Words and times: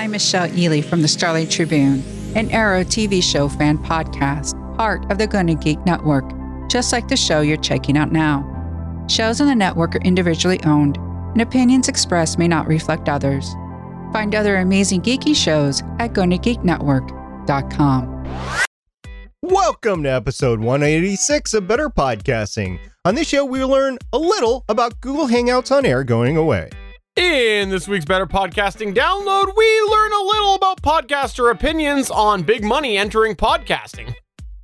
I'm 0.00 0.12
Michelle 0.12 0.48
Ely 0.58 0.80
from 0.80 1.02
the 1.02 1.08
Starlight 1.08 1.50
Tribune, 1.50 2.02
an 2.34 2.50
Arrow 2.52 2.84
TV 2.84 3.22
show 3.22 3.50
fan 3.50 3.76
podcast, 3.76 4.54
part 4.74 5.04
of 5.12 5.18
the 5.18 5.26
Gonna 5.26 5.54
Geek 5.54 5.78
Network, 5.84 6.24
just 6.70 6.90
like 6.90 7.08
the 7.08 7.18
show 7.18 7.42
you're 7.42 7.58
checking 7.58 7.98
out 7.98 8.10
now. 8.10 9.04
Shows 9.10 9.42
on 9.42 9.46
the 9.46 9.54
network 9.54 9.94
are 9.94 10.00
individually 10.00 10.58
owned, 10.64 10.96
and 10.96 11.42
opinions 11.42 11.86
expressed 11.86 12.38
may 12.38 12.48
not 12.48 12.66
reflect 12.66 13.10
others. 13.10 13.52
Find 14.10 14.34
other 14.34 14.56
amazing 14.56 15.02
geeky 15.02 15.36
shows 15.36 15.82
at 15.98 16.14
GonnaGeekNetwork.com. 16.14 18.26
Welcome 19.42 20.02
to 20.04 20.08
episode 20.08 20.60
186 20.60 21.52
of 21.52 21.68
Better 21.68 21.90
Podcasting. 21.90 22.78
On 23.04 23.14
this 23.14 23.28
show, 23.28 23.44
we 23.44 23.62
learn 23.62 23.98
a 24.14 24.18
little 24.18 24.64
about 24.70 25.02
Google 25.02 25.28
Hangouts 25.28 25.70
on 25.70 25.84
Air 25.84 26.04
going 26.04 26.38
away. 26.38 26.70
In 27.20 27.68
this 27.68 27.86
week's 27.86 28.06
Better 28.06 28.24
Podcasting 28.24 28.94
download, 28.94 29.54
we 29.54 29.80
learn 29.90 30.10
a 30.10 30.24
little 30.24 30.54
about 30.54 30.80
podcaster 30.80 31.52
opinions 31.52 32.10
on 32.10 32.42
big 32.42 32.64
money 32.64 32.96
entering 32.96 33.34
podcasting. 33.34 34.14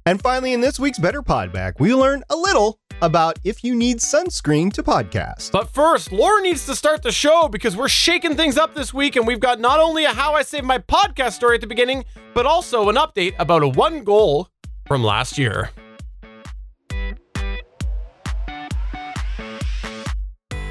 And 0.06 0.22
finally, 0.22 0.54
in 0.54 0.62
this 0.62 0.80
week's 0.80 0.98
Better 0.98 1.20
Podback, 1.20 1.74
we 1.78 1.94
learn 1.94 2.24
a 2.30 2.34
little 2.34 2.80
about 3.02 3.38
if 3.44 3.62
you 3.62 3.74
need 3.74 3.98
sunscreen 3.98 4.72
to 4.72 4.82
podcast. 4.82 5.52
But 5.52 5.68
first, 5.68 6.12
Laura 6.12 6.40
needs 6.40 6.64
to 6.64 6.74
start 6.74 7.02
the 7.02 7.12
show 7.12 7.46
because 7.48 7.76
we're 7.76 7.88
shaking 7.88 8.36
things 8.36 8.56
up 8.56 8.74
this 8.74 8.94
week, 8.94 9.16
and 9.16 9.26
we've 9.26 9.38
got 9.38 9.60
not 9.60 9.78
only 9.78 10.06
a 10.06 10.14
How 10.14 10.32
I 10.32 10.40
Saved 10.40 10.64
My 10.64 10.78
Podcast 10.78 11.32
story 11.32 11.56
at 11.56 11.60
the 11.60 11.66
beginning, 11.66 12.06
but 12.32 12.46
also 12.46 12.88
an 12.88 12.96
update 12.96 13.34
about 13.38 13.64
a 13.64 13.68
one 13.68 14.02
goal 14.02 14.48
from 14.86 15.04
last 15.04 15.36
year. 15.36 15.72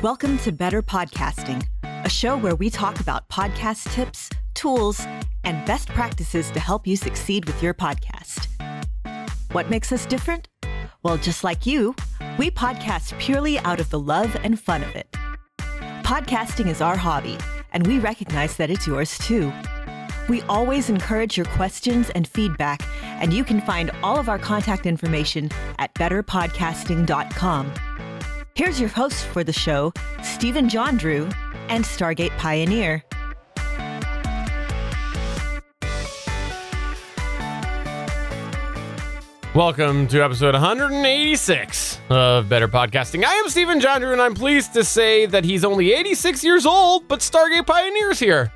Welcome 0.01 0.37
to 0.39 0.51
Better 0.51 0.83
Podcasting, 0.83 1.65
a 2.05 2.09
show 2.09 2.37
where 2.37 2.53
we 2.53 2.69
talk 2.69 2.99
about 2.99 3.27
podcast 3.29 3.91
tips, 3.91 4.29
tools, 4.53 5.03
and 5.43 5.65
best 5.65 5.89
practices 5.89 6.51
to 6.51 6.59
help 6.59 6.85
you 6.85 6.95
succeed 6.95 7.45
with 7.45 7.63
your 7.63 7.73
podcast. 7.73 8.45
What 9.53 9.71
makes 9.71 9.91
us 9.91 10.05
different? 10.05 10.47
Well, 11.01 11.17
just 11.17 11.43
like 11.43 11.65
you, 11.65 11.95
we 12.37 12.51
podcast 12.51 13.17
purely 13.17 13.57
out 13.59 13.79
of 13.79 13.89
the 13.89 13.99
love 13.99 14.37
and 14.43 14.59
fun 14.59 14.83
of 14.83 14.95
it. 14.95 15.11
Podcasting 16.03 16.67
is 16.67 16.79
our 16.79 16.95
hobby, 16.95 17.37
and 17.73 17.87
we 17.87 17.97
recognize 17.97 18.55
that 18.57 18.69
it's 18.69 18.85
yours 18.85 19.17
too. 19.17 19.51
We 20.29 20.43
always 20.43 20.91
encourage 20.91 21.37
your 21.37 21.47
questions 21.47 22.11
and 22.11 22.27
feedback, 22.27 22.87
and 23.19 23.33
you 23.33 23.43
can 23.43 23.61
find 23.61 23.89
all 24.03 24.19
of 24.19 24.29
our 24.29 24.39
contact 24.39 24.85
information 24.85 25.49
at 25.79 25.95
betterpodcasting.com. 25.95 27.73
Here's 28.53 28.79
your 28.79 28.89
host 28.89 29.25
for 29.25 29.43
the 29.43 29.51
show, 29.51 29.91
Stephen 30.21 30.69
Jondrew 30.69 31.33
and 31.69 31.83
Stargate 31.83 32.35
Pioneer. 32.37 33.03
Welcome 39.55 40.07
to 40.09 40.21
episode 40.21 40.53
186 40.53 41.99
of 42.09 42.49
Better 42.49 42.67
Podcasting. 42.67 43.23
I 43.23 43.33
am 43.35 43.47
Stephen 43.47 43.79
Jondrew, 43.79 44.11
and 44.11 44.21
I'm 44.21 44.33
pleased 44.33 44.73
to 44.73 44.83
say 44.83 45.25
that 45.27 45.45
he's 45.45 45.63
only 45.63 45.93
86 45.93 46.43
years 46.43 46.65
old, 46.65 47.07
but 47.07 47.21
Stargate 47.21 47.65
Pioneer's 47.65 48.19
here. 48.19 48.51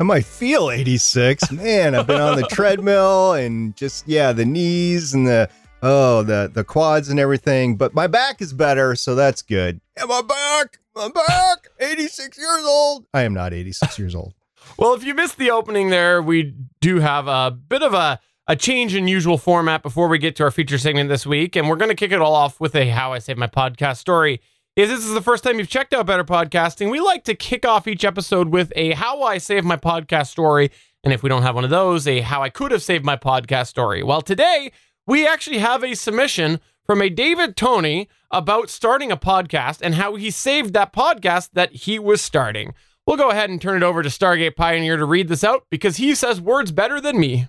I 0.00 0.02
might 0.04 0.24
feel 0.24 0.70
86. 0.70 1.52
Man, 1.52 1.94
I've 1.94 2.06
been 2.06 2.20
on 2.20 2.36
the 2.36 2.46
treadmill 2.50 3.34
and 3.34 3.76
just, 3.76 4.08
yeah, 4.08 4.32
the 4.32 4.46
knees 4.46 5.12
and 5.12 5.26
the, 5.26 5.50
oh, 5.82 6.22
the, 6.22 6.50
the 6.52 6.64
quads 6.64 7.08
and 7.08 7.18
everything. 7.18 7.76
But 7.76 7.94
my 7.94 8.06
back 8.06 8.40
is 8.40 8.52
better, 8.52 8.94
so 8.94 9.14
that's 9.14 9.42
good. 9.42 9.80
And 9.96 10.08
my 10.08 10.22
back, 10.22 10.78
my 10.94 11.08
back, 11.08 11.68
86 11.80 12.38
years 12.38 12.64
old. 12.64 13.06
I 13.12 13.22
am 13.22 13.34
not 13.34 13.52
86 13.52 13.98
years 13.98 14.14
old. 14.14 14.34
Well, 14.78 14.94
if 14.94 15.04
you 15.04 15.12
missed 15.12 15.38
the 15.38 15.50
opening 15.50 15.90
there, 15.90 16.22
we 16.22 16.54
do 16.80 17.00
have 17.00 17.26
a 17.26 17.50
bit 17.50 17.82
of 17.82 17.94
a 17.94 18.20
a 18.48 18.56
change 18.56 18.94
in 18.94 19.08
usual 19.08 19.38
format 19.38 19.82
before 19.82 20.08
we 20.08 20.18
get 20.18 20.36
to 20.36 20.44
our 20.44 20.50
feature 20.50 20.78
segment 20.78 21.08
this 21.08 21.26
week. 21.26 21.56
And 21.56 21.68
we're 21.68 21.76
going 21.76 21.90
to 21.90 21.94
kick 21.96 22.12
it 22.12 22.20
all 22.20 22.34
off 22.34 22.60
with 22.60 22.74
a 22.74 22.88
How 22.88 23.12
I 23.12 23.18
Saved 23.18 23.38
My 23.38 23.46
Podcast 23.46 23.98
story. 23.98 24.40
If 24.74 24.88
this 24.88 25.04
is 25.04 25.12
the 25.12 25.20
first 25.22 25.44
time 25.44 25.58
you've 25.58 25.68
checked 25.68 25.94
out 25.94 26.06
Better 26.06 26.24
Podcasting, 26.24 26.90
we 26.90 26.98
like 27.00 27.24
to 27.24 27.34
kick 27.34 27.66
off 27.66 27.86
each 27.86 28.04
episode 28.04 28.48
with 28.48 28.72
a 28.74 28.92
How 28.92 29.22
I 29.22 29.38
Saved 29.38 29.66
My 29.66 29.76
Podcast 29.76 30.28
story. 30.28 30.70
And 31.04 31.12
if 31.12 31.22
we 31.22 31.28
don't 31.28 31.42
have 31.42 31.54
one 31.54 31.64
of 31.64 31.70
those, 31.70 32.06
a 32.08 32.20
How 32.20 32.42
I 32.42 32.48
Could 32.48 32.72
Have 32.72 32.82
Saved 32.82 33.04
My 33.04 33.16
Podcast 33.16 33.66
story. 33.68 34.02
Well, 34.02 34.22
today 34.22 34.72
we 35.06 35.26
actually 35.26 35.58
have 35.58 35.82
a 35.82 35.94
submission 35.94 36.60
from 36.84 37.02
a 37.02 37.08
David 37.08 37.56
Tony 37.56 38.08
about 38.30 38.70
starting 38.70 39.12
a 39.12 39.16
podcast 39.16 39.80
and 39.82 39.94
how 39.94 40.14
he 40.14 40.30
saved 40.30 40.72
that 40.72 40.92
podcast 40.92 41.50
that 41.52 41.72
he 41.72 41.98
was 41.98 42.20
starting. 42.20 42.74
We'll 43.06 43.16
go 43.16 43.30
ahead 43.30 43.50
and 43.50 43.60
turn 43.60 43.76
it 43.76 43.82
over 43.84 44.02
to 44.02 44.08
Stargate 44.08 44.56
Pioneer 44.56 44.96
to 44.96 45.04
read 45.04 45.28
this 45.28 45.44
out 45.44 45.66
because 45.70 45.96
he 45.96 46.14
says 46.14 46.40
words 46.40 46.70
better 46.70 47.00
than 47.00 47.18
me. 47.18 47.48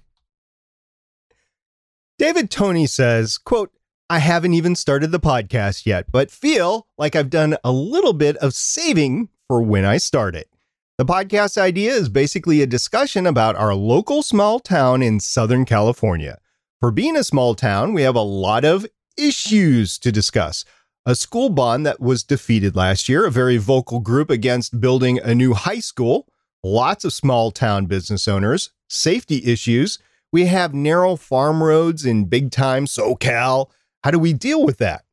David 2.17 2.49
Tony 2.49 2.87
says, 2.87 3.37
quote, 3.37 3.71
I 4.09 4.19
haven't 4.19 4.53
even 4.53 4.75
started 4.75 5.11
the 5.11 5.19
podcast 5.19 5.85
yet, 5.85 6.11
but 6.11 6.29
feel 6.31 6.87
like 6.97 7.15
I've 7.15 7.29
done 7.29 7.57
a 7.63 7.71
little 7.71 8.13
bit 8.13 8.35
of 8.37 8.53
saving 8.53 9.29
for 9.47 9.61
when 9.61 9.85
I 9.85 9.97
start 9.97 10.35
it. 10.35 10.49
The 10.97 11.05
podcast 11.05 11.57
idea 11.57 11.91
is 11.91 12.09
basically 12.09 12.61
a 12.61 12.67
discussion 12.67 13.25
about 13.25 13.55
our 13.55 13.73
local 13.73 14.21
small 14.21 14.59
town 14.59 15.01
in 15.01 15.19
Southern 15.19 15.65
California. 15.65 16.39
For 16.83 16.91
being 16.91 17.15
a 17.15 17.23
small 17.23 17.55
town, 17.55 17.93
we 17.93 18.01
have 18.01 18.17
a 18.17 18.21
lot 18.21 18.65
of 18.65 18.85
issues 19.15 19.97
to 19.99 20.11
discuss. 20.11 20.65
A 21.05 21.15
school 21.15 21.47
bond 21.47 21.85
that 21.85 22.01
was 22.01 22.25
defeated 22.25 22.75
last 22.75 23.07
year, 23.07 23.25
a 23.25 23.31
very 23.31 23.55
vocal 23.55 24.01
group 24.01 24.29
against 24.29 24.81
building 24.81 25.17
a 25.17 25.33
new 25.33 25.53
high 25.53 25.79
school, 25.79 26.27
lots 26.61 27.05
of 27.05 27.13
small 27.13 27.51
town 27.51 27.85
business 27.85 28.27
owners, 28.27 28.71
safety 28.89 29.45
issues, 29.45 29.97
we 30.33 30.47
have 30.47 30.73
narrow 30.73 31.15
farm 31.15 31.63
roads 31.63 32.05
in 32.05 32.25
big 32.25 32.51
time 32.51 32.83
SoCal. 32.85 33.69
How 34.03 34.11
do 34.11 34.19
we 34.19 34.33
deal 34.33 34.65
with 34.65 34.79
that? 34.79 35.05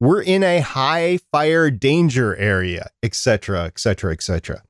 We're 0.00 0.20
in 0.20 0.42
a 0.42 0.58
high 0.58 1.20
fire 1.30 1.70
danger 1.70 2.34
area, 2.34 2.88
etc., 3.04 3.66
etc., 3.66 4.10
etc. 4.14 4.64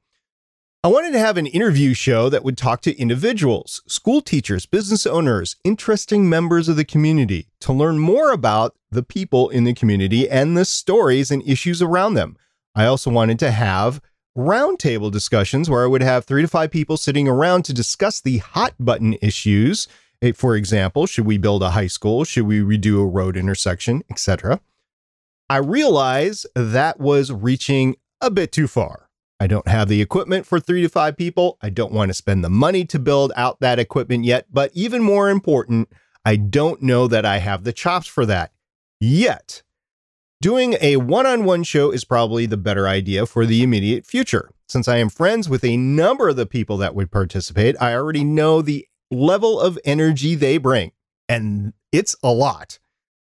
I 0.84 0.88
wanted 0.88 1.12
to 1.12 1.18
have 1.18 1.38
an 1.38 1.46
interview 1.46 1.94
show 1.94 2.28
that 2.28 2.44
would 2.44 2.58
talk 2.58 2.82
to 2.82 2.94
individuals, 2.98 3.80
school 3.86 4.20
teachers, 4.20 4.66
business 4.66 5.06
owners, 5.06 5.56
interesting 5.64 6.28
members 6.28 6.68
of 6.68 6.76
the 6.76 6.84
community 6.84 7.48
to 7.60 7.72
learn 7.72 7.98
more 7.98 8.32
about 8.32 8.76
the 8.90 9.02
people 9.02 9.48
in 9.48 9.64
the 9.64 9.72
community 9.72 10.28
and 10.28 10.58
the 10.58 10.66
stories 10.66 11.30
and 11.30 11.42
issues 11.48 11.80
around 11.80 12.14
them. 12.14 12.36
I 12.74 12.84
also 12.84 13.10
wanted 13.10 13.38
to 13.38 13.50
have 13.50 14.02
roundtable 14.36 15.10
discussions 15.10 15.70
where 15.70 15.84
I 15.84 15.86
would 15.86 16.02
have 16.02 16.26
three 16.26 16.42
to 16.42 16.48
five 16.48 16.70
people 16.70 16.98
sitting 16.98 17.28
around 17.28 17.62
to 17.62 17.72
discuss 17.72 18.20
the 18.20 18.36
hot 18.36 18.74
button 18.78 19.16
issues. 19.22 19.88
Eh, 20.20 20.32
for 20.32 20.54
example, 20.54 21.06
should 21.06 21.24
we 21.24 21.38
build 21.38 21.62
a 21.62 21.70
high 21.70 21.86
school? 21.86 22.24
Should 22.24 22.44
we 22.44 22.60
redo 22.60 23.00
a 23.00 23.06
road 23.06 23.38
intersection, 23.38 24.02
etc. 24.10 24.60
I 25.48 25.56
realize 25.56 26.44
that 26.54 27.00
was 27.00 27.32
reaching 27.32 27.96
a 28.20 28.30
bit 28.30 28.52
too 28.52 28.68
far. 28.68 29.03
I 29.44 29.46
don't 29.46 29.68
have 29.68 29.88
the 29.88 30.00
equipment 30.00 30.46
for 30.46 30.58
three 30.58 30.80
to 30.80 30.88
five 30.88 31.18
people. 31.18 31.58
I 31.60 31.68
don't 31.68 31.92
want 31.92 32.08
to 32.08 32.14
spend 32.14 32.42
the 32.42 32.48
money 32.48 32.86
to 32.86 32.98
build 32.98 33.30
out 33.36 33.60
that 33.60 33.78
equipment 33.78 34.24
yet. 34.24 34.46
But 34.50 34.70
even 34.72 35.02
more 35.02 35.28
important, 35.28 35.90
I 36.24 36.36
don't 36.36 36.80
know 36.80 37.06
that 37.08 37.26
I 37.26 37.40
have 37.40 37.62
the 37.62 37.72
chops 37.74 38.06
for 38.06 38.24
that 38.24 38.52
yet. 39.02 39.62
Doing 40.40 40.76
a 40.80 40.96
one 40.96 41.26
on 41.26 41.44
one 41.44 41.62
show 41.62 41.90
is 41.90 42.06
probably 42.06 42.46
the 42.46 42.56
better 42.56 42.88
idea 42.88 43.26
for 43.26 43.44
the 43.44 43.62
immediate 43.62 44.06
future. 44.06 44.48
Since 44.66 44.88
I 44.88 44.96
am 44.96 45.10
friends 45.10 45.46
with 45.46 45.62
a 45.62 45.76
number 45.76 46.30
of 46.30 46.36
the 46.36 46.46
people 46.46 46.78
that 46.78 46.94
would 46.94 47.12
participate, 47.12 47.76
I 47.78 47.92
already 47.92 48.24
know 48.24 48.62
the 48.62 48.88
level 49.10 49.60
of 49.60 49.78
energy 49.84 50.34
they 50.34 50.56
bring. 50.56 50.92
And 51.28 51.74
it's 51.92 52.16
a 52.22 52.32
lot. 52.32 52.78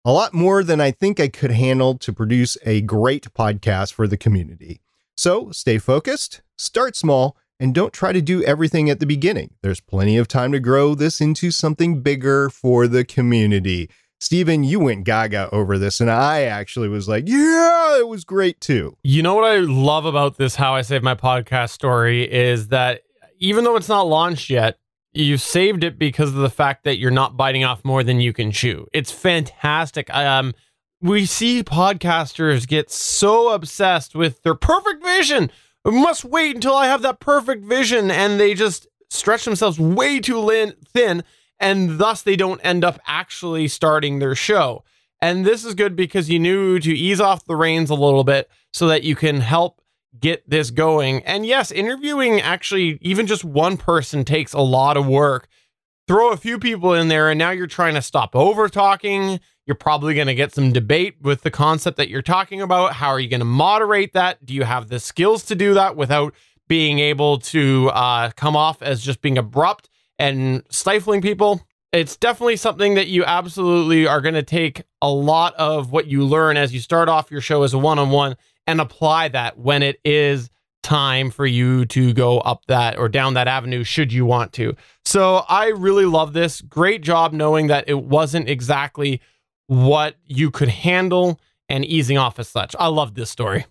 A 0.06 0.12
lot 0.12 0.32
more 0.32 0.64
than 0.64 0.80
I 0.80 0.90
think 0.90 1.20
I 1.20 1.28
could 1.28 1.50
handle 1.50 1.98
to 1.98 2.14
produce 2.14 2.56
a 2.64 2.80
great 2.80 3.34
podcast 3.34 3.92
for 3.92 4.08
the 4.08 4.16
community. 4.16 4.80
So 5.18 5.50
stay 5.50 5.78
focused, 5.78 6.42
start 6.56 6.94
small, 6.94 7.36
and 7.58 7.74
don't 7.74 7.92
try 7.92 8.12
to 8.12 8.22
do 8.22 8.44
everything 8.44 8.88
at 8.88 9.00
the 9.00 9.04
beginning. 9.04 9.50
There's 9.62 9.80
plenty 9.80 10.16
of 10.16 10.28
time 10.28 10.52
to 10.52 10.60
grow 10.60 10.94
this 10.94 11.20
into 11.20 11.50
something 11.50 12.02
bigger 12.02 12.48
for 12.48 12.86
the 12.86 13.04
community. 13.04 13.90
Stephen, 14.20 14.62
you 14.62 14.78
went 14.78 15.02
gaga 15.02 15.50
over 15.50 15.76
this, 15.76 16.00
and 16.00 16.08
I 16.08 16.42
actually 16.42 16.88
was 16.88 17.08
like, 17.08 17.24
yeah, 17.26 17.98
it 17.98 18.06
was 18.06 18.22
great 18.22 18.60
too. 18.60 18.96
You 19.02 19.24
know 19.24 19.34
what 19.34 19.42
I 19.42 19.56
love 19.56 20.04
about 20.04 20.36
this 20.36 20.54
How 20.54 20.76
I 20.76 20.82
Saved 20.82 21.02
My 21.02 21.16
Podcast 21.16 21.70
story 21.70 22.22
is 22.32 22.68
that 22.68 23.02
even 23.40 23.64
though 23.64 23.74
it's 23.74 23.88
not 23.88 24.06
launched 24.06 24.48
yet, 24.50 24.78
you 25.12 25.36
saved 25.36 25.82
it 25.82 25.98
because 25.98 26.28
of 26.28 26.36
the 26.36 26.50
fact 26.50 26.84
that 26.84 26.98
you're 26.98 27.10
not 27.10 27.36
biting 27.36 27.64
off 27.64 27.84
more 27.84 28.04
than 28.04 28.20
you 28.20 28.32
can 28.32 28.52
chew. 28.52 28.86
It's 28.92 29.10
fantastic. 29.10 30.14
Um, 30.14 30.54
we 31.00 31.26
see 31.26 31.62
podcasters 31.62 32.66
get 32.66 32.90
so 32.90 33.52
obsessed 33.52 34.14
with 34.14 34.42
their 34.42 34.54
perfect 34.54 35.02
vision. 35.02 35.50
Must 35.84 36.24
wait 36.24 36.54
until 36.54 36.74
I 36.74 36.86
have 36.86 37.02
that 37.02 37.20
perfect 37.20 37.64
vision, 37.64 38.10
and 38.10 38.38
they 38.38 38.54
just 38.54 38.86
stretch 39.10 39.44
themselves 39.44 39.78
way 39.78 40.20
too 40.20 40.72
thin 40.92 41.24
and 41.60 41.98
thus 41.98 42.22
they 42.22 42.36
don't 42.36 42.60
end 42.60 42.84
up 42.84 43.00
actually 43.06 43.68
starting 43.68 44.18
their 44.18 44.34
show. 44.34 44.84
And 45.20 45.44
this 45.44 45.64
is 45.64 45.74
good 45.74 45.96
because 45.96 46.30
you 46.30 46.38
knew 46.38 46.78
to 46.78 46.92
ease 46.92 47.20
off 47.20 47.44
the 47.44 47.56
reins 47.56 47.90
a 47.90 47.94
little 47.94 48.24
bit 48.24 48.48
so 48.72 48.86
that 48.88 49.02
you 49.02 49.16
can 49.16 49.40
help 49.40 49.80
get 50.18 50.48
this 50.48 50.70
going. 50.70 51.24
And 51.24 51.44
yes, 51.44 51.72
interviewing 51.72 52.40
actually, 52.40 52.98
even 53.00 53.26
just 53.26 53.44
one 53.44 53.76
person 53.76 54.24
takes 54.24 54.52
a 54.52 54.60
lot 54.60 54.96
of 54.96 55.06
work. 55.06 55.48
Throw 56.06 56.30
a 56.30 56.38
few 56.38 56.58
people 56.58 56.94
in 56.94 57.08
there, 57.08 57.28
and 57.28 57.38
now 57.38 57.50
you're 57.50 57.66
trying 57.66 57.94
to 57.94 58.02
stop 58.02 58.34
over 58.34 58.68
talking. 58.68 59.40
You're 59.68 59.74
probably 59.74 60.14
going 60.14 60.28
to 60.28 60.34
get 60.34 60.54
some 60.54 60.72
debate 60.72 61.16
with 61.20 61.42
the 61.42 61.50
concept 61.50 61.98
that 61.98 62.08
you're 62.08 62.22
talking 62.22 62.62
about. 62.62 62.94
How 62.94 63.08
are 63.08 63.20
you 63.20 63.28
going 63.28 63.40
to 63.40 63.44
moderate 63.44 64.14
that? 64.14 64.42
Do 64.42 64.54
you 64.54 64.62
have 64.62 64.88
the 64.88 64.98
skills 64.98 65.44
to 65.44 65.54
do 65.54 65.74
that 65.74 65.94
without 65.94 66.32
being 66.68 67.00
able 67.00 67.36
to 67.40 67.90
uh, 67.90 68.30
come 68.30 68.56
off 68.56 68.80
as 68.80 69.02
just 69.02 69.20
being 69.20 69.36
abrupt 69.36 69.90
and 70.18 70.62
stifling 70.70 71.20
people? 71.20 71.60
It's 71.92 72.16
definitely 72.16 72.56
something 72.56 72.94
that 72.94 73.08
you 73.08 73.26
absolutely 73.26 74.06
are 74.06 74.22
going 74.22 74.36
to 74.36 74.42
take 74.42 74.84
a 75.02 75.10
lot 75.10 75.54
of 75.56 75.92
what 75.92 76.06
you 76.06 76.24
learn 76.24 76.56
as 76.56 76.72
you 76.72 76.80
start 76.80 77.10
off 77.10 77.30
your 77.30 77.42
show 77.42 77.62
as 77.62 77.74
a 77.74 77.78
one 77.78 77.98
on 77.98 78.08
one 78.08 78.36
and 78.66 78.80
apply 78.80 79.28
that 79.28 79.58
when 79.58 79.82
it 79.82 80.00
is 80.02 80.48
time 80.82 81.30
for 81.30 81.44
you 81.44 81.84
to 81.84 82.14
go 82.14 82.38
up 82.38 82.64
that 82.68 82.96
or 82.98 83.10
down 83.10 83.34
that 83.34 83.48
avenue 83.48 83.84
should 83.84 84.14
you 84.14 84.24
want 84.24 84.54
to. 84.54 84.74
So 85.04 85.44
I 85.46 85.66
really 85.66 86.06
love 86.06 86.32
this. 86.32 86.62
Great 86.62 87.02
job 87.02 87.34
knowing 87.34 87.66
that 87.66 87.84
it 87.86 88.02
wasn't 88.02 88.48
exactly 88.48 89.20
what 89.68 90.16
you 90.26 90.50
could 90.50 90.68
handle 90.68 91.40
and 91.68 91.84
easing 91.84 92.18
off 92.18 92.38
as 92.38 92.48
such. 92.48 92.74
I 92.78 92.88
love 92.88 93.14
this 93.14 93.30
story. 93.30 93.66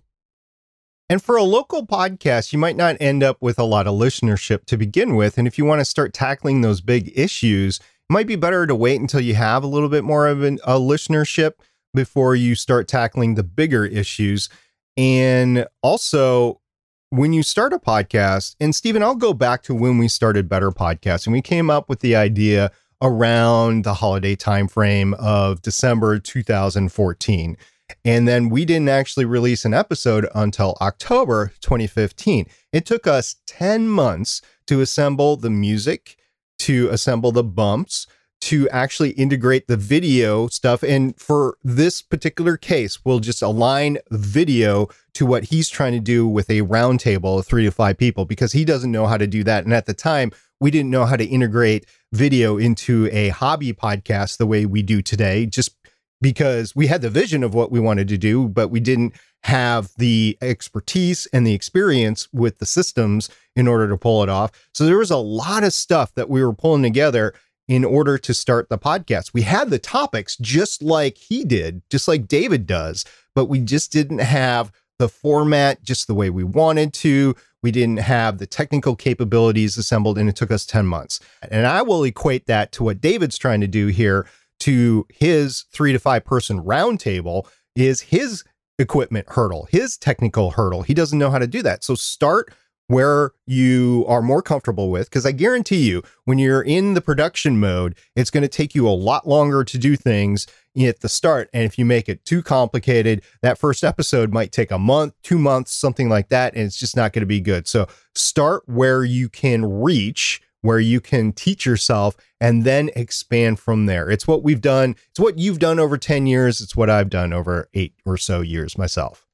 And 1.10 1.22
for 1.22 1.38
a 1.38 1.44
local 1.44 1.86
podcast, 1.86 2.54
you 2.54 2.60
might 2.60 2.76
not 2.76 2.98
end 3.00 3.24
up 3.24 3.38
with 3.42 3.58
a 3.58 3.64
lot 3.64 3.88
of 3.88 3.96
listenership 3.96 4.66
to 4.66 4.78
begin 4.78 5.16
with. 5.16 5.38
And 5.38 5.48
if 5.48 5.58
you 5.58 5.66
want 5.66 5.80
to 5.80 5.86
start 5.86 6.14
tackling 6.14 6.62
those 6.62 6.82
big 6.82 7.12
issues, 7.18 7.80
it 7.80 8.14
might 8.14 8.28
be 8.28 8.36
better 8.36 8.68
to 8.68 8.76
wait 8.76 9.00
until 9.00 9.22
you 9.22 9.34
have 9.36 9.64
a 9.64 9.68
little 9.68 9.90
bit 9.90 10.04
more 10.04 10.28
of 10.28 10.44
an, 10.44 10.60
a 10.64 10.74
listenership 10.74 11.54
before 11.94 12.36
you 12.36 12.56
start 12.56 12.88
tackling 12.88 13.36
the 13.36 13.44
bigger 13.44 13.86
issues. 13.86 14.50
And 14.98 15.66
also, 15.82 16.62
when 17.10 17.32
you 17.32 17.42
start 17.42 17.72
a 17.72 17.80
podcast, 17.80 18.56
and 18.60 18.76
Stephen, 18.76 19.02
I'll 19.02 19.16
go 19.16 19.34
back 19.34 19.64
to 19.64 19.74
when 19.74 19.98
we 19.98 20.10
started 20.10 20.50
Better 20.50 20.72
Podcast, 20.72 21.26
and 21.26 21.34
we 21.34 21.42
came 21.42 21.70
up 21.70 21.88
with 21.88 22.02
the 22.02 22.16
idea 22.18 22.72
around 23.02 23.84
the 23.84 23.96
holiday 23.96 24.36
timeframe 24.36 25.14
of 25.16 25.62
December 25.62 26.20
2014. 26.20 27.58
And 28.04 28.28
then 28.28 28.50
we 28.50 28.66
didn't 28.66 28.90
actually 28.90 29.26
release 29.26 29.66
an 29.66 29.74
episode 29.74 30.28
until 30.36 30.76
October 30.82 31.54
2015. 31.62 32.48
It 32.74 32.86
took 32.86 33.08
us 33.08 33.36
10 33.48 33.88
months 33.88 34.42
to 34.68 34.82
assemble 34.82 35.38
the 35.38 35.50
music, 35.50 36.18
to 36.60 36.90
assemble 36.90 37.32
the 37.32 37.44
bumps, 37.44 38.08
to 38.40 38.70
actually 38.70 39.12
integrate 39.12 39.68
the 39.68 39.78
video 39.78 40.48
stuff. 40.48 40.84
And 40.84 41.20
for 41.20 41.58
this 41.64 42.02
particular 42.02 42.56
case, 42.56 43.04
we'll 43.04 43.20
just 43.20 43.42
align 43.42 43.98
video 44.12 44.90
to 45.14 45.26
what 45.26 45.46
he's 45.46 45.70
trying 45.70 45.94
to 45.94 46.00
do 46.00 46.28
with 46.28 46.50
a 46.50 46.62
roundtable 46.62 47.40
of 47.40 47.48
three 47.48 47.66
to 47.66 47.72
five 47.72 47.98
people 47.98 48.26
because 48.26 48.52
he 48.52 48.64
doesn't 48.64 48.92
know 48.92 49.08
how 49.08 49.18
to 49.18 49.28
do 49.28 49.44
that. 49.44 49.64
And 49.64 49.74
at 49.74 49.86
the 49.88 49.94
time, 49.94 50.32
we 50.60 50.72
didn't 50.72 50.92
know 50.92 51.06
how 51.06 51.16
to 51.16 51.26
integrate 51.26 51.86
video 52.12 52.58
into 52.58 53.10
a 53.12 53.30
hobby 53.30 53.74
podcast 53.74 54.38
the 54.38 54.48
way 54.48 54.66
we 54.66 54.82
do 54.82 55.02
today, 55.02 55.46
just 55.46 55.76
because 56.22 56.76
we 56.76 56.88
had 56.88 57.02
the 57.02 57.10
vision 57.10 57.44
of 57.44 57.54
what 57.54 57.72
we 57.72 57.80
wanted 57.80 58.08
to 58.08 58.18
do, 58.18 58.48
but 58.48 58.70
we 58.70 58.80
didn't 58.80 59.14
have 59.44 59.92
the 59.98 60.38
expertise 60.42 61.28
and 61.28 61.46
the 61.46 61.54
experience 61.54 62.28
with 62.34 62.58
the 62.58 62.66
systems 62.66 63.30
in 63.56 63.68
order 63.68 63.88
to 63.88 63.98
pull 63.98 64.24
it 64.24 64.30
off. 64.30 64.52
So 64.74 64.86
there 64.86 64.98
was 64.98 65.12
a 65.12 65.18
lot 65.18 65.64
of 65.64 65.74
stuff 65.74 66.14
that 66.16 66.30
we 66.30 66.44
were 66.44 66.54
pulling 66.54 66.84
together 66.84 67.34
in 67.68 67.84
order 67.84 68.18
to 68.18 68.34
start 68.34 68.70
the 68.70 68.78
podcast. 68.78 69.34
We 69.34 69.42
had 69.44 69.70
the 69.70 69.80
topics 69.80 70.38
just 70.38 70.82
like 70.82 71.18
he 71.18 71.44
did, 71.44 71.82
just 71.90 72.08
like 72.08 72.28
David 72.28 72.66
does, 72.66 73.06
but 73.36 73.46
we 73.46 73.60
just 73.60 73.92
didn't 73.92 74.20
have 74.20 74.72
the 75.00 75.10
format 75.10 75.84
just 75.84 76.08
the 76.08 76.16
way 76.16 76.30
we 76.30 76.44
wanted 76.44 76.94
to. 76.94 77.36
We 77.64 77.72
didn't 77.72 77.98
have 77.98 78.38
the 78.38 78.48
technical 78.48 78.96
capabilities 78.96 79.78
assembled, 79.78 80.18
and 80.18 80.30
it 80.30 80.36
took 80.36 80.52
us 80.52 80.66
10 80.66 80.86
months. 80.86 81.20
And 81.50 81.66
I 81.66 81.82
will 81.82 82.04
equate 82.04 82.46
that 82.48 82.72
to 82.74 82.84
what 82.84 83.02
David's 83.02 83.38
trying 83.38 83.62
to 83.62 83.68
do 83.68 83.88
here 83.88 84.28
to 84.60 85.06
his 85.10 85.66
three 85.72 85.92
to 85.94 86.00
five 86.00 86.26
person 86.26 86.62
roundtable 86.64 87.48
is 87.76 88.02
his 88.02 88.44
equipment 88.80 89.28
hurdle, 89.30 89.68
his 89.72 89.98
technical 89.98 90.52
hurdle. 90.52 90.84
He 90.84 90.94
doesn't 90.94 91.18
know 91.18 91.32
how 91.32 91.40
to 91.40 91.48
do 91.48 91.62
that. 91.64 91.84
So 91.84 91.96
start 91.96 92.54
where 92.88 93.32
you 93.46 94.06
are 94.08 94.22
more 94.22 94.42
comfortable 94.42 94.90
with. 94.90 95.10
Because 95.10 95.26
I 95.26 95.32
guarantee 95.32 95.88
you, 95.88 96.02
when 96.26 96.40
you're 96.40 96.62
in 96.62 96.94
the 96.94 97.02
production 97.02 97.60
mode, 97.60 97.96
it's 98.16 98.32
going 98.32 98.44
to 98.44 98.48
take 98.48 98.74
you 98.74 98.88
a 98.88 98.92
lot 98.92 99.28
longer 99.28 99.64
to 99.64 99.78
do 99.78 99.96
things 99.96 100.48
at 100.78 101.02
the 101.02 101.10
start. 101.10 101.50
And 101.54 101.64
if 101.64 101.78
you 101.78 101.86
make 101.86 102.08
it 102.08 102.24
too 102.26 102.42
complicated, 102.42 103.24
that 103.42 103.58
first 103.58 103.84
episode 103.84 104.32
might 104.34 104.52
take 104.52 104.72
a 104.72 104.80
month, 104.80 105.14
two 105.22 105.38
months, 105.38 105.74
something 105.74 106.10
like 106.10 106.30
that. 106.30 106.54
And 106.56 106.64
it's 106.64 106.78
just 106.78 106.96
not 106.96 107.14
going 107.14 107.22
to 107.22 107.28
be 107.28 107.42
good. 107.42 107.68
So 107.68 107.88
start 108.16 108.64
where 108.68 109.04
you 109.04 109.30
can 109.30 109.82
reach. 109.82 110.42
Where 110.62 110.80
you 110.80 111.00
can 111.00 111.34
teach 111.34 111.68
yourself 111.68 112.18
and 112.42 112.64
then 112.64 112.90
expand 112.96 113.60
from 113.60 113.86
there. 113.86 114.10
It's 114.10 114.28
what 114.28 114.44
we've 114.44 114.60
done. 114.60 114.96
It's 115.12 115.20
what 115.20 115.38
you've 115.38 115.60
done 115.60 115.80
over 115.80 116.00
10 116.00 116.26
years. 116.26 116.62
It's 116.62 116.76
what 116.76 116.90
I've 116.90 117.12
done 117.12 117.32
over 117.32 117.70
eight 117.76 117.94
or 118.06 118.18
so 118.18 118.42
years 118.42 118.76
myself. 118.76 119.27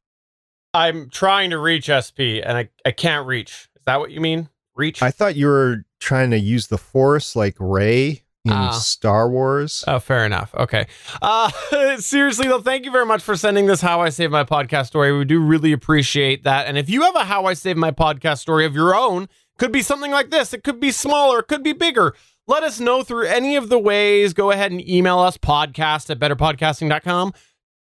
I'm 0.74 1.10
trying 1.10 1.52
to 1.52 1.58
reach 1.58 1.86
SP 1.92 2.42
and 2.44 2.58
I, 2.58 2.70
I 2.86 2.92
can't 2.92 3.28
reach. 3.28 3.70
Is 3.76 3.84
that 3.86 4.00
what 4.00 4.12
you 4.12 4.22
mean? 4.22 4.50
Reach? 4.76 5.02
I 5.02 5.12
thought 5.12 5.36
you 5.36 5.48
were 5.48 5.86
trying 6.00 6.32
to 6.32 6.40
use 6.40 6.68
the 6.68 6.78
force 6.78 7.36
like 7.36 7.56
Rey 7.60 8.24
in 8.46 8.52
uh, 8.52 8.72
Star 8.72 9.30
Wars. 9.30 9.84
Oh, 9.88 10.00
fair 10.00 10.26
enough. 10.26 10.54
Okay. 10.56 10.88
Uh 11.22 11.50
seriously 12.00 12.48
though, 12.48 12.62
thank 12.62 12.86
you 12.86 12.92
very 12.92 13.06
much 13.06 13.22
for 13.22 13.36
sending 13.36 13.68
this 13.68 13.82
How 13.82 14.02
I 14.02 14.10
Save 14.10 14.32
My 14.32 14.44
Podcast 14.44 14.88
story. 14.88 15.16
We 15.18 15.26
do 15.26 15.40
really 15.40 15.72
appreciate 15.72 16.44
that. 16.44 16.66
And 16.68 16.78
if 16.78 16.90
you 16.90 17.04
have 17.04 17.16
a 17.16 17.24
How 17.26 17.46
I 17.46 17.54
Save 17.54 17.78
My 17.78 17.92
Podcast 17.92 18.40
story 18.40 18.66
of 18.66 18.74
your 18.74 18.96
own, 18.96 19.30
could 19.60 19.72
be 19.72 19.84
something 19.84 20.12
like 20.12 20.32
this. 20.32 20.54
It 20.54 20.64
could 20.64 20.80
be 20.80 20.92
smaller, 20.92 21.40
it 21.40 21.48
could 21.48 21.64
be 21.64 21.74
bigger. 21.74 22.16
Let 22.46 22.64
us 22.64 22.80
know 22.80 23.04
through 23.04 23.28
any 23.28 23.56
of 23.56 23.70
the 23.70 23.80
ways. 23.80 24.34
Go 24.34 24.52
ahead 24.52 24.72
and 24.72 24.86
email 24.90 25.20
us 25.20 25.38
podcast 25.38 26.10
at 26.10 26.20
betterpodcasting.com 26.20 27.34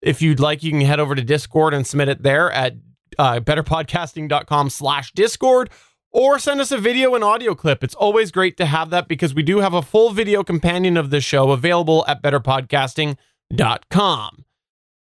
if 0.03 0.21
you'd 0.21 0.39
like, 0.39 0.61
you 0.63 0.71
can 0.71 0.81
head 0.81 0.99
over 0.99 1.15
to 1.15 1.23
Discord 1.23 1.73
and 1.73 1.87
submit 1.87 2.09
it 2.09 2.23
there 2.23 2.51
at 2.51 2.73
uh, 3.17 3.39
betterpodcasting.com 3.39 4.69
slash 4.69 5.13
Discord 5.13 5.69
or 6.11 6.37
send 6.37 6.59
us 6.61 6.71
a 6.71 6.77
video 6.77 7.15
and 7.15 7.23
audio 7.23 7.55
clip. 7.55 7.83
It's 7.83 7.95
always 7.95 8.31
great 8.31 8.57
to 8.57 8.65
have 8.65 8.91
that 8.91 9.07
because 9.07 9.33
we 9.33 9.43
do 9.43 9.59
have 9.59 9.73
a 9.73 9.81
full 9.81 10.11
video 10.11 10.43
companion 10.43 10.97
of 10.97 11.09
the 11.09 11.21
show 11.21 11.51
available 11.51 12.03
at 12.07 12.21
betterpodcasting.com. 12.21 14.45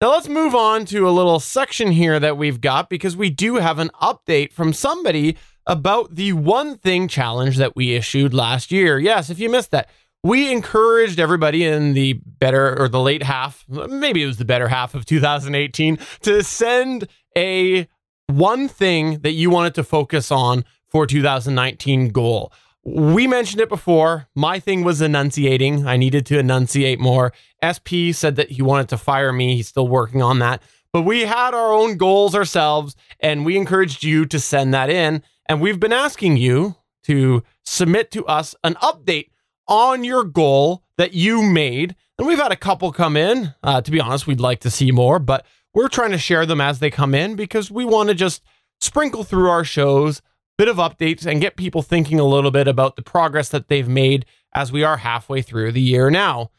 Now 0.01 0.09
let's 0.09 0.29
move 0.29 0.55
on 0.55 0.85
to 0.85 1.07
a 1.07 1.11
little 1.11 1.39
section 1.39 1.91
here 1.91 2.19
that 2.19 2.37
we've 2.37 2.61
got 2.61 2.89
because 2.89 3.15
we 3.15 3.29
do 3.29 3.55
have 3.55 3.77
an 3.77 3.91
update 4.01 4.53
from 4.53 4.73
somebody 4.73 5.37
about 5.67 6.15
the 6.15 6.33
one 6.33 6.77
thing 6.77 7.07
challenge 7.07 7.57
that 7.57 7.75
we 7.75 7.93
issued 7.93 8.33
last 8.33 8.71
year. 8.71 8.97
Yes, 8.97 9.29
if 9.29 9.39
you 9.39 9.49
missed 9.49 9.71
that, 9.71 9.89
we 10.23 10.51
encouraged 10.51 11.19
everybody 11.19 11.65
in 11.65 11.93
the 11.93 12.13
better 12.13 12.79
or 12.79 12.87
the 12.87 12.99
late 12.99 13.23
half, 13.23 13.65
maybe 13.67 14.23
it 14.23 14.27
was 14.27 14.37
the 14.37 14.45
better 14.45 14.67
half 14.67 14.93
of 14.93 15.05
2018, 15.05 15.97
to 16.21 16.43
send 16.43 17.07
a 17.35 17.87
one 18.27 18.67
thing 18.67 19.19
that 19.19 19.31
you 19.31 19.49
wanted 19.49 19.75
to 19.75 19.83
focus 19.83 20.31
on 20.31 20.63
for 20.89 21.07
2019 21.07 22.09
goal. 22.09 22.51
We 22.83 23.27
mentioned 23.27 23.61
it 23.61 23.69
before. 23.69 24.27
My 24.35 24.59
thing 24.59 24.83
was 24.83 25.01
enunciating. 25.01 25.87
I 25.87 25.97
needed 25.97 26.25
to 26.27 26.39
enunciate 26.39 26.99
more. 26.99 27.31
SP 27.61 28.09
said 28.11 28.35
that 28.37 28.51
he 28.51 28.61
wanted 28.61 28.89
to 28.89 28.97
fire 28.97 29.31
me. 29.31 29.55
He's 29.55 29.67
still 29.67 29.87
working 29.87 30.21
on 30.21 30.39
that. 30.39 30.61
But 30.93 31.03
we 31.03 31.21
had 31.21 31.53
our 31.53 31.71
own 31.71 31.95
goals 31.97 32.35
ourselves, 32.35 32.95
and 33.19 33.45
we 33.45 33.55
encouraged 33.55 34.03
you 34.03 34.25
to 34.25 34.39
send 34.39 34.73
that 34.73 34.89
in. 34.89 35.23
And 35.47 35.61
we've 35.61 35.79
been 35.79 35.93
asking 35.93 36.37
you 36.37 36.75
to 37.03 37.43
submit 37.65 38.11
to 38.11 38.25
us 38.25 38.55
an 38.63 38.75
update 38.75 39.30
on 39.71 40.03
your 40.03 40.25
goal 40.25 40.83
that 40.97 41.13
you 41.13 41.41
made. 41.41 41.95
And 42.17 42.27
we've 42.27 42.37
had 42.37 42.51
a 42.51 42.57
couple 42.57 42.91
come 42.91 43.15
in. 43.15 43.55
Uh, 43.63 43.81
to 43.81 43.89
be 43.89 44.01
honest, 44.01 44.27
we'd 44.27 44.41
like 44.41 44.59
to 44.59 44.69
see 44.69 44.91
more, 44.91 45.17
but 45.17 45.45
we're 45.73 45.87
trying 45.87 46.11
to 46.11 46.17
share 46.17 46.45
them 46.45 46.59
as 46.59 46.79
they 46.79 46.91
come 46.91 47.15
in 47.15 47.35
because 47.35 47.71
we 47.71 47.85
want 47.85 48.09
to 48.09 48.15
just 48.15 48.43
sprinkle 48.81 49.23
through 49.23 49.49
our 49.49 49.63
shows, 49.63 50.21
bit 50.57 50.67
of 50.67 50.75
updates, 50.75 51.25
and 51.25 51.39
get 51.39 51.55
people 51.55 51.81
thinking 51.81 52.19
a 52.19 52.25
little 52.25 52.51
bit 52.51 52.67
about 52.67 52.97
the 52.97 53.01
progress 53.01 53.47
that 53.49 53.69
they've 53.69 53.87
made 53.87 54.25
as 54.53 54.71
we 54.73 54.83
are 54.83 54.97
halfway 54.97 55.41
through 55.41 55.71
the 55.71 55.81
year 55.81 56.11
now. 56.11 56.51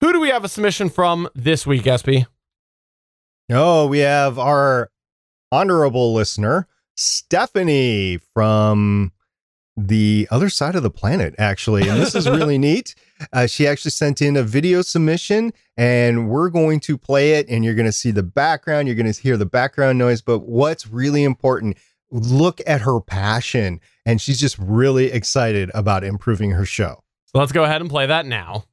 Who 0.00 0.12
do 0.12 0.20
we 0.20 0.30
have 0.30 0.44
a 0.44 0.48
submission 0.48 0.88
from 0.88 1.28
this 1.34 1.66
week, 1.66 1.84
SP? 1.84 2.24
Oh, 3.50 3.86
we 3.86 3.98
have 3.98 4.38
our 4.38 4.90
honorable 5.52 6.14
listener, 6.14 6.66
Stephanie 6.96 8.18
from 8.34 9.12
the 9.76 10.26
other 10.30 10.48
side 10.48 10.74
of 10.74 10.82
the 10.82 10.90
planet, 10.90 11.34
actually. 11.38 11.88
And 11.88 12.00
this 12.00 12.14
is 12.14 12.28
really 12.28 12.58
neat. 12.68 12.94
Uh, 13.32 13.46
she 13.46 13.66
actually 13.66 13.90
sent 13.90 14.22
in 14.22 14.36
a 14.36 14.42
video 14.42 14.82
submission, 14.82 15.52
and 15.76 16.28
we're 16.28 16.48
going 16.48 16.80
to 16.80 16.96
play 16.96 17.32
it. 17.32 17.48
And 17.48 17.64
you're 17.64 17.74
going 17.74 17.86
to 17.86 17.92
see 17.92 18.10
the 18.10 18.22
background, 18.22 18.88
you're 18.88 18.96
going 18.96 19.12
to 19.12 19.20
hear 19.20 19.36
the 19.36 19.46
background 19.46 19.98
noise. 19.98 20.22
But 20.22 20.40
what's 20.40 20.86
really 20.86 21.24
important, 21.24 21.76
look 22.10 22.60
at 22.66 22.80
her 22.82 23.00
passion. 23.00 23.80
And 24.04 24.20
she's 24.20 24.40
just 24.40 24.58
really 24.58 25.12
excited 25.12 25.70
about 25.74 26.04
improving 26.04 26.52
her 26.52 26.64
show. 26.64 27.02
So 27.26 27.38
let's 27.38 27.52
go 27.52 27.64
ahead 27.64 27.80
and 27.80 27.90
play 27.90 28.06
that 28.06 28.24
now. 28.24 28.64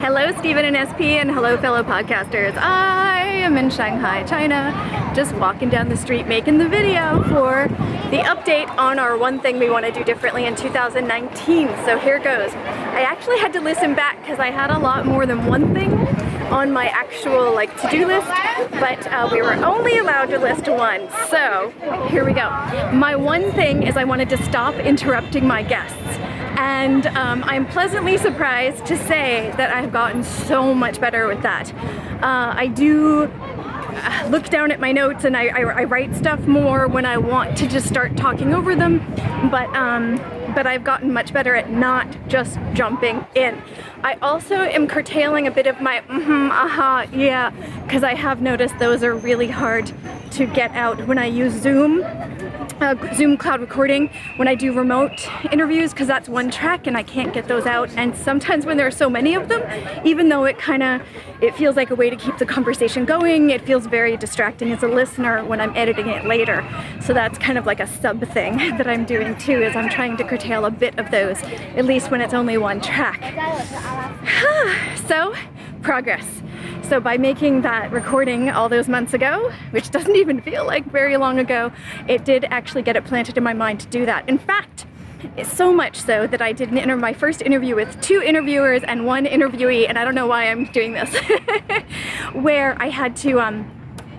Hello, 0.00 0.30
Stephen 0.38 0.64
and 0.64 0.76
SP, 0.78 1.18
and 1.18 1.28
hello, 1.28 1.56
fellow 1.56 1.82
podcasters. 1.82 2.56
I 2.56 3.18
am 3.22 3.56
in 3.56 3.68
Shanghai, 3.70 4.22
China, 4.22 4.72
just 5.16 5.34
walking 5.34 5.68
down 5.68 5.88
the 5.88 5.96
street 5.96 6.28
making 6.28 6.58
the 6.58 6.68
video 6.68 7.24
for 7.24 7.66
the 8.10 8.18
update 8.18 8.68
on 8.78 9.00
our 9.00 9.18
one 9.18 9.40
thing 9.40 9.58
we 9.58 9.68
want 9.68 9.84
to 9.84 9.90
do 9.90 10.04
differently 10.04 10.44
in 10.44 10.54
2019. 10.54 11.66
So 11.84 11.98
here 11.98 12.20
goes. 12.20 12.54
I 12.54 13.00
actually 13.00 13.38
had 13.38 13.52
to 13.54 13.60
listen 13.60 13.94
back 13.94 14.20
because 14.20 14.38
I 14.38 14.52
had 14.52 14.70
a 14.70 14.78
lot 14.78 15.04
more 15.04 15.26
than 15.26 15.46
one 15.46 15.74
thing 15.74 15.90
on 16.50 16.72
my 16.72 16.86
actual 16.86 17.52
like 17.52 17.78
to-do 17.80 18.06
list, 18.06 18.28
but 18.72 19.06
uh, 19.08 19.28
we 19.32 19.42
were 19.42 19.54
only 19.64 19.98
allowed 19.98 20.26
to 20.26 20.38
list 20.38 20.68
one. 20.68 21.08
So 21.28 21.72
here 22.08 22.24
we 22.24 22.32
go. 22.32 22.48
My 22.92 23.16
one 23.16 23.52
thing 23.52 23.82
is 23.82 23.96
I 23.96 24.04
wanted 24.04 24.28
to 24.30 24.42
stop 24.44 24.74
interrupting 24.76 25.46
my 25.46 25.62
guests. 25.62 25.96
And 26.58 27.06
um, 27.08 27.44
I'm 27.44 27.66
pleasantly 27.66 28.16
surprised 28.16 28.86
to 28.86 28.96
say 28.96 29.52
that 29.56 29.74
I've 29.74 29.92
gotten 29.92 30.24
so 30.24 30.72
much 30.72 31.00
better 31.00 31.26
with 31.26 31.42
that. 31.42 31.72
Uh, 32.22 32.54
I 32.56 32.68
do 32.68 33.24
uh, 33.24 34.28
look 34.30 34.48
down 34.48 34.70
at 34.70 34.80
my 34.80 34.92
notes 34.92 35.24
and 35.24 35.36
I, 35.36 35.48
I, 35.48 35.60
I, 35.60 35.84
write 35.84 36.14
stuff 36.16 36.40
more 36.40 36.86
when 36.88 37.04
I 37.04 37.18
want 37.18 37.56
to 37.58 37.66
just 37.66 37.86
start 37.88 38.16
talking 38.16 38.54
over 38.54 38.74
them, 38.74 38.98
but 39.50 39.68
um, 39.76 40.16
but 40.56 40.66
I've 40.66 40.84
gotten 40.84 41.12
much 41.12 41.34
better 41.34 41.54
at 41.54 41.70
not 41.70 42.08
just 42.28 42.58
jumping 42.72 43.26
in. 43.34 43.60
I 44.02 44.14
also 44.22 44.54
am 44.54 44.88
curtailing 44.88 45.46
a 45.46 45.50
bit 45.50 45.66
of 45.66 45.82
my 45.82 46.00
mm-hmm, 46.00 46.50
aha, 46.50 47.02
uh-huh, 47.02 47.14
yeah, 47.14 47.50
because 47.84 48.02
I 48.02 48.14
have 48.14 48.40
noticed 48.40 48.78
those 48.78 49.04
are 49.04 49.14
really 49.14 49.48
hard 49.48 49.92
to 50.32 50.46
get 50.46 50.70
out 50.72 51.06
when 51.06 51.18
I 51.18 51.26
use 51.26 51.52
Zoom 51.52 52.02
uh, 52.80 53.14
Zoom 53.14 53.36
cloud 53.36 53.60
recording 53.60 54.10
when 54.36 54.48
I 54.48 54.54
do 54.54 54.72
remote 54.72 55.26
interviews 55.50 55.92
because 55.92 56.06
that's 56.06 56.28
one 56.28 56.50
track 56.50 56.86
and 56.86 56.96
I 56.96 57.02
can't 57.02 57.32
get 57.32 57.48
those 57.48 57.66
out. 57.66 57.90
And 57.96 58.16
sometimes 58.16 58.66
when 58.66 58.76
there 58.76 58.86
are 58.86 58.90
so 58.90 59.08
many 59.08 59.34
of 59.34 59.48
them, 59.48 59.62
even 60.04 60.28
though 60.28 60.44
it 60.44 60.58
kind 60.58 60.82
of 60.82 61.02
it 61.40 61.54
feels 61.54 61.76
like 61.76 61.90
a 61.90 61.94
way 61.94 62.10
to 62.10 62.16
keep 62.16 62.38
the 62.38 62.46
conversation 62.46 63.04
going, 63.04 63.50
it 63.50 63.62
feels 63.62 63.86
very 63.86 64.16
distracting 64.16 64.72
as 64.72 64.82
a 64.82 64.88
listener 64.88 65.44
when 65.44 65.60
I'm 65.60 65.74
editing 65.76 66.08
it 66.08 66.24
later. 66.24 66.66
So 67.02 67.12
that's 67.12 67.38
kind 67.38 67.58
of 67.58 67.66
like 67.66 67.80
a 67.80 67.86
sub 67.86 68.26
thing 68.28 68.56
that 68.78 68.86
I'm 68.86 69.04
doing 69.04 69.36
too. 69.36 69.62
Is 69.62 69.76
I'm 69.76 69.88
trying 69.88 70.16
to 70.18 70.24
curtail 70.24 70.64
a 70.64 70.70
bit 70.70 70.98
of 70.98 71.10
those, 71.10 71.42
at 71.42 71.84
least 71.84 72.10
when 72.10 72.20
it's 72.20 72.34
only 72.34 72.58
one 72.58 72.80
track. 72.80 73.22
so 75.06 75.34
progress. 75.86 76.42
So 76.82 76.98
by 76.98 77.16
making 77.16 77.62
that 77.62 77.92
recording 77.92 78.50
all 78.50 78.68
those 78.68 78.88
months 78.88 79.14
ago, 79.14 79.52
which 79.70 79.90
doesn't 79.90 80.16
even 80.16 80.40
feel 80.40 80.66
like 80.66 80.84
very 80.90 81.16
long 81.16 81.38
ago, 81.38 81.70
it 82.08 82.24
did 82.24 82.44
actually 82.50 82.82
get 82.82 82.96
it 82.96 83.04
planted 83.04 83.38
in 83.38 83.44
my 83.44 83.52
mind 83.52 83.78
to 83.80 83.86
do 83.86 84.04
that. 84.04 84.28
In 84.28 84.36
fact, 84.36 84.84
so 85.44 85.72
much 85.72 86.00
so 86.00 86.26
that 86.26 86.42
I 86.42 86.52
did 86.52 86.72
an 86.72 86.78
inter- 86.78 86.96
my 86.96 87.12
first 87.12 87.40
interview 87.40 87.76
with 87.76 88.00
two 88.00 88.20
interviewers 88.20 88.82
and 88.82 89.06
one 89.06 89.26
interviewee, 89.26 89.88
and 89.88 89.96
I 89.96 90.04
don't 90.04 90.16
know 90.16 90.26
why 90.26 90.50
I'm 90.50 90.64
doing 90.72 90.94
this, 90.94 91.14
where 92.32 92.76
I 92.82 92.88
had 92.88 93.14
to, 93.18 93.40
um, 93.40 93.62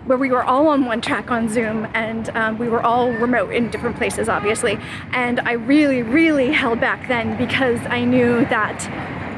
where 0.05 0.17
we 0.17 0.31
were 0.31 0.45
all 0.45 0.69
on 0.69 0.86
one 0.86 1.01
track 1.01 1.31
on 1.31 1.50
Zoom 1.50 1.86
and 1.93 2.29
um, 2.29 2.57
we 2.57 2.69
were 2.69 2.81
all 2.81 3.12
remote 3.12 3.51
in 3.51 3.69
different 3.69 3.97
places, 3.97 4.29
obviously. 4.29 4.79
And 5.12 5.41
I 5.41 5.51
really, 5.51 6.01
really 6.01 6.50
held 6.53 6.79
back 6.79 7.09
then 7.09 7.38
because 7.38 7.81
I 7.88 8.05
knew 8.05 8.45
that 8.45 8.79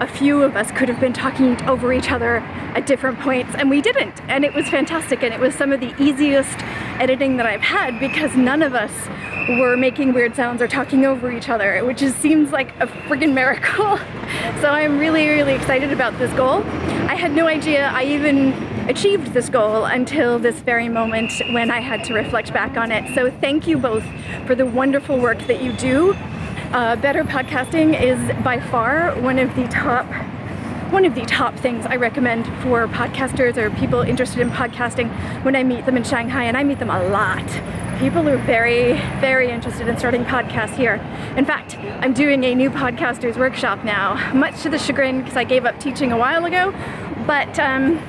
a 0.02 0.08
few 0.08 0.44
of 0.44 0.56
us 0.56 0.72
could 0.72 0.90
have 0.90 1.00
been 1.00 1.14
talking 1.14 1.62
over 1.64 1.92
each 1.92 2.12
other 2.12 2.38
at 2.76 2.86
different 2.86 3.20
points, 3.20 3.54
and 3.56 3.70
we 3.70 3.82
didn't. 3.82 4.22
And 4.30 4.46
it 4.46 4.54
was 4.54 4.70
fantastic, 4.70 5.24
and 5.24 5.34
it 5.34 5.40
was 5.40 5.56
some 5.56 5.72
of 5.72 5.80
the 5.80 5.94
easiest 6.02 6.58
editing 7.00 7.38
that 7.38 7.46
I've 7.46 7.62
had 7.62 8.00
because 8.00 8.36
none 8.36 8.62
of 8.62 8.74
us 8.76 8.92
were 9.60 9.76
making 9.76 10.14
weird 10.14 10.36
sounds 10.36 10.62
or 10.62 10.68
talking 10.68 11.06
over 11.06 11.32
each 11.32 11.50
other, 11.50 11.84
which 11.84 12.00
just 12.00 12.20
seems 12.20 12.52
like 12.52 12.70
a 12.80 12.88
friggin' 12.88 13.34
miracle. 13.34 13.98
so 14.62 14.70
I'm 14.70 15.00
really, 15.00 15.28
really 15.28 15.54
excited 15.54 15.92
about 15.92 16.18
this 16.20 16.32
goal. 16.34 16.64
I 17.10 17.16
had 17.16 17.32
no 17.32 17.48
idea 17.48 17.88
I 17.88 18.04
even 18.04 18.54
achieved 18.88 19.34
this 19.34 19.50
goal 19.50 19.86
until 19.86 20.40
this 20.40 20.60
very 20.60 20.90
moment 20.90 21.32
when 21.52 21.72
I 21.72 21.80
had 21.80 22.04
to 22.06 22.14
reflect 22.14 22.54
back 22.54 22.78
on 22.78 22.92
it. 22.92 23.14
So 23.16 23.32
thank 23.32 23.68
you 23.68 23.78
both 23.78 24.04
for 24.46 24.56
the 24.56 24.66
wonderful 24.66 25.20
work 25.20 25.40
that 25.48 25.62
you 25.62 25.74
do 25.74 26.16
uh, 26.72 26.96
better 26.98 27.24
podcasting 27.24 28.00
is 28.00 28.20
by 28.44 28.60
far 28.60 29.20
one 29.22 29.40
of 29.40 29.56
the 29.56 29.68
top 29.70 30.06
one 30.92 31.06
of 31.06 31.14
the 31.14 31.22
top 31.26 31.56
things 31.56 31.86
I 31.86 31.98
recommend 31.98 32.48
for 32.64 32.88
podcasters 32.88 33.58
or 33.58 33.70
people 33.70 34.02
interested 34.02 34.40
in 34.40 34.50
podcasting 34.50 35.12
when 35.44 35.56
I 35.56 35.64
meet 35.64 35.86
them 35.86 35.96
in 35.96 36.04
Shanghai, 36.04 36.46
and 36.46 36.58
I 36.58 36.64
meet 36.64 36.80
them 36.80 36.90
a 36.90 37.04
lot. 37.10 37.46
People 38.00 38.28
are 38.28 38.38
very, 38.38 38.94
very 39.22 39.52
interested 39.52 39.88
in 39.88 40.00
starting 40.00 40.26
podcasts 40.26 40.76
here. 40.76 40.96
In 41.38 41.46
fact, 41.46 41.78
I'm 42.00 42.14
doing 42.14 42.44
a 42.44 42.56
new 42.56 42.72
podcasters 42.72 43.38
workshop 43.38 43.84
now, 43.84 44.34
much 44.34 44.64
to 44.64 44.70
the 44.70 44.80
chagrin 44.80 45.22
because 45.22 45.38
I 45.38 45.44
gave 45.44 45.66
up 45.66 45.80
teaching 45.80 46.12
a 46.12 46.18
while 46.18 46.44
ago, 46.46 46.72
but 47.28 47.60
um, 47.60 48.00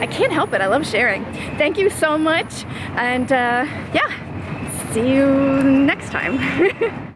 I 0.00 0.08
can't 0.10 0.32
help 0.32 0.54
it. 0.54 0.62
I 0.62 0.66
love 0.66 0.86
sharing. 0.86 1.26
Thank 1.58 1.76
you 1.76 1.90
so 1.90 2.16
much, 2.16 2.64
and 2.96 3.30
uh, 3.30 3.66
yeah, 3.92 4.92
see 4.94 5.12
you 5.12 5.26
next 5.62 6.08
time. 6.08 7.04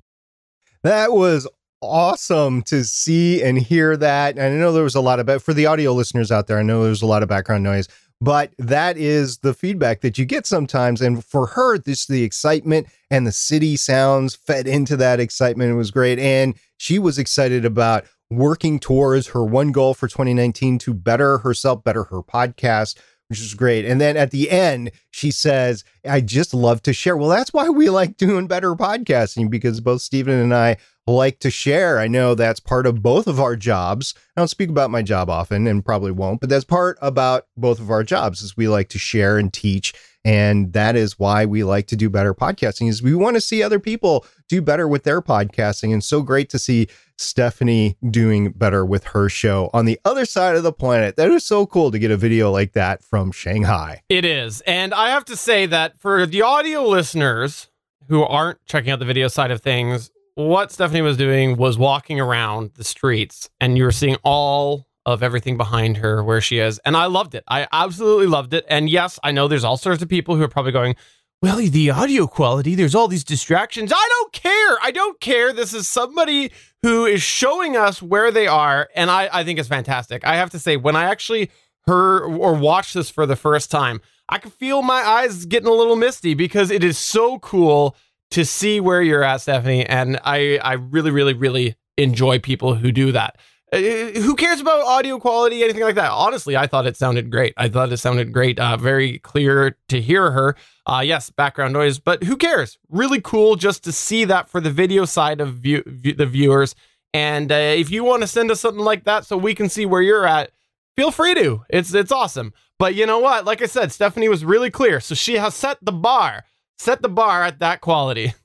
That 0.88 1.12
was 1.12 1.46
awesome 1.82 2.62
to 2.62 2.82
see 2.82 3.42
and 3.42 3.58
hear 3.58 3.94
that. 3.94 4.38
And 4.38 4.54
I 4.54 4.56
know 4.56 4.72
there 4.72 4.82
was 4.82 4.94
a 4.94 5.02
lot 5.02 5.20
of, 5.20 5.26
but 5.26 5.42
for 5.42 5.52
the 5.52 5.66
audio 5.66 5.92
listeners 5.92 6.32
out 6.32 6.46
there, 6.46 6.58
I 6.58 6.62
know 6.62 6.82
there's 6.82 7.02
a 7.02 7.06
lot 7.06 7.22
of 7.22 7.28
background 7.28 7.62
noise, 7.62 7.88
but 8.22 8.54
that 8.56 8.96
is 8.96 9.36
the 9.40 9.52
feedback 9.52 10.00
that 10.00 10.16
you 10.16 10.24
get 10.24 10.46
sometimes. 10.46 11.02
And 11.02 11.22
for 11.22 11.48
her, 11.48 11.76
this 11.76 12.06
the 12.06 12.22
excitement 12.22 12.86
and 13.10 13.26
the 13.26 13.32
city 13.32 13.76
sounds 13.76 14.34
fed 14.34 14.66
into 14.66 14.96
that 14.96 15.20
excitement. 15.20 15.70
It 15.70 15.74
was 15.74 15.90
great. 15.90 16.18
And 16.18 16.54
she 16.78 16.98
was 16.98 17.18
excited 17.18 17.66
about 17.66 18.06
working 18.30 18.78
towards 18.78 19.26
her 19.26 19.44
one 19.44 19.72
goal 19.72 19.92
for 19.92 20.08
2019 20.08 20.78
to 20.78 20.94
better 20.94 21.36
herself, 21.36 21.84
better 21.84 22.04
her 22.04 22.22
podcast, 22.22 22.96
which 23.28 23.40
is 23.40 23.54
great. 23.54 23.84
And 23.84 24.00
then 24.00 24.16
at 24.16 24.30
the 24.30 24.50
end, 24.50 24.90
she 25.10 25.30
says, 25.30 25.84
I 26.08 26.20
just 26.20 26.54
love 26.54 26.82
to 26.82 26.92
share. 26.92 27.16
Well, 27.16 27.28
that's 27.28 27.52
why 27.52 27.68
we 27.68 27.90
like 27.90 28.16
doing 28.16 28.46
better 28.46 28.74
podcasting 28.74 29.50
because 29.50 29.80
both 29.80 30.00
Stephen 30.00 30.34
and 30.34 30.54
I 30.54 30.78
like 31.06 31.38
to 31.40 31.50
share. 31.50 31.98
I 31.98 32.08
know 32.08 32.34
that's 32.34 32.60
part 32.60 32.86
of 32.86 33.02
both 33.02 33.26
of 33.26 33.40
our 33.40 33.56
jobs. 33.56 34.14
I 34.36 34.40
don't 34.40 34.48
speak 34.48 34.70
about 34.70 34.90
my 34.90 35.02
job 35.02 35.30
often 35.30 35.66
and 35.66 35.84
probably 35.84 36.12
won't, 36.12 36.40
but 36.40 36.50
that's 36.50 36.64
part 36.64 36.98
about 37.00 37.46
both 37.56 37.80
of 37.80 37.90
our 37.90 38.02
jobs 38.02 38.42
is 38.42 38.56
we 38.56 38.68
like 38.68 38.88
to 38.90 38.98
share 38.98 39.38
and 39.38 39.52
teach. 39.52 39.94
And 40.24 40.72
that 40.72 40.96
is 40.96 41.18
why 41.18 41.46
we 41.46 41.64
like 41.64 41.86
to 41.88 41.96
do 41.96 42.10
better 42.10 42.34
podcasting 42.34 42.88
is 42.88 43.02
we 43.02 43.14
want 43.14 43.36
to 43.36 43.40
see 43.40 43.62
other 43.62 43.78
people 43.78 44.26
do 44.48 44.60
better 44.60 44.88
with 44.88 45.04
their 45.04 45.22
podcasting. 45.22 45.92
And 45.92 46.02
so 46.02 46.22
great 46.22 46.50
to 46.50 46.58
see 46.58 46.88
Stephanie 47.16 47.96
doing 48.10 48.50
better 48.52 48.84
with 48.84 49.04
her 49.04 49.28
show 49.28 49.70
on 49.72 49.84
the 49.84 49.98
other 50.04 50.24
side 50.24 50.56
of 50.56 50.62
the 50.62 50.72
planet. 50.72 51.16
That 51.16 51.30
is 51.30 51.44
so 51.44 51.66
cool 51.66 51.90
to 51.90 51.98
get 51.98 52.10
a 52.10 52.16
video 52.16 52.50
like 52.50 52.72
that 52.72 53.02
from 53.02 53.32
Shanghai. 53.32 54.02
It 54.08 54.24
is. 54.24 54.60
And 54.62 54.92
I 54.92 55.10
have 55.10 55.24
to 55.26 55.36
say 55.36 55.66
that 55.66 55.98
for 55.98 56.26
the 56.26 56.42
audio 56.42 56.84
listeners 56.84 57.68
who 58.08 58.22
aren't 58.22 58.64
checking 58.66 58.90
out 58.90 58.98
the 58.98 59.04
video 59.04 59.28
side 59.28 59.50
of 59.50 59.60
things, 59.60 60.10
what 60.34 60.70
Stephanie 60.70 61.02
was 61.02 61.16
doing 61.16 61.56
was 61.56 61.76
walking 61.76 62.20
around 62.20 62.72
the 62.74 62.84
streets 62.84 63.50
and 63.60 63.76
you 63.76 63.84
were 63.84 63.92
seeing 63.92 64.16
all 64.22 64.87
of 65.12 65.22
everything 65.22 65.56
behind 65.56 65.96
her 65.96 66.22
where 66.22 66.40
she 66.40 66.58
is. 66.58 66.78
And 66.84 66.94
I 66.94 67.06
loved 67.06 67.34
it. 67.34 67.42
I 67.48 67.66
absolutely 67.72 68.26
loved 68.26 68.52
it. 68.52 68.66
And 68.68 68.90
yes, 68.90 69.18
I 69.24 69.32
know 69.32 69.48
there's 69.48 69.64
all 69.64 69.78
sorts 69.78 70.02
of 70.02 70.08
people 70.10 70.36
who 70.36 70.42
are 70.42 70.48
probably 70.48 70.72
going, 70.72 70.96
well, 71.40 71.56
the 71.56 71.90
audio 71.90 72.26
quality, 72.26 72.74
there's 72.74 72.94
all 72.94 73.08
these 73.08 73.24
distractions. 73.24 73.90
I 73.90 74.08
don't 74.10 74.32
care. 74.34 74.76
I 74.82 74.90
don't 74.92 75.18
care. 75.18 75.54
This 75.54 75.72
is 75.72 75.88
somebody 75.88 76.52
who 76.82 77.06
is 77.06 77.22
showing 77.22 77.74
us 77.74 78.02
where 78.02 78.30
they 78.30 78.46
are. 78.46 78.90
And 78.94 79.10
I, 79.10 79.30
I 79.32 79.44
think 79.44 79.58
it's 79.58 79.68
fantastic. 79.68 80.26
I 80.26 80.36
have 80.36 80.50
to 80.50 80.58
say, 80.58 80.76
when 80.76 80.94
I 80.94 81.04
actually 81.04 81.50
heard 81.86 82.24
or 82.24 82.52
watched 82.52 82.92
this 82.92 83.08
for 83.08 83.24
the 83.24 83.36
first 83.36 83.70
time, 83.70 84.02
I 84.28 84.36
could 84.36 84.52
feel 84.52 84.82
my 84.82 85.00
eyes 85.00 85.46
getting 85.46 85.68
a 85.68 85.72
little 85.72 85.96
misty 85.96 86.34
because 86.34 86.70
it 86.70 86.84
is 86.84 86.98
so 86.98 87.38
cool 87.38 87.96
to 88.32 88.44
see 88.44 88.78
where 88.78 89.00
you're 89.00 89.24
at, 89.24 89.40
Stephanie. 89.40 89.86
And 89.86 90.20
I, 90.22 90.58
I 90.58 90.74
really, 90.74 91.10
really, 91.10 91.32
really 91.32 91.76
enjoy 91.96 92.40
people 92.40 92.74
who 92.74 92.92
do 92.92 93.10
that. 93.12 93.36
Uh, 93.70 93.78
who 93.78 94.34
cares 94.34 94.60
about 94.60 94.80
audio 94.86 95.18
quality, 95.18 95.62
anything 95.62 95.82
like 95.82 95.94
that? 95.94 96.10
Honestly, 96.10 96.56
I 96.56 96.66
thought 96.66 96.86
it 96.86 96.96
sounded 96.96 97.30
great. 97.30 97.52
I 97.56 97.68
thought 97.68 97.92
it 97.92 97.98
sounded 97.98 98.32
great. 98.32 98.58
Uh, 98.58 98.78
very 98.78 99.18
clear 99.18 99.76
to 99.88 100.00
hear 100.00 100.30
her. 100.30 100.56
Uh, 100.86 101.02
yes, 101.04 101.28
background 101.28 101.74
noise, 101.74 101.98
but 101.98 102.24
who 102.24 102.36
cares? 102.36 102.78
Really 102.88 103.20
cool 103.20 103.56
just 103.56 103.84
to 103.84 103.92
see 103.92 104.24
that 104.24 104.48
for 104.48 104.60
the 104.60 104.70
video 104.70 105.04
side 105.04 105.40
of 105.42 105.54
view, 105.54 105.82
view 105.86 106.14
the 106.14 106.24
viewers. 106.24 106.74
And 107.12 107.52
uh, 107.52 107.56
if 107.56 107.90
you 107.90 108.04
want 108.04 108.22
to 108.22 108.26
send 108.26 108.50
us 108.50 108.60
something 108.60 108.84
like 108.84 109.04
that 109.04 109.26
so 109.26 109.36
we 109.36 109.54
can 109.54 109.68
see 109.68 109.84
where 109.84 110.02
you're 110.02 110.26
at, 110.26 110.50
feel 110.96 111.10
free 111.10 111.34
to. 111.34 111.62
It's 111.68 111.92
it's 111.92 112.12
awesome. 112.12 112.54
But 112.78 112.94
you 112.94 113.04
know 113.04 113.18
what? 113.18 113.44
Like 113.44 113.60
I 113.60 113.66
said, 113.66 113.92
Stephanie 113.92 114.28
was 114.28 114.44
really 114.44 114.70
clear. 114.70 115.00
So 115.00 115.14
she 115.14 115.34
has 115.34 115.54
set 115.54 115.78
the 115.82 115.92
bar, 115.92 116.44
set 116.78 117.02
the 117.02 117.08
bar 117.08 117.42
at 117.42 117.58
that 117.58 117.80
quality. 117.80 118.32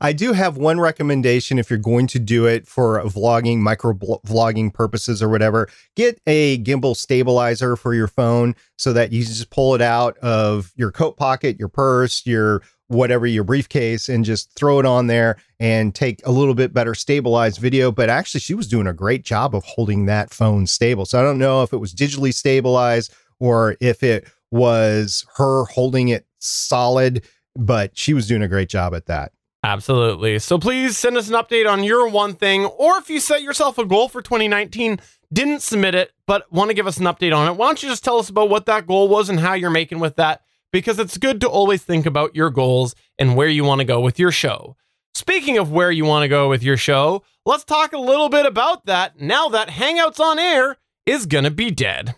I 0.00 0.12
do 0.12 0.32
have 0.32 0.56
one 0.56 0.80
recommendation 0.80 1.58
if 1.58 1.70
you're 1.70 1.78
going 1.78 2.06
to 2.08 2.18
do 2.18 2.46
it 2.46 2.66
for 2.66 3.02
vlogging, 3.02 3.58
micro 3.58 3.94
vlogging 3.94 4.72
purposes 4.72 5.22
or 5.22 5.28
whatever. 5.28 5.68
Get 5.96 6.20
a 6.26 6.58
gimbal 6.58 6.96
stabilizer 6.96 7.76
for 7.76 7.94
your 7.94 8.08
phone 8.08 8.54
so 8.76 8.92
that 8.92 9.12
you 9.12 9.24
just 9.24 9.50
pull 9.50 9.74
it 9.74 9.80
out 9.80 10.18
of 10.18 10.72
your 10.76 10.90
coat 10.90 11.16
pocket, 11.16 11.58
your 11.58 11.68
purse, 11.68 12.24
your 12.26 12.62
whatever 12.88 13.26
your 13.26 13.44
briefcase 13.44 14.10
and 14.10 14.26
just 14.26 14.54
throw 14.54 14.78
it 14.78 14.84
on 14.84 15.06
there 15.06 15.36
and 15.58 15.94
take 15.94 16.20
a 16.26 16.30
little 16.30 16.54
bit 16.54 16.74
better 16.74 16.94
stabilized 16.94 17.58
video 17.58 17.90
but 17.90 18.10
actually 18.10 18.38
she 18.38 18.52
was 18.52 18.68
doing 18.68 18.86
a 18.86 18.92
great 18.92 19.24
job 19.24 19.54
of 19.54 19.64
holding 19.64 20.04
that 20.04 20.30
phone 20.30 20.66
stable 20.66 21.06
so 21.06 21.18
i 21.18 21.22
don't 21.22 21.38
know 21.38 21.62
if 21.62 21.72
it 21.72 21.78
was 21.78 21.94
digitally 21.94 22.32
stabilized 22.32 23.10
or 23.40 23.74
if 23.80 24.02
it 24.02 24.28
was 24.50 25.26
her 25.36 25.64
holding 25.64 26.08
it 26.08 26.26
solid, 26.38 27.24
but 27.56 27.96
she 27.98 28.14
was 28.14 28.28
doing 28.28 28.42
a 28.42 28.48
great 28.48 28.68
job 28.68 28.94
at 28.94 29.06
that. 29.06 29.32
Absolutely. 29.64 30.38
So 30.40 30.58
please 30.58 30.98
send 30.98 31.16
us 31.16 31.30
an 31.30 31.34
update 31.34 31.66
on 31.66 31.84
your 31.84 32.06
one 32.06 32.34
thing, 32.34 32.66
or 32.66 32.98
if 32.98 33.08
you 33.08 33.18
set 33.18 33.42
yourself 33.42 33.78
a 33.78 33.86
goal 33.86 34.10
for 34.10 34.20
2019, 34.20 35.00
didn't 35.32 35.62
submit 35.62 35.94
it, 35.94 36.12
but 36.26 36.52
want 36.52 36.68
to 36.68 36.74
give 36.74 36.86
us 36.86 36.98
an 36.98 37.06
update 37.06 37.34
on 37.34 37.48
it, 37.50 37.56
why 37.56 37.66
don't 37.66 37.82
you 37.82 37.88
just 37.88 38.04
tell 38.04 38.18
us 38.18 38.28
about 38.28 38.50
what 38.50 38.66
that 38.66 38.86
goal 38.86 39.08
was 39.08 39.30
and 39.30 39.40
how 39.40 39.54
you're 39.54 39.70
making 39.70 40.00
with 40.00 40.16
that? 40.16 40.42
Because 40.70 40.98
it's 40.98 41.16
good 41.16 41.40
to 41.40 41.48
always 41.48 41.82
think 41.82 42.04
about 42.04 42.36
your 42.36 42.50
goals 42.50 42.94
and 43.18 43.36
where 43.36 43.48
you 43.48 43.64
want 43.64 43.78
to 43.78 43.86
go 43.86 44.02
with 44.02 44.18
your 44.18 44.30
show. 44.30 44.76
Speaking 45.14 45.56
of 45.56 45.72
where 45.72 45.90
you 45.90 46.04
want 46.04 46.24
to 46.24 46.28
go 46.28 46.50
with 46.50 46.62
your 46.62 46.76
show, 46.76 47.22
let's 47.46 47.64
talk 47.64 47.94
a 47.94 47.98
little 47.98 48.28
bit 48.28 48.44
about 48.44 48.84
that 48.84 49.18
now 49.18 49.48
that 49.48 49.68
Hangouts 49.68 50.20
on 50.20 50.38
Air 50.38 50.76
is 51.06 51.24
going 51.24 51.44
to 51.44 51.50
be 51.50 51.70
dead. 51.70 52.16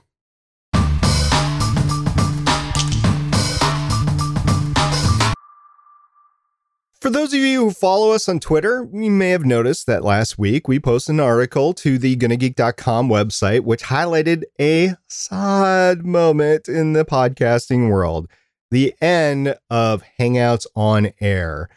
For 7.00 7.10
those 7.10 7.34
of 7.34 7.40
you 7.40 7.66
who 7.66 7.70
follow 7.72 8.12
us 8.12 8.26
on 8.26 8.40
Twitter, 8.40 8.88
you 8.90 9.10
may 9.10 9.28
have 9.28 9.44
noticed 9.44 9.86
that 9.86 10.02
last 10.02 10.38
week 10.38 10.66
we 10.66 10.80
posted 10.80 11.14
an 11.14 11.20
article 11.20 11.74
to 11.74 11.98
the 11.98 12.16
GonnaGeek.com 12.16 13.10
website, 13.10 13.60
which 13.60 13.84
highlighted 13.84 14.44
a 14.58 14.94
sad 15.06 16.06
moment 16.06 16.68
in 16.68 16.94
the 16.94 17.04
podcasting 17.04 17.90
world 17.90 18.28
the 18.70 18.94
end 19.00 19.56
of 19.68 20.02
Hangouts 20.18 20.66
on 20.74 21.12
Air. 21.20 21.68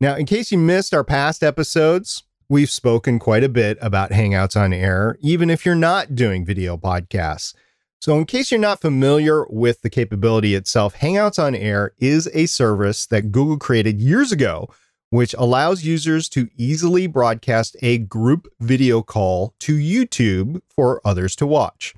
Now, 0.00 0.16
in 0.16 0.26
case 0.26 0.52
you 0.52 0.58
missed 0.58 0.92
our 0.92 1.02
past 1.02 1.42
episodes, 1.42 2.24
we've 2.48 2.70
spoken 2.70 3.18
quite 3.18 3.42
a 3.42 3.48
bit 3.48 3.78
about 3.80 4.10
Hangouts 4.10 4.54
on 4.54 4.74
Air, 4.74 5.16
even 5.20 5.48
if 5.48 5.64
you're 5.64 5.74
not 5.74 6.14
doing 6.14 6.44
video 6.44 6.76
podcasts. 6.76 7.54
So, 8.00 8.16
in 8.16 8.26
case 8.26 8.52
you're 8.52 8.60
not 8.60 8.80
familiar 8.80 9.44
with 9.48 9.82
the 9.82 9.90
capability 9.90 10.54
itself, 10.54 10.94
Hangouts 10.94 11.42
on 11.42 11.56
Air 11.56 11.94
is 11.98 12.30
a 12.32 12.46
service 12.46 13.06
that 13.06 13.32
Google 13.32 13.58
created 13.58 14.00
years 14.00 14.30
ago, 14.30 14.68
which 15.10 15.34
allows 15.36 15.84
users 15.84 16.28
to 16.30 16.48
easily 16.56 17.08
broadcast 17.08 17.76
a 17.82 17.98
group 17.98 18.46
video 18.60 19.02
call 19.02 19.54
to 19.60 19.76
YouTube 19.76 20.60
for 20.68 21.00
others 21.04 21.34
to 21.36 21.46
watch. 21.46 21.94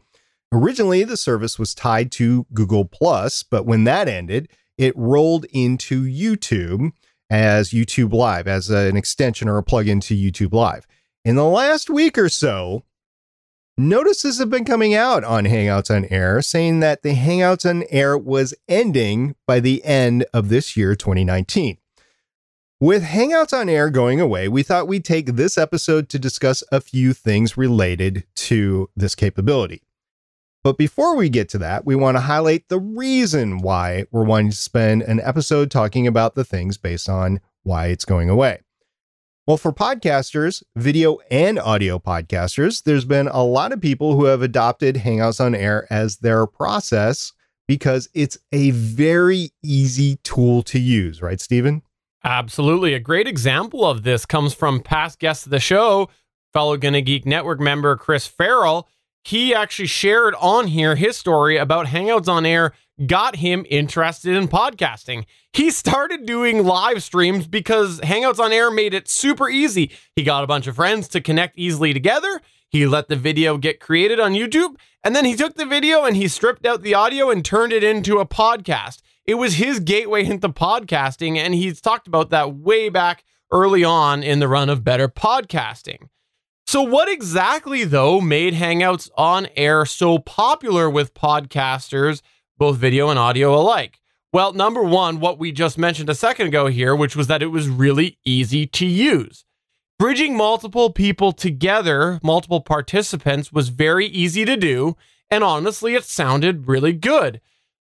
Originally, 0.52 1.04
the 1.04 1.18
service 1.18 1.58
was 1.58 1.74
tied 1.74 2.10
to 2.12 2.46
Google 2.54 2.86
Plus, 2.86 3.42
but 3.42 3.66
when 3.66 3.84
that 3.84 4.08
ended, 4.08 4.48
it 4.78 4.96
rolled 4.96 5.44
into 5.52 6.04
YouTube 6.04 6.92
as 7.28 7.70
YouTube 7.70 8.14
Live, 8.14 8.48
as 8.48 8.70
an 8.70 8.96
extension 8.96 9.48
or 9.48 9.58
a 9.58 9.62
plugin 9.62 10.00
to 10.02 10.16
YouTube 10.16 10.54
Live. 10.54 10.86
In 11.26 11.36
the 11.36 11.44
last 11.44 11.90
week 11.90 12.16
or 12.16 12.30
so, 12.30 12.84
notices 13.88 14.38
have 14.38 14.50
been 14.50 14.64
coming 14.64 14.94
out 14.94 15.24
on 15.24 15.44
Hangouts 15.44 15.94
on 15.94 16.04
Air 16.06 16.42
saying 16.42 16.80
that 16.80 17.02
the 17.02 17.14
Hangouts 17.14 17.68
on 17.68 17.84
Air 17.90 18.16
was 18.16 18.54
ending 18.68 19.34
by 19.46 19.60
the 19.60 19.84
end 19.84 20.26
of 20.34 20.48
this 20.48 20.76
year, 20.76 20.94
2019. 20.94 21.78
With 22.78 23.04
Hangouts 23.04 23.52
on 23.52 23.68
Air 23.68 23.90
going 23.90 24.20
away, 24.20 24.48
we 24.48 24.62
thought 24.62 24.88
we'd 24.88 25.04
take 25.04 25.36
this 25.36 25.58
episode 25.58 26.08
to 26.10 26.18
discuss 26.18 26.62
a 26.70 26.80
few 26.80 27.12
things 27.12 27.56
related 27.56 28.24
to 28.36 28.88
this 28.96 29.14
capability. 29.14 29.82
But 30.62 30.76
before 30.76 31.16
we 31.16 31.28
get 31.28 31.48
to 31.50 31.58
that, 31.58 31.86
we 31.86 31.94
want 31.94 32.16
to 32.16 32.22
highlight 32.22 32.68
the 32.68 32.78
reason 32.78 33.58
why 33.58 34.04
we're 34.10 34.24
wanting 34.24 34.50
to 34.50 34.56
spend 34.56 35.02
an 35.02 35.20
episode 35.20 35.70
talking 35.70 36.06
about 36.06 36.34
the 36.34 36.44
things 36.44 36.76
based 36.76 37.08
on 37.08 37.40
why 37.62 37.86
it's 37.86 38.04
going 38.04 38.28
away. 38.28 38.60
Well, 39.46 39.56
for 39.56 39.72
podcasters, 39.72 40.62
video 40.76 41.18
and 41.30 41.58
audio 41.58 41.98
podcasters, 41.98 42.84
there's 42.84 43.06
been 43.06 43.26
a 43.26 43.42
lot 43.42 43.72
of 43.72 43.80
people 43.80 44.14
who 44.14 44.26
have 44.26 44.42
adopted 44.42 44.96
Hangouts 44.96 45.44
on 45.44 45.54
Air 45.54 45.86
as 45.90 46.18
their 46.18 46.46
process 46.46 47.32
because 47.66 48.08
it's 48.12 48.36
a 48.52 48.70
very 48.70 49.50
easy 49.62 50.16
tool 50.24 50.62
to 50.64 50.78
use, 50.78 51.22
right, 51.22 51.40
Stephen? 51.40 51.82
Absolutely. 52.22 52.92
A 52.92 53.00
great 53.00 53.26
example 53.26 53.86
of 53.86 54.02
this 54.02 54.26
comes 54.26 54.52
from 54.52 54.80
past 54.80 55.18
guests 55.18 55.46
of 55.46 55.50
the 55.50 55.58
show, 55.58 56.10
fellow 56.52 56.76
Gonna 56.76 57.00
Geek 57.00 57.24
Network 57.24 57.60
member 57.60 57.96
Chris 57.96 58.26
Farrell. 58.26 58.88
He 59.24 59.54
actually 59.54 59.88
shared 59.88 60.34
on 60.38 60.66
here 60.66 60.96
his 60.96 61.16
story 61.16 61.56
about 61.56 61.86
Hangouts 61.86 62.28
on 62.28 62.44
Air 62.44 62.72
got 63.06 63.36
him 63.36 63.64
interested 63.68 64.36
in 64.36 64.48
podcasting. 64.48 65.24
He 65.52 65.70
started 65.70 66.26
doing 66.26 66.64
live 66.64 67.02
streams 67.02 67.46
because 67.46 68.00
Hangouts 68.00 68.38
on 68.38 68.52
Air 68.52 68.70
made 68.70 68.94
it 68.94 69.08
super 69.08 69.48
easy. 69.48 69.90
He 70.14 70.22
got 70.22 70.44
a 70.44 70.46
bunch 70.46 70.66
of 70.66 70.76
friends 70.76 71.08
to 71.08 71.20
connect 71.20 71.58
easily 71.58 71.92
together. 71.92 72.40
He 72.68 72.86
let 72.86 73.08
the 73.08 73.16
video 73.16 73.58
get 73.58 73.80
created 73.80 74.20
on 74.20 74.32
YouTube, 74.32 74.76
and 75.02 75.16
then 75.16 75.24
he 75.24 75.34
took 75.34 75.56
the 75.56 75.66
video 75.66 76.04
and 76.04 76.16
he 76.16 76.28
stripped 76.28 76.64
out 76.64 76.82
the 76.82 76.94
audio 76.94 77.30
and 77.30 77.44
turned 77.44 77.72
it 77.72 77.82
into 77.82 78.18
a 78.18 78.26
podcast. 78.26 79.00
It 79.24 79.34
was 79.34 79.54
his 79.54 79.80
gateway 79.80 80.24
into 80.24 80.48
podcasting, 80.48 81.36
and 81.36 81.54
he's 81.54 81.80
talked 81.80 82.06
about 82.06 82.30
that 82.30 82.54
way 82.54 82.88
back 82.88 83.24
early 83.50 83.82
on 83.82 84.22
in 84.22 84.38
the 84.38 84.48
run 84.48 84.68
of 84.68 84.84
better 84.84 85.08
podcasting. 85.08 86.08
So, 86.66 86.82
what 86.82 87.08
exactly, 87.08 87.82
though, 87.82 88.20
made 88.20 88.54
Hangouts 88.54 89.10
on 89.16 89.48
Air 89.56 89.84
so 89.84 90.20
popular 90.20 90.88
with 90.88 91.14
podcasters 91.14 92.22
both 92.60 92.76
video 92.76 93.08
and 93.08 93.18
audio 93.18 93.54
alike? 93.54 93.98
Well, 94.34 94.52
number 94.52 94.82
one, 94.82 95.18
what 95.18 95.38
we 95.38 95.50
just 95.50 95.78
mentioned 95.78 96.10
a 96.10 96.14
second 96.14 96.48
ago 96.48 96.66
here, 96.66 96.94
which 96.94 97.16
was 97.16 97.26
that 97.26 97.42
it 97.42 97.46
was 97.46 97.68
really 97.68 98.18
easy 98.24 98.66
to 98.66 98.84
use. 98.84 99.46
Bridging 99.98 100.36
multiple 100.36 100.90
people 100.90 101.32
together, 101.32 102.20
multiple 102.22 102.60
participants, 102.60 103.50
was 103.50 103.70
very 103.70 104.06
easy 104.06 104.44
to 104.44 104.58
do, 104.58 104.94
and 105.30 105.42
honestly, 105.42 105.94
it 105.94 106.04
sounded 106.04 106.68
really 106.68 106.92
good. 106.92 107.40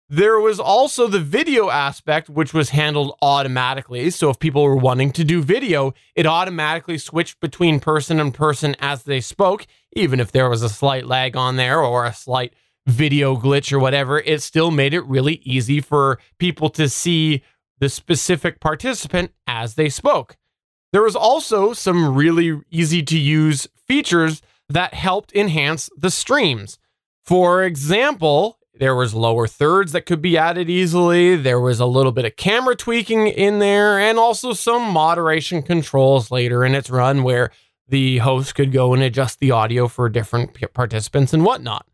There 0.08 0.38
was 0.38 0.60
also 0.60 1.08
the 1.08 1.20
video 1.20 1.70
aspect, 1.70 2.30
which 2.30 2.54
was 2.54 2.70
handled 2.70 3.18
automatically. 3.20 4.08
So 4.10 4.30
if 4.30 4.38
people 4.38 4.62
were 4.62 4.76
wanting 4.76 5.10
to 5.12 5.24
do 5.24 5.42
video, 5.42 5.92
it 6.14 6.24
automatically 6.24 6.98
switched 6.98 7.40
between 7.40 7.80
person 7.80 8.18
and 8.20 8.32
person 8.32 8.76
as 8.78 9.02
they 9.02 9.20
spoke, 9.20 9.66
even 9.94 10.20
if 10.20 10.32
there 10.32 10.48
was 10.48 10.62
a 10.62 10.68
slight 10.68 11.04
lag 11.04 11.36
on 11.36 11.56
there 11.56 11.82
or 11.82 12.06
a 12.06 12.14
slight 12.14 12.54
video 12.88 13.36
glitch 13.36 13.72
or 13.72 13.78
whatever, 13.78 14.20
it 14.20 14.42
still 14.42 14.70
made 14.70 14.94
it 14.94 15.04
really 15.06 15.40
easy 15.44 15.80
for 15.80 16.18
people 16.38 16.70
to 16.70 16.88
see 16.88 17.42
the 17.78 17.88
specific 17.88 18.60
participant 18.60 19.32
as 19.46 19.74
they 19.74 19.88
spoke. 19.88 20.36
There 20.92 21.02
was 21.02 21.16
also 21.16 21.72
some 21.72 22.14
really 22.14 22.60
easy 22.70 23.02
to 23.02 23.18
use 23.18 23.68
features 23.86 24.42
that 24.68 24.94
helped 24.94 25.34
enhance 25.34 25.90
the 25.96 26.10
streams. 26.10 26.78
For 27.24 27.62
example, 27.62 28.58
there 28.74 28.94
was 28.94 29.12
lower 29.12 29.46
thirds 29.46 29.92
that 29.92 30.06
could 30.06 30.22
be 30.22 30.38
added 30.38 30.70
easily. 30.70 31.36
There 31.36 31.60
was 31.60 31.80
a 31.80 31.86
little 31.86 32.12
bit 32.12 32.24
of 32.24 32.36
camera 32.36 32.76
tweaking 32.76 33.28
in 33.28 33.58
there 33.58 33.98
and 33.98 34.18
also 34.18 34.52
some 34.52 34.90
moderation 34.90 35.62
controls 35.62 36.30
later 36.30 36.64
in 36.64 36.74
its 36.74 36.88
run 36.88 37.22
where 37.22 37.50
the 37.88 38.18
host 38.18 38.54
could 38.54 38.72
go 38.72 38.94
and 38.94 39.02
adjust 39.02 39.40
the 39.40 39.50
audio 39.50 39.88
for 39.88 40.08
different 40.08 40.56
participants 40.74 41.32
and 41.32 41.44
whatnot. 41.44 41.86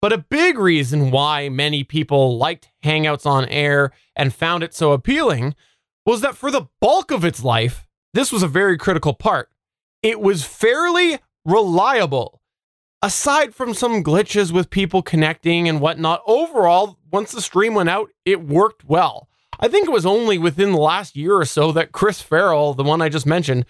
But 0.00 0.12
a 0.12 0.18
big 0.18 0.58
reason 0.58 1.10
why 1.10 1.48
many 1.48 1.84
people 1.84 2.38
liked 2.38 2.70
Hangouts 2.82 3.26
on 3.26 3.46
Air 3.48 3.92
and 4.16 4.32
found 4.34 4.62
it 4.62 4.74
so 4.74 4.92
appealing 4.92 5.54
was 6.06 6.22
that 6.22 6.36
for 6.36 6.50
the 6.50 6.68
bulk 6.80 7.10
of 7.10 7.24
its 7.24 7.44
life, 7.44 7.86
this 8.14 8.32
was 8.32 8.42
a 8.42 8.48
very 8.48 8.78
critical 8.78 9.12
part. 9.12 9.50
It 10.02 10.20
was 10.20 10.44
fairly 10.44 11.18
reliable. 11.44 12.40
Aside 13.02 13.54
from 13.54 13.74
some 13.74 14.02
glitches 14.02 14.52
with 14.52 14.70
people 14.70 15.02
connecting 15.02 15.68
and 15.68 15.80
whatnot, 15.80 16.22
overall, 16.26 16.98
once 17.10 17.32
the 17.32 17.40
stream 17.42 17.74
went 17.74 17.88
out, 17.88 18.10
it 18.24 18.46
worked 18.46 18.84
well. 18.84 19.28
I 19.58 19.68
think 19.68 19.86
it 19.86 19.92
was 19.92 20.06
only 20.06 20.38
within 20.38 20.72
the 20.72 20.78
last 20.78 21.16
year 21.16 21.36
or 21.36 21.44
so 21.44 21.72
that 21.72 21.92
Chris 21.92 22.22
Farrell, 22.22 22.72
the 22.72 22.82
one 22.82 23.02
I 23.02 23.10
just 23.10 23.26
mentioned, 23.26 23.66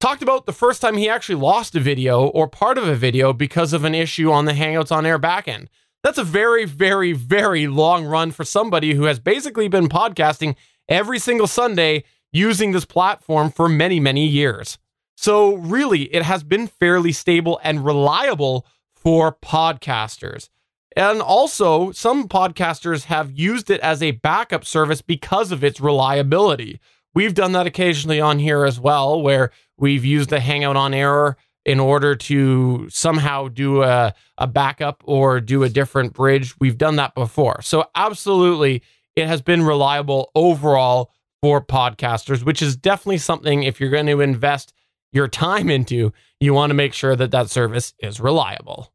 talked 0.00 0.22
about 0.22 0.46
the 0.46 0.52
first 0.52 0.80
time 0.80 0.96
he 0.96 1.08
actually 1.08 1.34
lost 1.36 1.76
a 1.76 1.80
video 1.80 2.26
or 2.26 2.48
part 2.48 2.78
of 2.78 2.88
a 2.88 2.96
video 2.96 3.32
because 3.32 3.72
of 3.72 3.84
an 3.84 3.94
issue 3.94 4.32
on 4.32 4.46
the 4.46 4.52
Hangouts 4.52 4.90
on 4.90 5.06
Air 5.06 5.18
backend. 5.18 5.68
That's 6.02 6.18
a 6.18 6.24
very, 6.24 6.64
very, 6.64 7.12
very 7.12 7.66
long 7.66 8.06
run 8.06 8.30
for 8.30 8.44
somebody 8.44 8.94
who 8.94 9.04
has 9.04 9.20
basically 9.20 9.68
been 9.68 9.88
podcasting 9.88 10.56
every 10.88 11.18
single 11.18 11.46
Sunday 11.46 12.04
using 12.32 12.72
this 12.72 12.86
platform 12.86 13.50
for 13.50 13.68
many, 13.68 14.00
many 14.00 14.26
years. 14.26 14.78
So, 15.16 15.56
really, 15.56 16.04
it 16.14 16.22
has 16.22 16.42
been 16.42 16.66
fairly 16.66 17.12
stable 17.12 17.60
and 17.62 17.84
reliable 17.84 18.66
for 18.94 19.36
podcasters. 19.42 20.48
And 20.96 21.20
also, 21.20 21.92
some 21.92 22.26
podcasters 22.26 23.04
have 23.04 23.30
used 23.38 23.70
it 23.70 23.80
as 23.80 24.02
a 24.02 24.12
backup 24.12 24.64
service 24.64 25.02
because 25.02 25.52
of 25.52 25.62
its 25.62 25.80
reliability. 25.80 26.80
We've 27.14 27.34
done 27.34 27.52
that 27.52 27.66
occasionally 27.66 28.20
on 28.20 28.38
here 28.38 28.64
as 28.64 28.78
well, 28.78 29.20
where 29.20 29.50
we've 29.76 30.04
used 30.04 30.30
the 30.30 30.40
Hangout 30.40 30.76
on 30.76 30.94
Air 30.94 31.36
in 31.64 31.80
order 31.80 32.14
to 32.14 32.88
somehow 32.88 33.48
do 33.48 33.82
a, 33.82 34.14
a 34.38 34.46
backup 34.46 35.02
or 35.04 35.40
do 35.40 35.62
a 35.62 35.68
different 35.68 36.12
bridge. 36.12 36.54
We've 36.60 36.78
done 36.78 36.96
that 36.96 37.14
before. 37.14 37.62
So, 37.62 37.84
absolutely, 37.94 38.82
it 39.16 39.26
has 39.26 39.42
been 39.42 39.62
reliable 39.62 40.30
overall 40.34 41.12
for 41.42 41.60
podcasters, 41.64 42.44
which 42.44 42.62
is 42.62 42.76
definitely 42.76 43.18
something 43.18 43.62
if 43.62 43.80
you're 43.80 43.90
going 43.90 44.06
to 44.06 44.20
invest 44.20 44.72
your 45.12 45.28
time 45.28 45.68
into, 45.70 46.12
you 46.38 46.54
want 46.54 46.70
to 46.70 46.74
make 46.74 46.92
sure 46.92 47.16
that 47.16 47.30
that 47.32 47.50
service 47.50 47.94
is 47.98 48.20
reliable. 48.20 48.92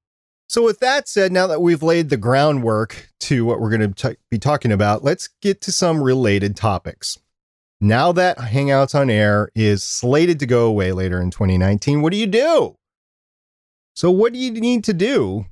So, 0.48 0.64
with 0.64 0.80
that 0.80 1.08
said, 1.08 1.32
now 1.32 1.48
that 1.48 1.62
we've 1.62 1.84
laid 1.84 2.10
the 2.10 2.18
groundwork 2.18 3.10
to 3.22 3.46
what 3.46 3.60
we're 3.60 3.76
going 3.76 3.94
to 3.94 4.18
be 4.30 4.38
talking 4.38 4.72
about, 4.72 5.04
let's 5.04 5.28
get 5.42 5.62
to 5.62 5.72
some 5.72 6.02
related 6.02 6.56
topics. 6.56 7.18
Now 7.82 8.12
that 8.14 8.38
Hangouts 8.38 8.96
on 8.96 9.10
Air 9.10 9.50
is 9.54 9.84
slated 9.84 10.40
to 10.40 10.46
go 10.46 10.66
away 10.66 10.92
later 10.92 11.22
in 11.22 11.30
2019, 11.30 12.02
what 12.02 12.12
do 12.12 12.18
you 12.18 12.28
do? 12.28 12.78
So, 13.96 14.12
what 14.12 14.34
do 14.34 14.40
you 14.40 14.52
need 14.52 14.84
to 14.86 14.94
do 14.94 15.46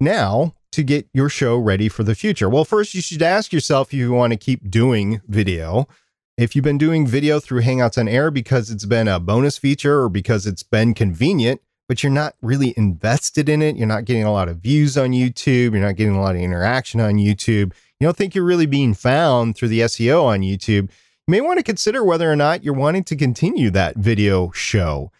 now 0.00 0.54
to 0.72 0.82
get 0.82 1.08
your 1.12 1.28
show 1.28 1.56
ready 1.56 1.88
for 1.88 2.02
the 2.02 2.14
future? 2.14 2.48
Well, 2.48 2.64
first, 2.64 2.94
you 2.94 3.00
should 3.00 3.22
ask 3.22 3.52
yourself 3.52 3.88
if 3.88 3.94
you 3.94 4.12
want 4.12 4.32
to 4.32 4.38
keep 4.38 4.70
doing 4.70 5.20
video. 5.26 5.88
If 6.36 6.54
you've 6.54 6.64
been 6.64 6.78
doing 6.78 7.06
video 7.06 7.40
through 7.40 7.62
Hangouts 7.62 7.98
on 7.98 8.08
Air 8.08 8.30
because 8.30 8.70
it's 8.70 8.84
been 8.84 9.08
a 9.08 9.18
bonus 9.18 9.56
feature 9.56 10.02
or 10.02 10.08
because 10.08 10.46
it's 10.46 10.62
been 10.62 10.94
convenient, 10.94 11.62
but 11.88 12.02
you're 12.02 12.12
not 12.12 12.34
really 12.42 12.74
invested 12.76 13.48
in 13.48 13.62
it, 13.62 13.76
you're 13.76 13.86
not 13.86 14.04
getting 14.04 14.24
a 14.24 14.32
lot 14.32 14.48
of 14.48 14.58
views 14.58 14.98
on 14.98 15.10
YouTube, 15.10 15.72
you're 15.72 15.80
not 15.80 15.96
getting 15.96 16.14
a 16.14 16.20
lot 16.20 16.34
of 16.34 16.42
interaction 16.42 17.00
on 17.00 17.14
YouTube, 17.14 17.72
you 17.98 18.06
don't 18.06 18.16
think 18.16 18.34
you're 18.34 18.44
really 18.44 18.66
being 18.66 18.92
found 18.92 19.56
through 19.56 19.68
the 19.68 19.80
SEO 19.80 20.24
on 20.24 20.40
YouTube, 20.40 20.90
you 20.90 21.05
may 21.26 21.40
want 21.40 21.58
to 21.58 21.62
consider 21.62 22.04
whether 22.04 22.30
or 22.30 22.36
not 22.36 22.62
you're 22.62 22.74
wanting 22.74 23.04
to 23.04 23.16
continue 23.16 23.70
that 23.70 23.96
video 23.96 24.50
show. 24.52 25.10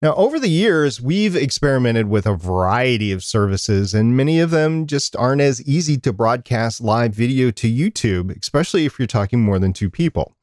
Now, 0.00 0.14
over 0.14 0.40
the 0.40 0.48
years, 0.48 1.00
we've 1.00 1.36
experimented 1.36 2.08
with 2.08 2.26
a 2.26 2.34
variety 2.34 3.12
of 3.12 3.22
services, 3.22 3.94
and 3.94 4.16
many 4.16 4.40
of 4.40 4.50
them 4.50 4.86
just 4.86 5.14
aren't 5.14 5.42
as 5.42 5.62
easy 5.62 5.96
to 5.98 6.12
broadcast 6.12 6.80
live 6.80 7.14
video 7.14 7.52
to 7.52 7.72
YouTube, 7.72 8.36
especially 8.36 8.84
if 8.84 8.98
you're 8.98 9.06
talking 9.06 9.40
more 9.40 9.60
than 9.60 9.72
two 9.72 9.90
people. 9.90 10.34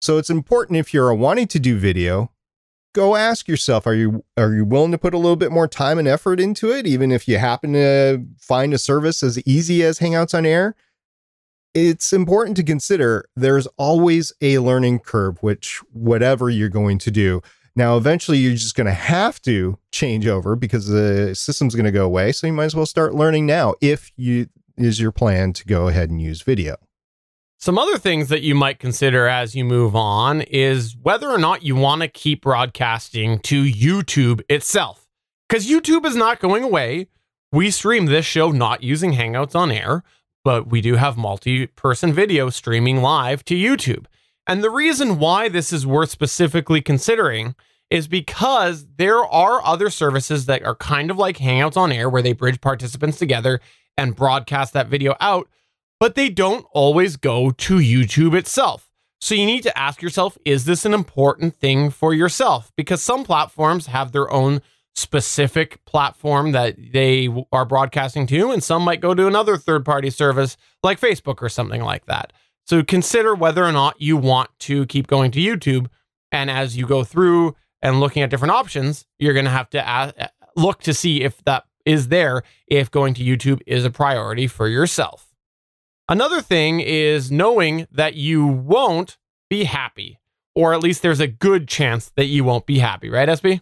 So 0.00 0.16
it's 0.18 0.30
important 0.30 0.78
if 0.78 0.94
you're 0.94 1.12
wanting 1.12 1.48
to 1.48 1.58
do 1.58 1.76
video, 1.76 2.30
go 2.94 3.16
ask 3.16 3.48
yourself, 3.48 3.86
are 3.86 3.94
you 3.94 4.24
are 4.36 4.52
you 4.52 4.64
willing 4.64 4.92
to 4.92 4.98
put 4.98 5.14
a 5.14 5.18
little 5.18 5.34
bit 5.34 5.50
more 5.50 5.66
time 5.66 5.98
and 5.98 6.06
effort 6.06 6.38
into 6.38 6.70
it, 6.70 6.86
even 6.86 7.10
if 7.10 7.26
you 7.26 7.38
happen 7.38 7.72
to 7.72 8.24
find 8.38 8.72
a 8.72 8.78
service 8.78 9.22
as 9.22 9.44
easy 9.44 9.82
as 9.82 9.98
Hangouts 9.98 10.36
on 10.36 10.46
Air? 10.46 10.76
It's 11.74 12.12
important 12.12 12.56
to 12.58 12.62
consider 12.62 13.28
there's 13.34 13.66
always 13.76 14.32
a 14.40 14.58
learning 14.58 15.00
curve, 15.00 15.42
which 15.42 15.80
whatever 15.92 16.48
you're 16.48 16.68
going 16.68 16.98
to 16.98 17.10
do. 17.10 17.42
Now, 17.76 17.96
eventually, 17.96 18.38
you're 18.38 18.52
just 18.52 18.76
going 18.76 18.86
to 18.86 18.92
have 18.92 19.42
to 19.42 19.78
change 19.90 20.28
over 20.28 20.54
because 20.54 20.86
the 20.86 21.34
system's 21.34 21.74
going 21.74 21.86
to 21.86 21.90
go 21.90 22.04
away. 22.04 22.30
So 22.30 22.46
you 22.46 22.52
might 22.52 22.66
as 22.66 22.76
well 22.76 22.86
start 22.86 23.14
learning 23.14 23.46
now 23.46 23.74
if 23.80 24.12
you 24.16 24.46
is 24.76 25.00
your 25.00 25.12
plan 25.12 25.52
to 25.52 25.64
go 25.64 25.88
ahead 25.88 26.10
and 26.10 26.20
use 26.20 26.42
video. 26.42 26.76
Some 27.58 27.78
other 27.78 27.96
things 27.96 28.28
that 28.28 28.42
you 28.42 28.54
might 28.54 28.78
consider 28.78 29.26
as 29.26 29.54
you 29.54 29.64
move 29.64 29.96
on 29.96 30.42
is 30.42 30.96
whether 31.00 31.30
or 31.30 31.38
not 31.38 31.62
you 31.62 31.74
want 31.74 32.02
to 32.02 32.08
keep 32.08 32.42
broadcasting 32.42 33.38
to 33.40 33.64
YouTube 33.64 34.42
itself. 34.48 35.08
Because 35.48 35.66
YouTube 35.66 36.04
is 36.04 36.16
not 36.16 36.40
going 36.40 36.62
away. 36.62 37.08
We 37.52 37.70
stream 37.70 38.06
this 38.06 38.26
show 38.26 38.50
not 38.50 38.82
using 38.82 39.12
Hangouts 39.12 39.54
on 39.54 39.70
air, 39.70 40.02
but 40.44 40.68
we 40.68 40.80
do 40.80 40.94
have 40.94 41.16
multi 41.16 41.66
person 41.66 42.12
video 42.12 42.50
streaming 42.50 43.02
live 43.02 43.44
to 43.46 43.54
YouTube. 43.54 44.04
And 44.46 44.62
the 44.62 44.70
reason 44.70 45.18
why 45.18 45.48
this 45.48 45.72
is 45.72 45.86
worth 45.86 46.10
specifically 46.10 46.82
considering 46.82 47.54
is 47.90 48.08
because 48.08 48.86
there 48.96 49.24
are 49.24 49.64
other 49.64 49.88
services 49.88 50.46
that 50.46 50.64
are 50.64 50.74
kind 50.74 51.10
of 51.10 51.18
like 51.18 51.38
Hangouts 51.38 51.76
on 51.76 51.92
Air, 51.92 52.10
where 52.10 52.22
they 52.22 52.32
bridge 52.32 52.60
participants 52.60 53.18
together 53.18 53.60
and 53.96 54.16
broadcast 54.16 54.72
that 54.72 54.88
video 54.88 55.14
out, 55.20 55.48
but 56.00 56.14
they 56.14 56.28
don't 56.28 56.66
always 56.72 57.16
go 57.16 57.50
to 57.50 57.76
YouTube 57.76 58.34
itself. 58.36 58.90
So 59.20 59.34
you 59.34 59.46
need 59.46 59.62
to 59.62 59.78
ask 59.78 60.02
yourself 60.02 60.36
is 60.44 60.66
this 60.66 60.84
an 60.84 60.92
important 60.92 61.56
thing 61.56 61.88
for 61.88 62.12
yourself? 62.12 62.70
Because 62.76 63.00
some 63.00 63.24
platforms 63.24 63.86
have 63.86 64.12
their 64.12 64.30
own 64.30 64.60
specific 64.94 65.84
platform 65.84 66.52
that 66.52 66.76
they 66.92 67.28
are 67.52 67.64
broadcasting 67.64 68.26
to, 68.28 68.50
and 68.52 68.62
some 68.62 68.82
might 68.82 69.00
go 69.00 69.14
to 69.14 69.26
another 69.26 69.56
third 69.56 69.84
party 69.84 70.10
service 70.10 70.56
like 70.82 71.00
Facebook 71.00 71.42
or 71.42 71.48
something 71.48 71.82
like 71.82 72.06
that. 72.06 72.32
So 72.66 72.82
consider 72.82 73.34
whether 73.34 73.64
or 73.64 73.72
not 73.72 74.00
you 74.00 74.16
want 74.16 74.50
to 74.60 74.86
keep 74.86 75.06
going 75.06 75.30
to 75.32 75.40
YouTube. 75.40 75.88
And 76.32 76.50
as 76.50 76.76
you 76.76 76.86
go 76.86 77.04
through 77.04 77.56
and 77.82 78.00
looking 78.00 78.22
at 78.22 78.30
different 78.30 78.52
options, 78.52 79.04
you're 79.18 79.34
going 79.34 79.44
to 79.44 79.50
have 79.50 79.70
to 79.70 79.86
ask, 79.86 80.14
look 80.56 80.80
to 80.82 80.94
see 80.94 81.22
if 81.22 81.44
that 81.44 81.64
is 81.84 82.08
there, 82.08 82.42
if 82.66 82.90
going 82.90 83.14
to 83.14 83.22
YouTube 83.22 83.60
is 83.66 83.84
a 83.84 83.90
priority 83.90 84.46
for 84.46 84.68
yourself. 84.68 85.34
Another 86.08 86.40
thing 86.40 86.80
is 86.80 87.30
knowing 87.30 87.86
that 87.90 88.14
you 88.14 88.46
won't 88.46 89.18
be 89.50 89.64
happy, 89.64 90.18
or 90.54 90.72
at 90.72 90.80
least 90.80 91.02
there's 91.02 91.20
a 91.20 91.26
good 91.26 91.68
chance 91.68 92.10
that 92.16 92.26
you 92.26 92.44
won't 92.44 92.66
be 92.66 92.78
happy, 92.78 93.10
right, 93.10 93.28
SP? 93.28 93.60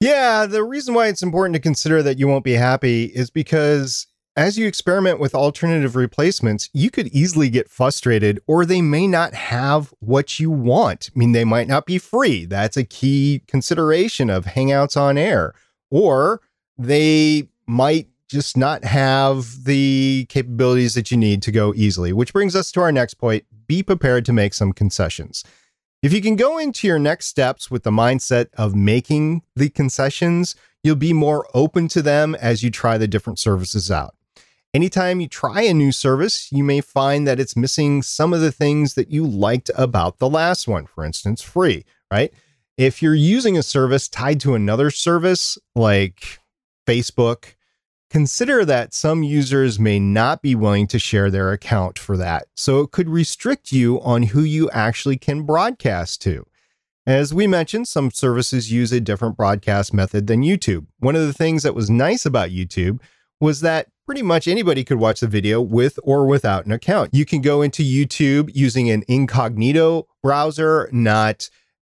Yeah, 0.00 0.46
the 0.46 0.62
reason 0.62 0.94
why 0.94 1.08
it's 1.08 1.22
important 1.22 1.54
to 1.54 1.60
consider 1.60 2.02
that 2.02 2.18
you 2.18 2.28
won't 2.28 2.44
be 2.44 2.54
happy 2.54 3.04
is 3.06 3.30
because 3.30 4.06
as 4.36 4.58
you 4.58 4.66
experiment 4.66 5.18
with 5.18 5.34
alternative 5.34 5.96
replacements, 5.96 6.68
you 6.74 6.90
could 6.90 7.08
easily 7.08 7.48
get 7.48 7.70
frustrated 7.70 8.38
or 8.46 8.66
they 8.66 8.82
may 8.82 9.06
not 9.06 9.32
have 9.32 9.94
what 10.00 10.38
you 10.38 10.50
want. 10.50 11.10
I 11.14 11.18
mean, 11.18 11.32
they 11.32 11.44
might 11.44 11.68
not 11.68 11.86
be 11.86 11.96
free. 11.96 12.44
That's 12.44 12.76
a 12.76 12.84
key 12.84 13.42
consideration 13.46 14.28
of 14.28 14.44
Hangouts 14.44 15.00
on 15.00 15.16
air. 15.16 15.54
Or 15.90 16.42
they 16.76 17.48
might 17.66 18.08
just 18.28 18.56
not 18.56 18.84
have 18.84 19.64
the 19.64 20.26
capabilities 20.28 20.94
that 20.94 21.10
you 21.10 21.16
need 21.16 21.42
to 21.42 21.52
go 21.52 21.72
easily, 21.74 22.12
which 22.12 22.34
brings 22.34 22.54
us 22.54 22.70
to 22.72 22.80
our 22.80 22.92
next 22.92 23.14
point 23.14 23.44
be 23.66 23.82
prepared 23.82 24.26
to 24.26 24.32
make 24.32 24.52
some 24.52 24.72
concessions. 24.72 25.44
If 26.02 26.12
you 26.12 26.20
can 26.20 26.36
go 26.36 26.58
into 26.58 26.86
your 26.86 26.98
next 26.98 27.26
steps 27.26 27.70
with 27.70 27.82
the 27.82 27.90
mindset 27.90 28.48
of 28.54 28.74
making 28.74 29.42
the 29.56 29.70
concessions, 29.70 30.54
you'll 30.84 30.94
be 30.94 31.12
more 31.12 31.48
open 31.54 31.88
to 31.88 32.02
them 32.02 32.34
as 32.34 32.62
you 32.62 32.70
try 32.70 32.98
the 32.98 33.08
different 33.08 33.38
services 33.38 33.90
out. 33.90 34.14
Anytime 34.74 35.20
you 35.20 35.26
try 35.26 35.62
a 35.62 35.72
new 35.72 35.90
service, 35.90 36.52
you 36.52 36.62
may 36.62 36.82
find 36.82 37.26
that 37.26 37.40
it's 37.40 37.56
missing 37.56 38.02
some 38.02 38.34
of 38.34 38.42
the 38.42 38.52
things 38.52 38.92
that 38.92 39.10
you 39.10 39.26
liked 39.26 39.70
about 39.74 40.18
the 40.18 40.28
last 40.28 40.68
one, 40.68 40.86
for 40.86 41.02
instance, 41.02 41.40
free, 41.40 41.84
right? 42.10 42.32
If 42.76 43.00
you're 43.00 43.14
using 43.14 43.56
a 43.56 43.62
service 43.62 44.06
tied 44.06 44.38
to 44.40 44.54
another 44.54 44.90
service 44.90 45.56
like 45.74 46.40
Facebook, 46.86 47.54
consider 48.10 48.64
that 48.64 48.94
some 48.94 49.22
users 49.22 49.78
may 49.78 49.98
not 49.98 50.42
be 50.42 50.54
willing 50.54 50.86
to 50.88 50.98
share 50.98 51.30
their 51.30 51.52
account 51.52 51.98
for 51.98 52.16
that. 52.16 52.46
So 52.56 52.80
it 52.80 52.90
could 52.90 53.08
restrict 53.08 53.72
you 53.72 54.00
on 54.00 54.24
who 54.24 54.40
you 54.40 54.70
actually 54.70 55.16
can 55.16 55.42
broadcast 55.42 56.22
to. 56.22 56.46
As 57.06 57.32
we 57.32 57.46
mentioned, 57.46 57.86
some 57.86 58.10
services 58.10 58.72
use 58.72 58.90
a 58.90 59.00
different 59.00 59.36
broadcast 59.36 59.94
method 59.94 60.26
than 60.26 60.42
YouTube. 60.42 60.86
One 60.98 61.14
of 61.14 61.26
the 61.26 61.32
things 61.32 61.62
that 61.62 61.74
was 61.74 61.88
nice 61.88 62.26
about 62.26 62.50
YouTube 62.50 63.00
was 63.40 63.60
that 63.60 63.88
pretty 64.06 64.22
much 64.22 64.48
anybody 64.48 64.82
could 64.82 64.98
watch 64.98 65.20
the 65.20 65.28
video 65.28 65.60
with 65.60 65.98
or 66.02 66.26
without 66.26 66.66
an 66.66 66.72
account. 66.72 67.10
You 67.12 67.24
can 67.24 67.42
go 67.42 67.62
into 67.62 67.82
YouTube 67.82 68.50
using 68.54 68.90
an 68.90 69.04
incognito 69.08 70.06
browser, 70.22 70.88
not 70.92 71.48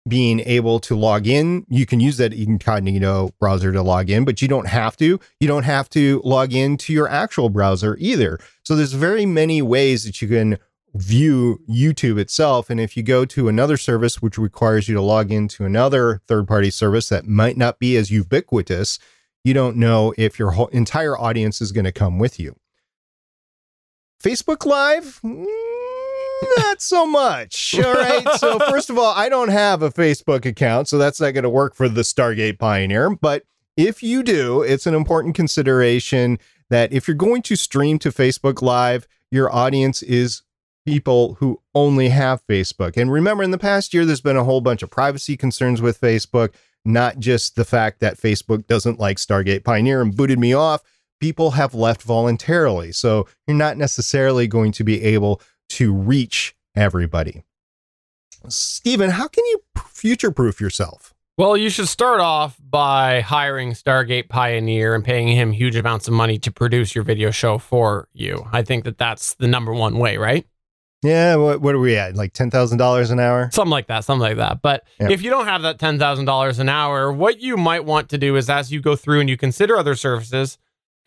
being 0.10 0.42
able 0.42 0.80
to 0.82 0.96
log 0.96 1.28
in. 1.28 1.66
You 1.70 1.86
can 1.86 2.00
use 2.00 2.18
that 2.18 2.34
incognito 2.34 3.30
browser 3.40 3.72
to 3.72 3.82
log 3.82 4.10
in, 4.10 4.26
but 4.26 4.42
you 4.42 4.48
don't 4.48 4.68
have 4.68 4.98
to. 4.98 5.20
You 5.40 5.48
don't 5.48 5.64
have 5.64 5.90
to 5.92 6.22
log 6.26 6.54
in 6.54 6.78
to 6.78 6.94
your 6.94 7.08
actual 7.08 7.50
browser 7.50 7.96
either. 8.00 8.40
So 8.64 8.76
there's 8.76 8.94
very 8.94 9.26
many 9.26 9.62
ways 9.62 10.04
that 10.04 10.22
you 10.22 10.28
can 10.28 10.58
view 10.96 11.62
YouTube 11.70 12.18
itself. 12.20 12.70
And 12.70 12.80
if 12.80 12.98
you 12.98 13.04
go 13.04 13.26
to 13.26 13.48
another 13.48 13.78
service, 13.78 14.22
which 14.22 14.38
requires 14.38 14.90
you 14.90 14.96
to 14.96 15.02
log 15.02 15.32
into 15.32 15.66
another 15.66 16.22
third 16.28 16.48
party 16.48 16.72
service 16.72 17.10
that 17.10 17.28
might 17.28 17.58
not 17.58 17.80
be 17.80 17.96
as 17.96 18.12
ubiquitous, 18.12 19.00
you 19.44 19.54
don't 19.54 19.78
know 19.78 20.14
if 20.18 20.40
your 20.40 20.52
whole 20.52 20.68
entire 20.68 21.18
audience 21.18 21.62
is 21.62 21.72
going 21.72 21.86
to 21.86 21.92
come 21.92 22.20
with 22.20 22.40
you. 22.40 22.56
Facebook 24.22 24.66
Live, 24.66 25.22
mm, 25.24 25.46
not 26.58 26.82
so 26.82 27.06
much. 27.06 27.78
All 27.80 27.94
right. 27.94 28.28
So, 28.38 28.60
first 28.70 28.90
of 28.90 28.98
all, 28.98 29.14
I 29.14 29.30
don't 29.30 29.50
have 29.50 29.82
a 29.82 29.92
Facebook 29.92 30.46
account, 30.46 30.88
so 30.88 30.98
that's 30.98 31.20
not 31.20 31.32
going 31.34 31.44
to 31.44 31.50
work 31.50 31.76
for 31.76 31.90
the 31.90 32.02
Stargate 32.02 32.60
Pioneer. 32.60 33.10
But 33.10 33.44
if 33.78 34.04
you 34.04 34.24
do, 34.24 34.62
it's 34.62 34.88
an 34.88 34.94
important 34.94 35.36
consideration 35.36 36.40
that 36.70 36.94
if 36.94 37.08
you're 37.08 37.16
going 37.16 37.42
to 37.44 37.56
stream 37.56 38.00
to 38.00 38.10
Facebook 38.10 38.62
Live, 38.62 39.08
your 39.32 39.54
audience 39.54 40.04
is 40.04 40.44
people 40.86 41.36
who 41.36 41.62
only 41.76 42.10
have 42.10 42.46
Facebook. 42.48 42.98
And 42.98 43.12
remember, 43.12 43.44
in 43.44 43.52
the 43.52 43.58
past 43.58 43.94
year, 43.94 44.06
there's 44.06 44.22
been 44.22 44.38
a 44.38 44.44
whole 44.44 44.62
bunch 44.62 44.84
of 44.84 44.90
privacy 44.90 45.38
concerns 45.38 45.82
with 45.82 46.00
Facebook 46.02 46.54
not 46.86 47.20
just 47.20 47.56
the 47.56 47.66
fact 47.66 48.00
that 48.00 48.18
Facebook 48.18 48.68
doesn't 48.68 49.00
like 49.00 49.18
Stargate 49.18 49.64
Pioneer 49.64 50.02
and 50.02 50.16
booted 50.16 50.40
me 50.40 50.54
off. 50.54 50.82
People 51.20 51.52
have 51.52 51.74
left 51.74 52.02
voluntarily. 52.02 52.92
So 52.92 53.28
you're 53.48 53.58
not 53.58 53.78
necessarily 53.78 54.48
going 54.48 54.72
to 54.74 54.84
be 54.84 55.04
able 55.04 55.42
to 55.70 55.94
reach 55.94 56.56
everybody. 56.76 57.44
Stephen, 58.48 59.12
how 59.12 59.28
can 59.28 59.46
you 59.46 59.62
future 59.88 60.32
proof 60.32 60.62
yourself? 60.62 61.14
Well, 61.38 61.56
you 61.56 61.70
should 61.70 61.88
start 61.88 62.20
off 62.20 62.58
by 62.62 63.22
hiring 63.22 63.72
Stargate 63.72 64.28
Pioneer 64.28 64.94
and 64.94 65.06
paying 65.06 65.30
him 65.30 65.54
huge 65.54 65.78
amounts 65.78 66.08
of 66.08 66.14
money 66.14 66.38
to 66.40 66.52
produce 66.52 66.94
your 66.94 67.06
video 67.06 67.32
show 67.32 67.58
for 67.58 68.10
you. 68.12 68.46
I 68.52 68.62
think 68.62 68.84
that 68.84 68.98
that's 68.98 69.36
the 69.36 69.48
number 69.48 69.74
one 69.74 70.00
way, 70.00 70.18
right? 70.18 70.46
Yeah, 71.02 71.38
what, 71.38 71.62
what 71.62 71.76
are 71.76 71.80
we 71.80 71.96
at? 71.96 72.16
Like 72.16 72.34
ten 72.34 72.52
thousand 72.52 72.78
dollars 72.78 73.10
an 73.10 73.22
hour? 73.22 73.50
Something 73.54 73.72
like 73.72 73.88
that, 73.88 74.04
something 74.04 74.22
like 74.22 74.36
that. 74.36 74.62
But 74.62 74.84
if 75.00 75.22
you 75.22 75.30
don't 75.30 75.46
have 75.46 75.62
that 75.62 75.80
ten 75.80 75.98
thousand 75.98 76.26
dollars 76.26 76.60
an 76.60 76.68
hour, 76.68 77.10
what 77.10 77.40
you 77.40 77.56
might 77.56 77.86
want 77.86 78.10
to 78.10 78.18
do 78.18 78.36
is 78.36 78.50
as 78.50 78.70
you 78.70 78.82
go 78.82 78.98
through 78.98 79.22
and 79.22 79.30
you 79.30 79.38
consider 79.38 79.78
other 79.78 79.96
services, 79.96 80.58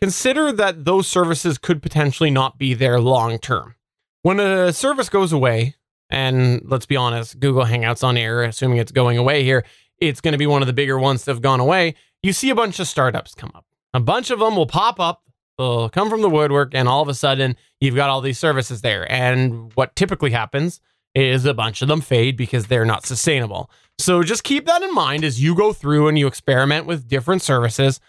consider 0.00 0.50
that 0.50 0.86
those 0.86 1.06
services 1.06 1.58
could 1.58 1.82
potentially 1.82 2.30
not 2.30 2.56
be 2.56 2.72
there 2.72 3.00
long 3.00 3.38
term. 3.38 3.74
When 4.22 4.38
a 4.38 4.72
service 4.72 5.08
goes 5.08 5.32
away, 5.32 5.74
and 6.08 6.62
let's 6.64 6.86
be 6.86 6.96
honest, 6.96 7.40
Google 7.40 7.64
Hangouts 7.64 8.04
on 8.04 8.16
air, 8.16 8.44
assuming 8.44 8.78
it's 8.78 8.92
going 8.92 9.18
away 9.18 9.42
here, 9.42 9.64
it's 9.98 10.20
going 10.20 10.32
to 10.32 10.38
be 10.38 10.46
one 10.46 10.62
of 10.62 10.66
the 10.66 10.72
bigger 10.72 10.98
ones 10.98 11.24
that 11.24 11.32
have 11.32 11.42
gone 11.42 11.58
away. 11.58 11.96
You 12.22 12.32
see 12.32 12.50
a 12.50 12.54
bunch 12.54 12.78
of 12.78 12.86
startups 12.86 13.34
come 13.34 13.50
up. 13.54 13.64
A 13.94 14.00
bunch 14.00 14.30
of 14.30 14.38
them 14.38 14.54
will 14.54 14.66
pop 14.66 15.00
up, 15.00 15.24
they'll 15.58 15.88
come 15.88 16.08
from 16.08 16.22
the 16.22 16.30
woodwork, 16.30 16.72
and 16.72 16.88
all 16.88 17.02
of 17.02 17.08
a 17.08 17.14
sudden 17.14 17.56
you've 17.80 17.96
got 17.96 18.10
all 18.10 18.20
these 18.20 18.38
services 18.38 18.80
there. 18.80 19.10
And 19.10 19.72
what 19.74 19.96
typically 19.96 20.30
happens 20.30 20.80
is 21.16 21.44
a 21.44 21.52
bunch 21.52 21.82
of 21.82 21.88
them 21.88 22.00
fade 22.00 22.36
because 22.36 22.68
they're 22.68 22.84
not 22.84 23.04
sustainable. 23.04 23.70
So 23.98 24.22
just 24.22 24.44
keep 24.44 24.66
that 24.66 24.82
in 24.82 24.94
mind 24.94 25.24
as 25.24 25.42
you 25.42 25.54
go 25.54 25.72
through 25.72 26.08
and 26.08 26.18
you 26.18 26.28
experiment 26.28 26.86
with 26.86 27.08
different 27.08 27.42
services. 27.42 28.00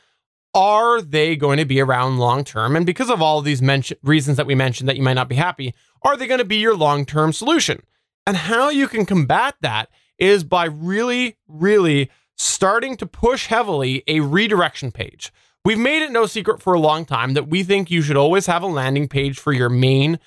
Are 0.54 1.02
they 1.02 1.36
going 1.36 1.58
to 1.58 1.66
be 1.66 1.82
around 1.82 2.20
long 2.20 2.44
term? 2.44 2.76
And 2.76 2.86
because 2.86 3.10
of 3.10 3.22
all 3.22 3.40
of 3.40 3.46
these 3.46 3.62
men- 3.62 3.84
reasons 4.04 4.38
that 4.38 4.46
we 4.46 4.56
mentioned 4.56 4.88
that 4.88 4.98
you 4.98 5.04
might 5.04 5.14
not 5.14 5.30
be 5.30 5.36
happy, 5.36 5.74
are 6.04 6.16
they 6.16 6.28
going 6.28 6.40
to 6.40 6.46
be 6.46 6.58
your 6.58 6.76
long 6.76 7.06
term 7.06 7.34
solution? 7.34 7.82
And 8.26 8.38
how 8.38 8.70
you 8.70 8.88
can 8.88 9.06
combat 9.06 9.56
that 9.62 9.90
is 10.18 10.44
by 10.44 10.66
really, 10.66 11.38
really 11.48 12.10
starting 12.38 12.96
to 12.98 13.06
push 13.06 13.48
heavily 13.48 14.04
a 14.08 14.20
redirection 14.20 14.92
page. 14.92 15.32
We've 15.66 15.80
made 15.80 16.04
it 16.04 16.12
no 16.12 16.26
secret 16.26 16.62
for 16.62 16.74
a 16.74 16.80
long 16.80 17.06
time 17.06 17.34
that 17.34 17.48
we 17.48 17.64
think 17.64 17.90
you 17.90 18.02
should 18.02 18.18
always 18.18 18.48
have 18.48 18.64
a 18.64 18.68
landing 18.68 19.08
page 19.08 19.40
for 19.40 19.54
your 19.54 19.70
main 19.70 20.20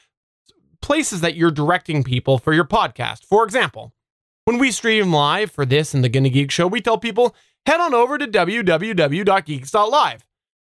places 0.81 1.21
that 1.21 1.37
you're 1.37 1.51
directing 1.51 2.05
people 2.05 2.39
for 2.39 2.53
your 2.53 2.65
podcast. 2.65 3.25
For 3.25 3.45
example, 3.45 3.93
when 4.45 4.59
we 4.59 4.71
stream 4.71 5.13
live 5.13 5.51
for 5.51 5.67
this 5.67 5.93
and 5.93 6.03
the 6.03 6.09
Gonna 6.09 6.31
Geek 6.31 6.51
show, 6.51 6.67
we 6.67 6.81
tell 6.81 6.99
people 6.99 7.35
head 7.67 7.81
on 7.81 7.93
over 7.95 8.17
to 8.19 8.27
www.geeks.live 8.27 10.25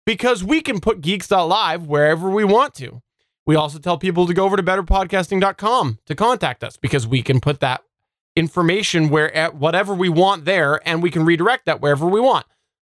because 0.05 0.43
we 0.43 0.61
can 0.61 0.81
put 0.81 1.01
geeks.live 1.01 1.87
wherever 1.87 2.31
we 2.31 2.45
want 2.45 2.75
to. 2.75 3.03
We 3.45 3.55
also 3.55 3.79
tell 3.79 3.99
people 3.99 4.27
to 4.27 4.35
go 4.35 4.45
over 4.45 4.57
to 4.57 4.63
betterpodcasting.com 4.63 5.99
to 6.07 6.15
contact 6.15 6.65
us 6.65 6.77
because 6.77 7.07
we 7.07 7.23
can 7.23 7.41
put 7.41 7.61
that 7.61 7.83
information 8.35 9.09
where 9.09 9.35
at 9.35 9.55
whatever 9.55 9.95
we 9.95 10.09
want 10.09 10.45
there 10.45 10.81
and 10.87 11.03
we 11.03 11.11
can 11.11 11.25
redirect 11.25 11.67
that 11.67 11.81
wherever 11.81 12.07
we 12.07 12.21
want. 12.21 12.47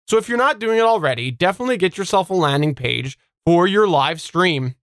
So 0.07 0.17
if 0.17 0.29
you're 0.29 0.39
not 0.39 0.59
doing 0.59 0.79
it 0.79 0.85
already, 0.85 1.31
definitely 1.31 1.77
get 1.77 1.99
yourself 1.99 2.31
a 2.31 2.35
landing 2.35 2.75
page 2.75 3.19
for 3.45 3.67
your 3.67 3.89
live 3.89 4.21
stream 4.21 4.75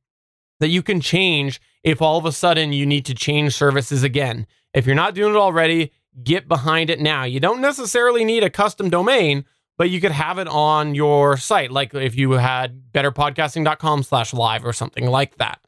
that 0.60 0.70
you 0.70 0.84
can 0.84 1.00
change 1.00 1.62
if 1.84 2.02
all 2.02 2.18
of 2.18 2.26
a 2.26 2.32
sudden 2.32 2.74
you 2.74 2.86
need 2.86 3.06
to 3.06 3.16
change 3.16 3.56
services 3.56 4.04
again. 4.04 4.46
If 4.74 4.86
you're 4.86 4.96
not 4.96 5.16
doing 5.16 5.34
it 5.34 5.38
already, 5.38 5.92
get 6.24 6.48
behind 6.48 6.90
it 6.90 7.00
now. 7.00 7.24
You 7.24 7.40
don't 7.40 7.62
necessarily 7.62 8.26
need 8.26 8.44
a 8.44 8.50
custom 8.50 8.90
domain, 8.90 9.46
but 9.78 9.90
you 9.90 10.02
could 10.02 10.12
have 10.12 10.38
it 10.38 10.48
on 10.48 10.96
your 10.96 11.38
site, 11.38 11.72
like 11.72 11.94
if 11.94 12.16
you 12.16 12.32
had 12.32 12.92
betterpodcasting.com 12.94 14.04
slash 14.04 14.34
live 14.34 14.66
or 14.66 14.74
something 14.74 15.08
like 15.08 15.38
that. 15.38 15.60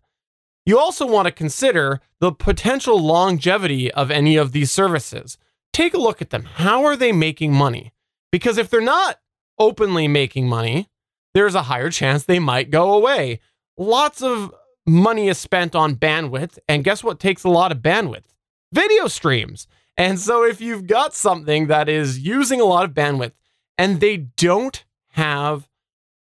You 0.66 0.80
also 0.80 1.06
want 1.06 1.26
to 1.26 1.32
consider 1.32 2.00
the 2.20 2.32
potential 2.32 3.00
longevity 3.00 3.92
of 3.92 4.12
any 4.12 4.38
of 4.38 4.52
these 4.52 4.72
services. 4.72 5.38
Take 5.74 5.94
a 5.94 6.00
look 6.00 6.22
at 6.22 6.30
them. 6.30 6.44
How 6.44 6.86
are 6.86 6.96
they 6.96 7.12
making 7.12 7.54
money? 7.54 7.92
Because 8.32 8.58
if 8.58 8.70
they're 8.70 8.82
not 8.82 9.20
openly 9.60 10.08
making 10.08 10.48
money, 10.48 10.90
there's 11.34 11.56
a 11.56 11.64
higher 11.64 11.90
chance 11.90 12.24
they 12.24 12.40
might 12.40 12.70
go 12.70 12.94
away. 12.94 13.40
Lots 13.78 14.22
of 14.22 14.54
money 14.86 15.28
is 15.28 15.38
spent 15.38 15.76
on 15.76 15.96
bandwidth, 15.96 16.60
and 16.68 16.84
guess 16.84 17.04
what 17.04 17.20
takes 17.20 17.44
a 17.44 17.50
lot 17.50 17.72
of 17.72 17.80
bandwidth? 17.80 18.26
Video 18.72 19.08
streams. 19.08 19.68
And 19.98 20.20
so 20.20 20.44
if 20.44 20.60
you've 20.60 20.88
got 20.88 21.14
something 21.14 21.68
that 21.68 21.88
is 21.88 22.20
using 22.20 22.60
a 22.60 22.66
lot 22.66 22.86
of 22.86 22.92
bandwidth 22.94 23.34
and 23.78 24.00
they 24.00 24.18
don't 24.18 24.84
have 25.10 25.68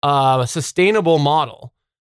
a 0.01 0.45
sustainable 0.47 1.19
model, 1.19 1.73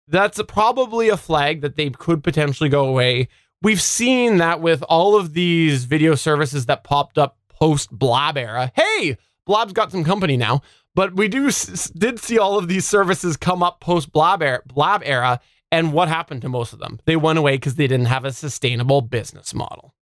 that's 0.08 0.40
probably 0.48 1.08
a 1.08 1.16
flag 1.16 1.60
that 1.60 1.76
they 1.76 1.90
could 1.90 2.24
potentially 2.24 2.68
go 2.68 2.86
away. 2.86 3.28
We've 3.60 3.80
seen 3.80 4.38
that 4.38 4.60
with 4.60 4.82
all 4.88 5.16
of 5.16 5.34
these 5.34 5.84
video 5.84 6.14
services 6.14 6.66
that 6.66 6.84
popped 6.84 7.18
up 7.18 7.38
post 7.48 7.90
Blab 7.90 8.36
era. 8.36 8.72
Hey, 8.74 9.16
Blab's 9.46 9.72
got 9.72 9.92
some 9.92 10.04
company 10.04 10.36
now, 10.36 10.62
but 10.94 11.14
we 11.14 11.28
do 11.28 11.50
did 11.96 12.18
see 12.18 12.38
all 12.38 12.58
of 12.58 12.68
these 12.68 12.86
services 12.86 13.36
come 13.36 13.62
up 13.62 13.80
post 13.80 14.10
Blab 14.12 14.42
era, 14.42 14.62
Blab 14.66 15.02
era, 15.04 15.40
and 15.70 15.92
what 15.92 16.08
happened 16.08 16.42
to 16.42 16.48
most 16.48 16.72
of 16.72 16.80
them? 16.80 16.98
They 17.04 17.16
went 17.16 17.38
away 17.38 17.56
because 17.56 17.76
they 17.76 17.86
didn't 17.86 18.06
have 18.06 18.24
a 18.24 18.32
sustainable 18.32 19.00
business 19.00 19.54
model. 19.54 19.94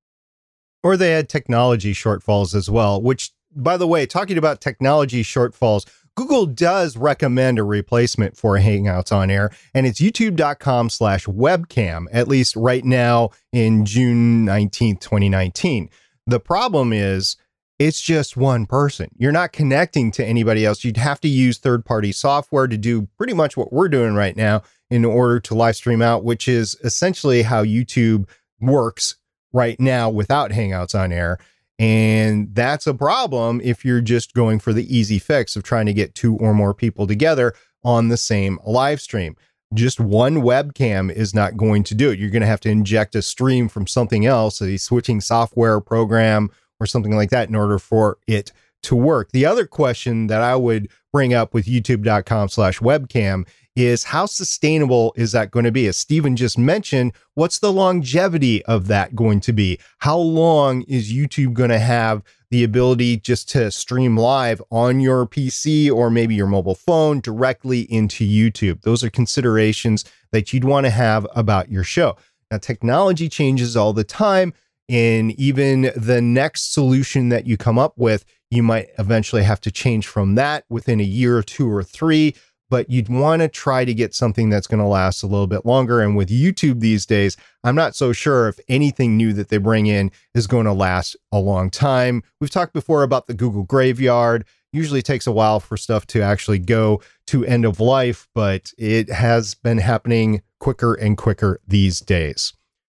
Or 0.83 0.97
they 0.97 1.11
had 1.11 1.29
technology 1.29 1.93
shortfalls 1.93 2.55
as 2.55 2.71
well, 2.71 3.01
which, 3.01 3.33
by 3.55 3.77
the 3.77 3.87
way, 3.87 4.07
talking 4.07 4.39
about 4.39 4.61
technology 4.61 5.23
shortfalls, 5.23 5.87
Google 6.17 6.47
does 6.47 6.97
recommend 6.97 7.59
a 7.59 7.65
replacement 7.65 8.37
for 8.37 8.59
Hangouts 8.59 9.13
on 9.13 9.31
Air, 9.31 9.51
and 9.75 9.87
it's 9.87 10.01
youtube.com 10.01 10.91
slash 10.91 11.27
webcam, 11.27 12.07
at 12.13 12.29
least 12.29 12.57
right 12.57 12.85
now 12.85 13.31
in 13.53 13.85
June 13.85 14.45
19th, 14.45 15.01
2019. 15.01 15.89
The 16.27 16.41
problem 16.41 16.93
is 16.93 17.37
it's 17.79 18.03
just 18.03 18.37
one 18.37 18.67
person. 18.67 19.09
You're 19.17 19.33
not 19.33 19.53
connecting 19.53 20.11
to 20.13 20.25
anybody 20.25 20.67
else. 20.67 20.85
You'd 20.85 20.99
have 20.99 21.21
to 21.23 21.29
use 21.29 21.57
third 21.57 21.87
party 21.87 22.13
software 22.13 22.67
to 22.67 22.77
do 22.77 23.09
pretty 23.17 23.33
much 23.33 23.57
what 23.57 23.73
we're 23.73 23.89
doing 23.89 24.15
right 24.15 24.37
now 24.37 24.63
in 24.91 25.07
order 25.07 25.41
to 25.41 25.55
live 25.55 25.77
stream 25.77 26.03
out, 26.03 26.23
which 26.23 26.47
is 26.47 26.77
essentially 26.85 27.43
how 27.43 27.65
YouTube 27.65 28.29
works 28.61 29.17
right 29.53 29.79
now 29.81 30.09
without 30.09 30.51
Hangouts 30.51 30.99
on 30.99 31.13
Air. 31.13 31.39
And 31.79 32.55
that's 32.55 32.87
a 32.87 32.95
problem 32.95 33.61
if 33.65 33.85
you're 33.85 34.03
just 34.03 34.35
going 34.35 34.59
for 34.59 34.73
the 34.73 34.95
easy 34.95 35.19
fix 35.19 35.57
of 35.57 35.63
trying 35.63 35.87
to 35.87 35.95
get 35.95 36.15
two 36.15 36.37
or 36.37 36.53
more 36.53 36.75
people 36.75 37.07
together 37.07 37.55
on 37.83 38.09
the 38.09 38.19
same 38.19 38.59
live 38.67 39.01
stream. 39.01 39.37
Just 39.73 39.99
one 39.99 40.37
webcam 40.37 41.11
is 41.11 41.33
not 41.33 41.57
going 41.57 41.85
to 41.85 41.95
do 41.95 42.11
it. 42.11 42.19
You're 42.19 42.31
going 42.31 42.43
to 42.43 42.47
have 42.47 42.61
to 42.61 42.69
inject 42.69 43.15
a 43.15 43.23
stream 43.23 43.69
from 43.69 43.87
something 43.87 44.27
else, 44.27 44.61
a 44.61 44.77
switching 44.77 45.21
software 45.21 45.81
program 45.81 46.51
or 46.81 46.87
something 46.87 47.15
like 47.15 47.31
that 47.31 47.49
in 47.49 47.55
order 47.55 47.79
for 47.79 48.19
it 48.27 48.53
to 48.83 48.97
work. 48.97 49.31
The 49.33 49.47
other 49.47 49.67
question 49.67 50.27
that 50.27 50.43
I 50.43 50.57
would 50.57 50.91
bring 51.13 51.35
up 51.35 51.55
with 51.55 51.67
youtube.com 51.67 52.49
slash 52.49 52.79
webcam 52.81 53.47
is 53.77 54.05
how 54.05 54.27
sustainable 54.27 55.13
is 55.17 55.33
that 55.33 55.51
going 55.51 55.65
to 55.65 55.73
be? 55.73 55.87
As 55.87 55.97
Stephen 55.97 56.37
just 56.37 56.59
mentioned, 56.59 57.13
what's 57.35 57.59
the 57.59 57.73
longevity 57.73 58.65
of 58.65 58.89
that 58.89 59.15
going 59.15 59.41
to 59.41 59.53
be? 59.53 59.79
How 59.99 60.19
long 60.19 60.83
is 60.83 61.13
YouTube 61.13 61.53
going 61.55 61.71
to 61.71 61.79
have 61.79 62.23
the 62.51 62.65
ability 62.65 63.19
just 63.19 63.49
to 63.51 63.71
stream 63.71 64.17
live 64.17 64.61
on 64.71 65.01
your 65.01 65.27
PC 65.27 65.91
or 65.91 66.11
maybe 66.11 66.35
your 66.35 66.49
mobile 66.49 66.75
phone 66.75 67.21
directly 67.21 67.83
into 67.83 68.27
YouTube? 68.27 68.83
Those 68.83 69.05
are 69.05 69.11
considerations 69.11 70.05
that 70.33 70.53
you'd 70.53 70.65
want 70.65 70.87
to 70.87 70.91
have 70.91 71.27
about 71.35 71.71
your 71.71 71.85
show. 71.85 72.17
Now, 72.51 72.59
technology 72.59 73.29
changes 73.29 73.77
all 73.77 73.93
the 73.93 74.05
time. 74.05 74.53
And 74.89 75.31
even 75.39 75.93
the 75.95 76.21
next 76.21 76.73
solution 76.73 77.29
that 77.29 77.47
you 77.47 77.57
come 77.57 77.79
up 77.79 77.97
with, 77.97 78.25
you 78.51 78.65
might 78.65 78.89
eventually 78.99 79.45
have 79.45 79.61
to 79.61 79.71
change 79.71 80.09
from 80.09 80.35
that 80.35 80.65
within 80.69 80.99
a 80.99 81.05
year 81.05 81.39
or 81.39 81.45
two 81.45 81.71
or 81.71 81.85
three 81.85 82.35
but 82.71 82.89
you'd 82.89 83.09
want 83.09 83.43
to 83.43 83.49
try 83.49 83.85
to 83.85 83.93
get 83.93 84.15
something 84.15 84.49
that's 84.49 84.67
going 84.69 84.81
to 84.81 84.87
last 84.87 85.23
a 85.23 85.27
little 85.27 85.49
bit 85.49 85.67
longer. 85.67 86.01
And 86.01 86.17
with 86.17 86.31
YouTube 86.31 86.81
these 86.81 87.05
days, 87.05 87.37
I'm 87.65 87.75
not 87.75 87.95
so 87.95 88.13
sure 88.13 88.49
if 88.49 88.59
anything 88.69 89.17
new 89.17 89.33
that 89.35 89.49
they 89.49 89.59
bring 89.59 89.87
in 89.87 90.13
is 90.35 90.47
going 90.47 90.67
to 90.67 90.73
last 90.73 91.17
a 91.33 91.39
long 91.39 91.69
time. 91.69 92.23
We've 92.41 92.51
talked 92.51 92.73
before 92.73 93.03
about 93.03 93.27
the 93.27 93.35
Google 93.35 93.65
Graveyard. 93.65 94.47
Usually 94.73 95.03
takes 95.03 95.27
a 95.27 95.33
while 95.33 95.59
for 95.59 95.77
stuff 95.77 96.07
to 96.09 96.23
actually 96.23 96.61
go 96.61 97.03
to 97.27 97.45
end 97.45 97.65
of 97.65 97.81
life, 97.81 98.29
but 98.35 98.73
it 98.79 99.11
has 99.11 99.55
been 99.55 99.79
happening 99.79 100.43
quicker 100.61 100.95
and 100.95 101.19
quicker 101.19 101.61
these 101.67 102.01
days. 102.01 102.53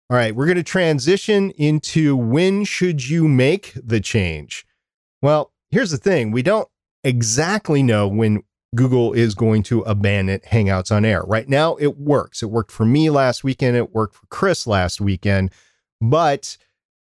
All 0.10 0.18
right, 0.18 0.36
we're 0.36 0.48
going 0.48 0.58
to 0.58 0.64
transition 0.64 1.52
into 1.52 2.18
when 2.18 2.66
should 2.66 3.08
you 3.08 3.30
make 3.30 3.72
the 3.82 4.02
change? 4.02 4.66
Well, 5.22 5.54
here's 5.70 5.92
the 5.92 5.98
thing 5.98 6.32
we 6.32 6.42
don't 6.42 6.68
exactly 7.06 7.82
know 7.82 8.10
when 8.10 8.44
Google 8.76 9.12
is 9.14 9.36
going 9.36 9.64
to 9.64 9.82
abandon 9.82 10.40
Hangouts 10.40 10.92
on 10.92 11.04
Air. 11.04 11.24
Right 11.24 11.50
now, 11.50 11.76
it 11.76 11.98
works. 11.98 12.42
It 12.42 12.48
worked 12.48 12.72
for 12.72 12.86
me 12.86 13.10
last 13.10 13.44
weekend. 13.44 13.76
It 13.76 13.94
worked 13.94 14.16
for 14.16 14.26
Chris 14.28 14.66
last 14.66 15.02
weekend. 15.02 15.52
But 16.00 16.58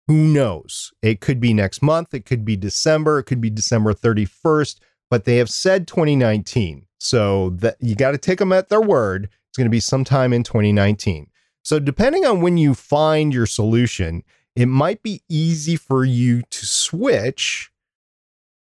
who 0.07 0.29
knows? 0.29 0.93
It 1.03 1.21
could 1.21 1.41
be 1.41 1.53
next 1.53 1.83
month. 1.83 2.15
It 2.15 2.25
could 2.25 2.45
be 2.45 2.57
December. 2.57 3.19
It 3.19 3.25
could 3.25 3.41
be 3.41 3.51
December 3.51 3.93
31st. 3.95 4.79
But 5.11 5.25
they 5.25 5.37
have 5.39 5.51
said 5.51 5.89
2019. 5.89 6.87
So 6.99 7.51
that 7.51 7.77
you 7.81 7.95
got 7.97 8.13
to 8.13 8.19
take 8.19 8.39
them 8.39 8.53
at 8.53 8.69
their 8.69 8.81
word. 8.81 9.29
It's 9.49 9.59
going 9.59 9.67
to 9.67 9.71
be 9.71 9.81
sometime 9.81 10.33
in 10.33 10.45
2019. 10.45 11.29
So 11.63 11.81
depending 11.81 12.25
on 12.25 12.41
when 12.41 12.57
you 12.57 12.75
find 12.75 13.35
your 13.35 13.47
solution, 13.47 14.23
it 14.55 14.67
might 14.67 15.03
be 15.03 15.23
easy 15.29 15.77
for 15.77 16.05
you 16.05 16.43
to 16.43 16.67
switch. 16.67 17.73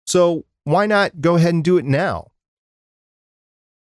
So 0.06 0.44
why 0.64 0.86
not 0.86 1.20
go 1.20 1.34
ahead 1.34 1.52
and 1.52 1.64
do 1.64 1.78
it 1.78 1.84
now? 1.84 2.31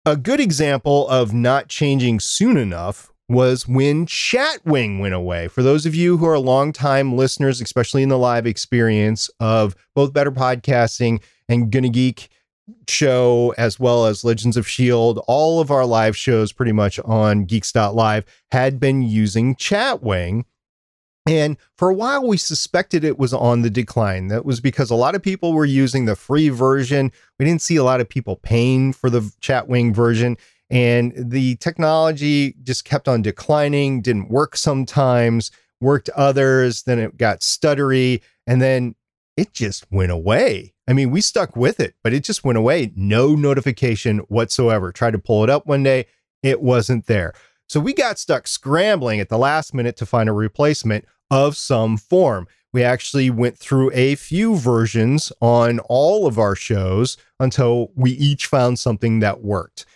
A 0.06 0.16
good 0.16 0.38
example 0.38 1.08
of 1.08 1.34
not 1.34 1.66
changing 1.66 2.20
soon 2.20 2.56
enough 2.56 3.10
was 3.28 3.66
when 3.66 4.06
Chatwing 4.06 5.00
went 5.00 5.14
away. 5.14 5.48
For 5.48 5.64
those 5.64 5.84
of 5.84 5.96
you 5.96 6.16
who 6.16 6.26
are 6.26 6.38
longtime 6.38 7.16
listeners, 7.16 7.60
especially 7.60 8.04
in 8.04 8.08
the 8.08 8.16
live 8.16 8.46
experience 8.46 9.28
of 9.40 9.74
both 9.96 10.12
Better 10.12 10.30
Podcasting 10.30 11.20
and 11.48 11.72
Gonna 11.72 11.88
Geek, 11.88 12.28
show 12.88 13.52
as 13.58 13.80
well 13.80 14.06
as 14.06 14.22
Legends 14.22 14.56
of 14.56 14.66
S.H.I.E.L.D., 14.66 15.20
all 15.26 15.58
of 15.58 15.72
our 15.72 15.84
live 15.84 16.16
shows 16.16 16.52
pretty 16.52 16.70
much 16.70 17.00
on 17.00 17.44
Geeks.live 17.44 18.24
had 18.52 18.78
been 18.78 19.02
using 19.02 19.56
Chatwing. 19.56 20.44
And 21.26 21.56
for 21.76 21.90
a 21.90 21.94
while, 21.94 22.26
we 22.26 22.36
suspected 22.36 23.02
it 23.02 23.18
was 23.18 23.34
on 23.34 23.62
the 23.62 23.70
decline. 23.70 24.28
That 24.28 24.44
was 24.44 24.60
because 24.60 24.90
a 24.90 24.94
lot 24.94 25.16
of 25.16 25.22
people 25.22 25.52
were 25.52 25.64
using 25.64 26.04
the 26.04 26.14
free 26.14 26.48
version. 26.48 27.10
We 27.38 27.44
didn't 27.44 27.62
see 27.62 27.76
a 27.76 27.84
lot 27.84 28.00
of 28.00 28.08
people 28.08 28.36
paying 28.36 28.92
for 28.92 29.10
the 29.10 29.20
Chatwing 29.40 29.92
version. 29.92 30.36
And 30.70 31.12
the 31.16 31.56
technology 31.56 32.54
just 32.62 32.84
kept 32.84 33.08
on 33.08 33.22
declining, 33.22 34.02
didn't 34.02 34.30
work 34.30 34.56
sometimes, 34.56 35.50
worked 35.80 36.08
others. 36.10 36.84
Then 36.84 37.00
it 37.00 37.16
got 37.16 37.40
stuttery. 37.40 38.22
And 38.46 38.62
then 38.62 38.94
it 39.36 39.52
just 39.52 39.90
went 39.90 40.12
away. 40.12 40.74
I 40.88 40.92
mean, 40.92 41.10
we 41.10 41.20
stuck 41.20 41.56
with 41.56 41.80
it, 41.80 41.94
but 42.04 42.12
it 42.12 42.22
just 42.22 42.44
went 42.44 42.58
away. 42.58 42.92
No 42.94 43.34
notification 43.34 44.18
whatsoever. 44.28 44.92
Tried 44.92 45.12
to 45.12 45.18
pull 45.18 45.42
it 45.42 45.50
up 45.50 45.66
one 45.66 45.82
day, 45.82 46.06
it 46.42 46.62
wasn't 46.62 47.06
there. 47.06 47.32
So 47.68 47.80
we 47.80 47.92
got 47.92 48.18
stuck 48.18 48.46
scrambling 48.46 49.18
at 49.18 49.28
the 49.28 49.38
last 49.38 49.74
minute 49.74 49.96
to 49.96 50.06
find 50.06 50.28
a 50.28 50.32
replacement 50.32 51.04
of 51.30 51.56
some 51.56 51.96
form. 51.96 52.46
We 52.72 52.82
actually 52.82 53.30
went 53.30 53.56
through 53.56 53.90
a 53.94 54.16
few 54.16 54.56
versions 54.56 55.32
on 55.40 55.78
all 55.80 56.26
of 56.26 56.38
our 56.38 56.54
shows 56.54 57.16
until 57.40 57.90
we 57.94 58.10
each 58.12 58.46
found 58.46 58.78
something 58.78 59.20
that 59.20 59.42
worked. 59.42 59.86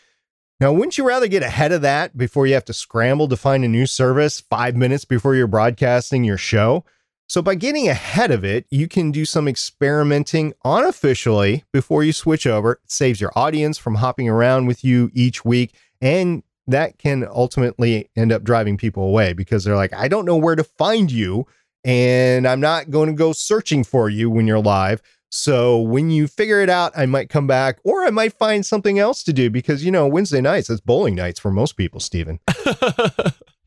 Now, 0.60 0.72
wouldn't 0.72 0.98
you 0.98 1.04
rather 1.04 1.26
get 1.26 1.42
ahead 1.42 1.72
of 1.72 1.82
that 1.82 2.16
before 2.16 2.46
you 2.46 2.54
have 2.54 2.66
to 2.66 2.74
scramble 2.74 3.28
to 3.28 3.36
find 3.36 3.64
a 3.64 3.68
new 3.68 3.86
service 3.86 4.40
five 4.40 4.76
minutes 4.76 5.06
before 5.06 5.34
you're 5.34 5.46
broadcasting 5.46 6.22
your 6.22 6.36
show? 6.36 6.84
So, 7.30 7.40
by 7.40 7.54
getting 7.54 7.88
ahead 7.88 8.30
of 8.30 8.44
it, 8.44 8.66
you 8.70 8.88
can 8.88 9.10
do 9.10 9.24
some 9.24 9.46
experimenting 9.48 10.52
unofficially 10.64 11.64
before 11.72 12.02
you 12.02 12.12
switch 12.12 12.46
over. 12.46 12.72
It 12.72 12.90
saves 12.90 13.20
your 13.20 13.32
audience 13.36 13.78
from 13.78 13.94
hopping 13.94 14.28
around 14.28 14.66
with 14.66 14.84
you 14.84 15.10
each 15.14 15.44
week. 15.44 15.74
And 16.02 16.42
that 16.72 16.98
can 16.98 17.26
ultimately 17.28 18.10
end 18.16 18.32
up 18.32 18.42
driving 18.42 18.76
people 18.76 19.04
away 19.04 19.32
because 19.32 19.64
they're 19.64 19.76
like, 19.76 19.94
I 19.94 20.08
don't 20.08 20.24
know 20.24 20.36
where 20.36 20.56
to 20.56 20.64
find 20.64 21.10
you. 21.10 21.46
And 21.84 22.46
I'm 22.46 22.60
not 22.60 22.90
going 22.90 23.08
to 23.08 23.14
go 23.14 23.32
searching 23.32 23.84
for 23.84 24.08
you 24.08 24.28
when 24.30 24.46
you're 24.46 24.60
live. 24.60 25.00
So 25.30 25.80
when 25.80 26.10
you 26.10 26.26
figure 26.26 26.60
it 26.60 26.68
out, 26.68 26.92
I 26.96 27.06
might 27.06 27.28
come 27.30 27.46
back 27.46 27.78
or 27.84 28.04
I 28.04 28.10
might 28.10 28.32
find 28.32 28.66
something 28.66 28.98
else 28.98 29.22
to 29.24 29.32
do 29.32 29.48
because, 29.48 29.84
you 29.84 29.90
know, 29.90 30.06
Wednesday 30.06 30.40
nights, 30.40 30.68
it's 30.68 30.80
bowling 30.80 31.14
nights 31.14 31.38
for 31.38 31.50
most 31.50 31.76
people, 31.76 32.00
Stephen. 32.00 32.40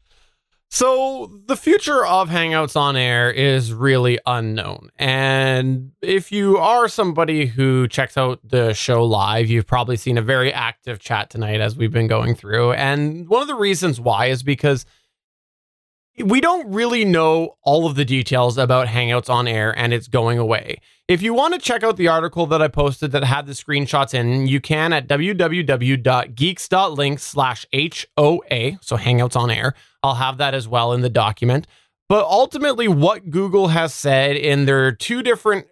so 0.73 1.29
the 1.45 1.55
future 1.55 2.03
of 2.03 2.29
Hangouts 2.29 2.75
on 2.75 2.95
Air 2.95 3.29
is 3.29 3.71
really 3.71 4.17
unknown. 4.25 4.89
And 4.97 5.91
if 6.01 6.31
you 6.31 6.57
are 6.57 6.87
somebody 6.87 7.45
who 7.45 7.87
checks 7.87 8.17
out 8.17 8.39
the 8.43 8.73
show 8.73 9.05
live, 9.05 9.51
you've 9.51 9.67
probably 9.67 9.97
seen 9.97 10.17
a 10.17 10.23
very 10.23 10.51
active 10.51 10.97
chat 10.97 11.29
tonight 11.29 11.61
as 11.61 11.77
we've 11.77 11.91
been 11.91 12.07
going 12.07 12.33
through. 12.33 12.73
And 12.73 13.29
one 13.29 13.43
of 13.43 13.47
the 13.47 13.53
reasons 13.53 14.01
why 14.01 14.25
is 14.25 14.41
because 14.41 14.83
we 16.19 16.41
don't 16.41 16.71
really 16.71 17.05
know 17.05 17.57
all 17.63 17.87
of 17.87 17.95
the 17.95 18.05
details 18.05 18.57
about 18.57 18.87
Hangouts 18.87 19.29
on 19.29 19.47
air 19.47 19.77
and 19.77 19.93
it's 19.93 20.07
going 20.07 20.37
away. 20.37 20.79
If 21.07 21.21
you 21.21 21.33
want 21.33 21.53
to 21.53 21.59
check 21.59 21.83
out 21.83 21.97
the 21.97 22.07
article 22.07 22.45
that 22.47 22.61
I 22.61 22.67
posted 22.67 23.11
that 23.11 23.23
had 23.23 23.47
the 23.47 23.53
screenshots 23.53 24.13
in, 24.13 24.47
you 24.47 24.61
can 24.61 24.93
at 24.93 25.07
www.geeks.link 25.07 27.19
slash 27.19 27.65
HOA, 27.73 28.77
so 28.81 28.97
Hangouts 28.97 29.35
on 29.35 29.49
air. 29.49 29.73
I'll 30.03 30.15
have 30.15 30.37
that 30.37 30.53
as 30.53 30.67
well 30.67 30.93
in 30.93 31.01
the 31.01 31.09
document. 31.09 31.67
But 32.07 32.25
ultimately, 32.25 32.87
what 32.87 33.29
Google 33.29 33.69
has 33.69 33.93
said 33.93 34.35
in 34.35 34.65
their 34.65 34.91
two 34.91 35.23
different 35.23 35.67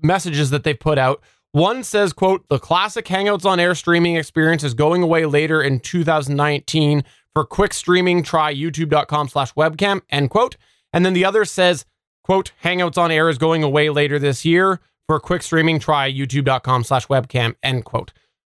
messages 0.00 0.50
that 0.50 0.64
they 0.64 0.74
put 0.74 0.98
out 0.98 1.22
one 1.52 1.84
says, 1.84 2.14
quote, 2.14 2.48
the 2.48 2.58
classic 2.58 3.04
Hangouts 3.04 3.44
on 3.44 3.60
air 3.60 3.74
streaming 3.74 4.16
experience 4.16 4.64
is 4.64 4.72
going 4.72 5.02
away 5.02 5.26
later 5.26 5.62
in 5.62 5.80
2019 5.80 7.04
for 7.34 7.44
quick 7.44 7.72
streaming, 7.72 8.22
try 8.22 8.54
youtube.com 8.54 9.28
slash 9.28 9.52
webcam, 9.54 10.02
end 10.10 10.30
quote. 10.30 10.56
And 10.92 11.04
then 11.04 11.14
the 11.14 11.24
other 11.24 11.44
says, 11.44 11.86
quote, 12.24 12.52
Hangouts 12.62 12.98
on 12.98 13.10
Air 13.10 13.28
is 13.28 13.38
going 13.38 13.62
away 13.62 13.90
later 13.90 14.18
this 14.18 14.44
year. 14.44 14.80
For 15.08 15.18
quick 15.18 15.42
streaming, 15.42 15.78
try 15.78 16.10
youtube.com 16.10 16.84
slash 16.84 17.06
webcam, 17.06 17.54
end 17.62 17.84
quote. 17.84 18.12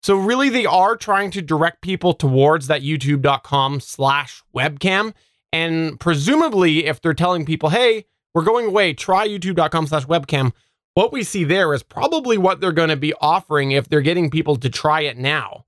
So 0.02 0.16
really 0.16 0.48
they 0.48 0.66
are 0.66 0.96
trying 0.96 1.30
to 1.32 1.42
direct 1.42 1.80
people 1.82 2.12
towards 2.12 2.66
that 2.66 2.82
youtube.com 2.82 3.80
slash 3.80 4.42
webcam. 4.54 5.14
And 5.52 6.00
presumably 6.00 6.86
if 6.86 7.00
they're 7.00 7.14
telling 7.14 7.44
people, 7.44 7.68
hey, 7.68 8.06
we're 8.34 8.42
going 8.42 8.66
away, 8.66 8.94
try 8.94 9.28
youtube.com 9.28 9.86
slash 9.86 10.06
webcam, 10.06 10.52
what 10.94 11.12
we 11.12 11.22
see 11.22 11.44
there 11.44 11.72
is 11.72 11.82
probably 11.82 12.36
what 12.36 12.60
they're 12.60 12.72
going 12.72 12.88
to 12.88 12.96
be 12.96 13.14
offering 13.20 13.70
if 13.70 13.88
they're 13.88 14.00
getting 14.00 14.30
people 14.30 14.56
to 14.56 14.68
try 14.68 15.02
it 15.02 15.16
now. 15.16 15.64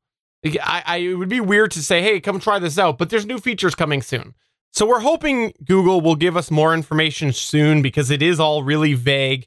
I, 0.62 0.82
I, 0.86 0.96
it 0.98 1.14
would 1.14 1.28
be 1.28 1.40
weird 1.40 1.70
to 1.72 1.82
say, 1.82 2.02
hey, 2.02 2.20
come 2.20 2.38
try 2.38 2.58
this 2.58 2.78
out, 2.78 2.98
but 2.98 3.10
there's 3.10 3.26
new 3.26 3.38
features 3.38 3.74
coming 3.74 4.02
soon. 4.02 4.34
So 4.72 4.86
we're 4.86 5.00
hoping 5.00 5.52
Google 5.64 6.00
will 6.00 6.16
give 6.16 6.36
us 6.36 6.50
more 6.50 6.74
information 6.74 7.32
soon 7.32 7.80
because 7.80 8.10
it 8.10 8.22
is 8.22 8.40
all 8.40 8.62
really 8.62 8.94
vague. 8.94 9.46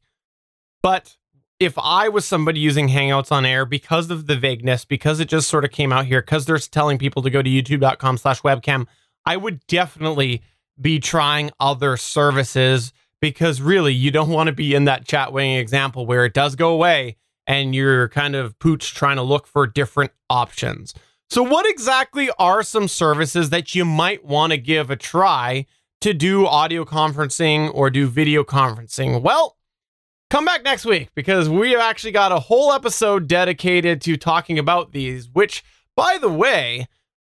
But 0.81 1.17
if 1.59 1.77
I 1.77 2.09
was 2.09 2.25
somebody 2.25 2.59
using 2.59 2.87
Hangouts 2.87 3.31
on 3.31 3.45
air 3.45 3.65
because 3.65 4.09
of 4.09 4.27
the 4.27 4.37
vagueness, 4.37 4.85
because 4.85 5.19
it 5.19 5.27
just 5.27 5.49
sort 5.49 5.65
of 5.65 5.71
came 5.71 5.91
out 5.91 6.05
here, 6.05 6.21
because 6.21 6.45
they're 6.45 6.57
telling 6.57 6.97
people 6.97 7.21
to 7.23 7.29
go 7.29 7.41
to 7.41 7.49
youtube.com 7.49 8.17
slash 8.17 8.41
webcam, 8.41 8.87
I 9.25 9.37
would 9.37 9.65
definitely 9.67 10.41
be 10.79 10.99
trying 10.99 11.51
other 11.59 11.97
services 11.97 12.93
because 13.19 13.61
really 13.61 13.93
you 13.93 14.11
don't 14.11 14.29
want 14.29 14.47
to 14.47 14.53
be 14.53 14.75
in 14.75 14.85
that 14.85 15.05
Chatwing 15.05 15.59
example 15.59 16.05
where 16.05 16.25
it 16.25 16.33
does 16.33 16.55
go 16.55 16.69
away 16.69 17.17
and 17.47 17.73
you're 17.73 18.09
kind 18.09 18.35
of 18.35 18.59
pooch 18.59 18.93
trying 18.93 19.15
to 19.15 19.23
look 19.23 19.47
for 19.47 19.65
different 19.65 20.11
options. 20.29 20.93
So, 21.29 21.41
what 21.41 21.65
exactly 21.67 22.29
are 22.37 22.61
some 22.61 22.87
services 22.87 23.49
that 23.49 23.73
you 23.73 23.85
might 23.85 24.23
want 24.23 24.51
to 24.51 24.57
give 24.57 24.91
a 24.91 24.95
try 24.95 25.65
to 26.01 26.13
do 26.13 26.45
audio 26.45 26.85
conferencing 26.85 27.73
or 27.73 27.89
do 27.89 28.07
video 28.07 28.43
conferencing? 28.43 29.21
Well, 29.21 29.57
come 30.29 30.45
back 30.45 30.63
next 30.63 30.85
week 30.85 31.09
because 31.15 31.49
we 31.49 31.71
have 31.71 31.81
actually 31.81 32.11
got 32.11 32.31
a 32.31 32.39
whole 32.39 32.71
episode 32.71 33.27
dedicated 33.27 34.01
to 34.01 34.15
talking 34.17 34.59
about 34.59 34.91
these, 34.91 35.29
which, 35.29 35.63
by 35.95 36.17
the 36.17 36.29
way, 36.29 36.87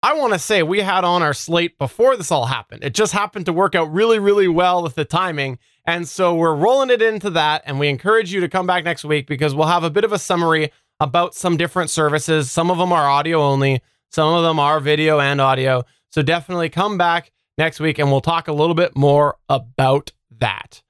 I 0.01 0.13
want 0.13 0.33
to 0.33 0.39
say 0.39 0.63
we 0.63 0.81
had 0.81 1.03
on 1.03 1.21
our 1.21 1.33
slate 1.33 1.77
before 1.77 2.15
this 2.15 2.31
all 2.31 2.45
happened. 2.45 2.83
It 2.83 2.93
just 2.93 3.11
happened 3.11 3.47
to 3.47 3.53
work 3.53 3.75
out 3.75 3.91
really, 3.91 4.19
really 4.19 4.47
well 4.47 4.81
with 4.81 4.95
the 4.95 5.03
timing. 5.03 5.59
And 5.89 6.07
so 6.07 6.35
we're 6.35 6.53
rolling 6.53 6.91
it 6.91 7.01
into 7.01 7.31
that. 7.31 7.63
And 7.65 7.79
we 7.79 7.87
encourage 7.87 8.31
you 8.31 8.41
to 8.41 8.47
come 8.47 8.67
back 8.67 8.83
next 8.83 9.03
week 9.03 9.25
because 9.25 9.55
we'll 9.55 9.65
have 9.65 9.83
a 9.83 9.89
bit 9.89 10.03
of 10.03 10.13
a 10.13 10.19
summary 10.19 10.71
about 10.99 11.33
some 11.33 11.57
different 11.57 11.89
services. 11.89 12.51
Some 12.51 12.69
of 12.69 12.77
them 12.77 12.93
are 12.93 13.09
audio 13.09 13.41
only, 13.41 13.81
some 14.11 14.31
of 14.31 14.43
them 14.43 14.59
are 14.59 14.79
video 14.79 15.19
and 15.19 15.41
audio. 15.41 15.83
So 16.11 16.21
definitely 16.21 16.69
come 16.69 16.99
back 16.99 17.31
next 17.57 17.79
week 17.79 17.97
and 17.97 18.11
we'll 18.11 18.21
talk 18.21 18.47
a 18.47 18.53
little 18.53 18.75
bit 18.75 18.95
more 18.95 19.37
about 19.49 20.11
that. 20.37 20.83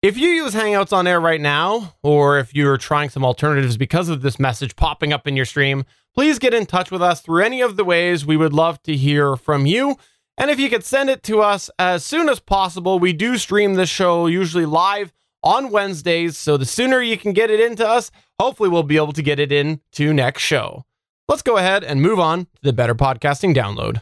If 0.00 0.16
you 0.16 0.30
use 0.30 0.54
Hangouts 0.54 0.94
on 0.94 1.06
air 1.06 1.20
right 1.20 1.40
now, 1.40 1.96
or 2.02 2.38
if 2.38 2.54
you're 2.54 2.78
trying 2.78 3.10
some 3.10 3.26
alternatives 3.26 3.76
because 3.76 4.08
of 4.08 4.22
this 4.22 4.38
message 4.38 4.74
popping 4.74 5.12
up 5.12 5.26
in 5.26 5.36
your 5.36 5.44
stream, 5.44 5.84
please 6.14 6.38
get 6.38 6.54
in 6.54 6.64
touch 6.64 6.90
with 6.90 7.02
us 7.02 7.20
through 7.20 7.42
any 7.42 7.60
of 7.60 7.76
the 7.76 7.84
ways. 7.84 8.24
We 8.24 8.38
would 8.38 8.54
love 8.54 8.82
to 8.84 8.96
hear 8.96 9.36
from 9.36 9.66
you. 9.66 9.98
And 10.38 10.50
if 10.50 10.58
you 10.58 10.70
could 10.70 10.84
send 10.84 11.10
it 11.10 11.22
to 11.24 11.40
us 11.42 11.70
as 11.78 12.04
soon 12.04 12.28
as 12.28 12.40
possible, 12.40 12.98
we 12.98 13.12
do 13.12 13.36
stream 13.36 13.74
this 13.74 13.90
show 13.90 14.26
usually 14.26 14.64
live 14.66 15.12
on 15.42 15.70
Wednesdays. 15.70 16.38
So 16.38 16.56
the 16.56 16.64
sooner 16.64 17.00
you 17.00 17.18
can 17.18 17.32
get 17.32 17.50
it 17.50 17.60
into 17.60 17.86
us, 17.86 18.10
hopefully 18.38 18.68
we'll 18.68 18.82
be 18.82 18.96
able 18.96 19.12
to 19.12 19.22
get 19.22 19.38
it 19.38 19.52
in 19.52 19.80
to 19.92 20.12
next 20.14 20.42
show. 20.42 20.84
Let's 21.28 21.42
go 21.42 21.58
ahead 21.58 21.84
and 21.84 22.00
move 22.02 22.18
on 22.18 22.44
to 22.46 22.62
the 22.62 22.72
Better 22.72 22.94
Podcasting 22.94 23.54
download. 23.54 24.00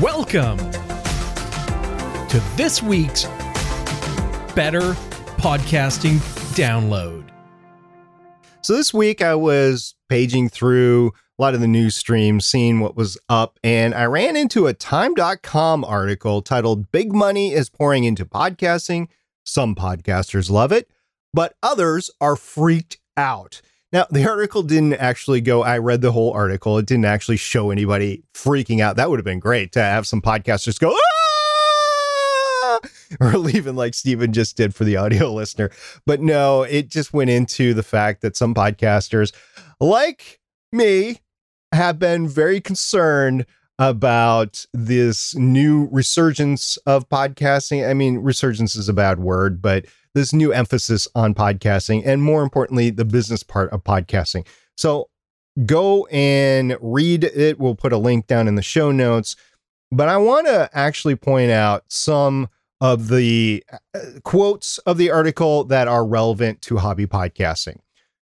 Welcome 0.00 0.58
to 2.28 2.42
this 2.56 2.82
week's 2.82 3.24
Better 4.54 4.94
Podcasting 5.38 6.16
Download. 6.56 7.28
So 8.62 8.74
this 8.74 8.92
week 8.92 9.22
I 9.22 9.34
was 9.34 9.94
paging 10.08 10.48
through 10.48 11.12
a 11.38 11.42
lot 11.42 11.54
of 11.54 11.60
the 11.60 11.66
news 11.66 11.96
streams, 11.96 12.46
seeing 12.46 12.78
what 12.78 12.96
was 12.96 13.18
up, 13.28 13.58
and 13.64 13.92
I 13.92 14.04
ran 14.04 14.36
into 14.36 14.68
a 14.68 14.72
time.com 14.72 15.84
article 15.84 16.42
titled 16.42 16.92
Big 16.92 17.12
Money 17.12 17.52
is 17.52 17.68
Pouring 17.68 18.04
into 18.04 18.24
Podcasting. 18.24 19.08
Some 19.44 19.74
podcasters 19.74 20.48
love 20.48 20.70
it, 20.70 20.88
but 21.32 21.56
others 21.60 22.08
are 22.20 22.36
freaked 22.36 22.98
out. 23.16 23.60
Now, 23.92 24.06
the 24.10 24.28
article 24.30 24.62
didn't 24.62 24.94
actually 24.94 25.40
go, 25.40 25.64
I 25.64 25.78
read 25.78 26.02
the 26.02 26.12
whole 26.12 26.32
article. 26.32 26.78
It 26.78 26.86
didn't 26.86 27.06
actually 27.06 27.38
show 27.38 27.72
anybody 27.72 28.22
freaking 28.32 28.80
out. 28.80 28.94
That 28.94 29.10
would 29.10 29.18
have 29.18 29.24
been 29.24 29.40
great 29.40 29.72
to 29.72 29.80
have 29.80 30.06
some 30.06 30.22
podcasters 30.22 30.78
go, 30.78 30.96
ah! 30.96 32.80
or 33.20 33.50
even 33.50 33.74
like 33.74 33.94
Stephen 33.94 34.32
just 34.32 34.56
did 34.56 34.72
for 34.72 34.84
the 34.84 34.96
audio 34.96 35.32
listener. 35.34 35.72
But 36.06 36.20
no, 36.20 36.62
it 36.62 36.90
just 36.90 37.12
went 37.12 37.30
into 37.30 37.74
the 37.74 37.82
fact 37.82 38.22
that 38.22 38.36
some 38.36 38.54
podcasters, 38.54 39.32
like 39.80 40.40
me, 40.72 41.18
have 41.74 41.98
been 41.98 42.26
very 42.28 42.60
concerned 42.60 43.46
about 43.78 44.64
this 44.72 45.34
new 45.34 45.88
resurgence 45.90 46.76
of 46.86 47.08
podcasting. 47.08 47.88
I 47.88 47.94
mean, 47.94 48.18
resurgence 48.18 48.76
is 48.76 48.88
a 48.88 48.92
bad 48.92 49.18
word, 49.18 49.60
but 49.60 49.86
this 50.14 50.32
new 50.32 50.52
emphasis 50.52 51.08
on 51.14 51.34
podcasting 51.34 52.02
and 52.06 52.22
more 52.22 52.42
importantly, 52.42 52.90
the 52.90 53.04
business 53.04 53.42
part 53.42 53.70
of 53.70 53.82
podcasting. 53.82 54.46
So 54.76 55.08
go 55.66 56.06
and 56.06 56.76
read 56.80 57.24
it. 57.24 57.58
We'll 57.58 57.74
put 57.74 57.92
a 57.92 57.98
link 57.98 58.26
down 58.26 58.46
in 58.46 58.54
the 58.54 58.62
show 58.62 58.92
notes. 58.92 59.36
But 59.90 60.08
I 60.08 60.16
want 60.16 60.46
to 60.46 60.70
actually 60.72 61.16
point 61.16 61.50
out 61.50 61.84
some 61.88 62.48
of 62.80 63.08
the 63.08 63.64
uh, 63.72 63.98
quotes 64.24 64.78
of 64.78 64.98
the 64.98 65.10
article 65.10 65.64
that 65.64 65.88
are 65.88 66.06
relevant 66.06 66.62
to 66.62 66.76
hobby 66.76 67.06
podcasting. 67.06 67.78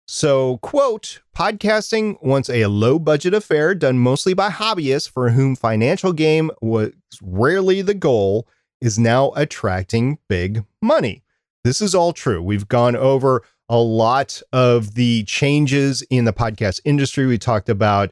So, 0.08 0.58
quote, 0.58 1.22
podcasting, 1.36 2.22
once 2.22 2.48
a 2.48 2.68
low 2.68 3.00
budget 3.00 3.34
affair 3.34 3.74
done 3.74 3.98
mostly 3.98 4.36
by 4.36 4.50
hobbyists 4.50 5.10
for 5.10 5.32
whom 5.32 5.56
financial 5.56 6.14
gain 6.14 6.52
was 6.62 6.94
rarely 7.24 7.82
the 7.82 7.96
goal, 7.96 8.48
is 8.80 9.00
now 9.00 9.32
attracting 9.32 10.20
big 10.30 10.64
money. 10.80 11.24
This 11.64 11.82
is 11.82 11.96
all 11.96 12.14
true. 12.14 12.40
We've 12.40 12.68
gone 12.68 12.96
over 12.96 13.42
a 13.68 13.80
lot 13.80 14.44
of 14.54 14.94
the 14.94 15.24
changes 15.24 16.04
in 16.12 16.26
the 16.26 16.34
podcast 16.34 16.82
industry. 16.86 17.26
We 17.26 17.40
talked 17.40 17.68
about 17.68 18.12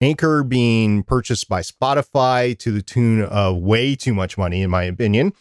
Anchor 0.00 0.42
being 0.42 1.04
purchased 1.04 1.48
by 1.48 1.60
Spotify 1.60 2.58
to 2.58 2.72
the 2.72 2.82
tune 2.82 3.22
of 3.22 3.58
way 3.58 3.94
too 3.94 4.12
much 4.12 4.36
money, 4.36 4.62
in 4.62 4.70
my 4.70 4.82
opinion. 4.82 5.32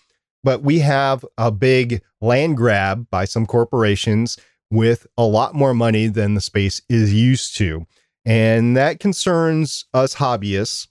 But 0.43 0.61
we 0.61 0.79
have 0.79 1.25
a 1.39 1.51
big 1.51 2.03
land 2.21 2.55
grab 2.55 3.09
by 3.09 3.25
some 3.25 3.47
corporations 3.47 4.37
with 4.69 5.07
a 5.17 5.23
lot 5.23 5.55
more 5.55 5.73
money 5.73 6.07
than 6.07 6.33
the 6.33 6.41
space 6.41 6.81
is 6.89 7.13
used 7.13 7.55
to. 7.57 7.85
And 8.25 8.75
that 8.75 8.99
concerns 8.99 9.85
us 9.93 10.15
hobbyists. 10.15 10.87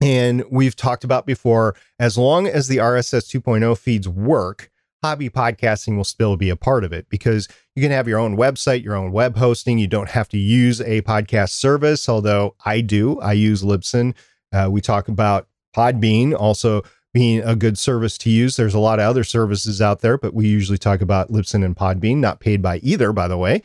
And 0.00 0.44
we've 0.50 0.76
talked 0.76 1.04
about 1.04 1.26
before, 1.26 1.74
as 1.98 2.16
long 2.16 2.46
as 2.46 2.68
the 2.68 2.78
RSS 2.78 3.28
2.0 3.28 3.76
feeds 3.78 4.08
work, 4.08 4.70
hobby 5.02 5.28
podcasting 5.28 5.96
will 5.96 6.04
still 6.04 6.36
be 6.36 6.50
a 6.50 6.56
part 6.56 6.84
of 6.84 6.92
it 6.92 7.08
because 7.08 7.48
you 7.74 7.82
can 7.82 7.92
have 7.92 8.08
your 8.08 8.18
own 8.18 8.36
website, 8.36 8.82
your 8.82 8.96
own 8.96 9.12
web 9.12 9.36
hosting. 9.36 9.78
You 9.78 9.86
don't 9.86 10.10
have 10.10 10.28
to 10.30 10.38
use 10.38 10.80
a 10.80 11.02
podcast 11.02 11.50
service, 11.50 12.08
although 12.08 12.54
I 12.64 12.80
do. 12.80 13.20
I 13.20 13.32
use 13.32 13.62
Libsyn. 13.62 14.14
Uh, 14.52 14.68
we 14.70 14.80
talk 14.80 15.08
about 15.08 15.48
Podbean 15.76 16.34
also 16.34 16.82
being 17.14 17.42
a 17.42 17.56
good 17.56 17.78
service 17.78 18.18
to 18.18 18.30
use. 18.30 18.56
There's 18.56 18.74
a 18.74 18.78
lot 18.78 18.98
of 18.98 19.06
other 19.06 19.24
services 19.24 19.80
out 19.80 20.00
there, 20.00 20.18
but 20.18 20.34
we 20.34 20.46
usually 20.46 20.78
talk 20.78 21.00
about 21.00 21.30
Libsyn 21.30 21.64
and 21.64 21.76
Podbean, 21.76 22.18
not 22.18 22.40
paid 22.40 22.62
by 22.62 22.78
either, 22.78 23.12
by 23.12 23.28
the 23.28 23.38
way. 23.38 23.62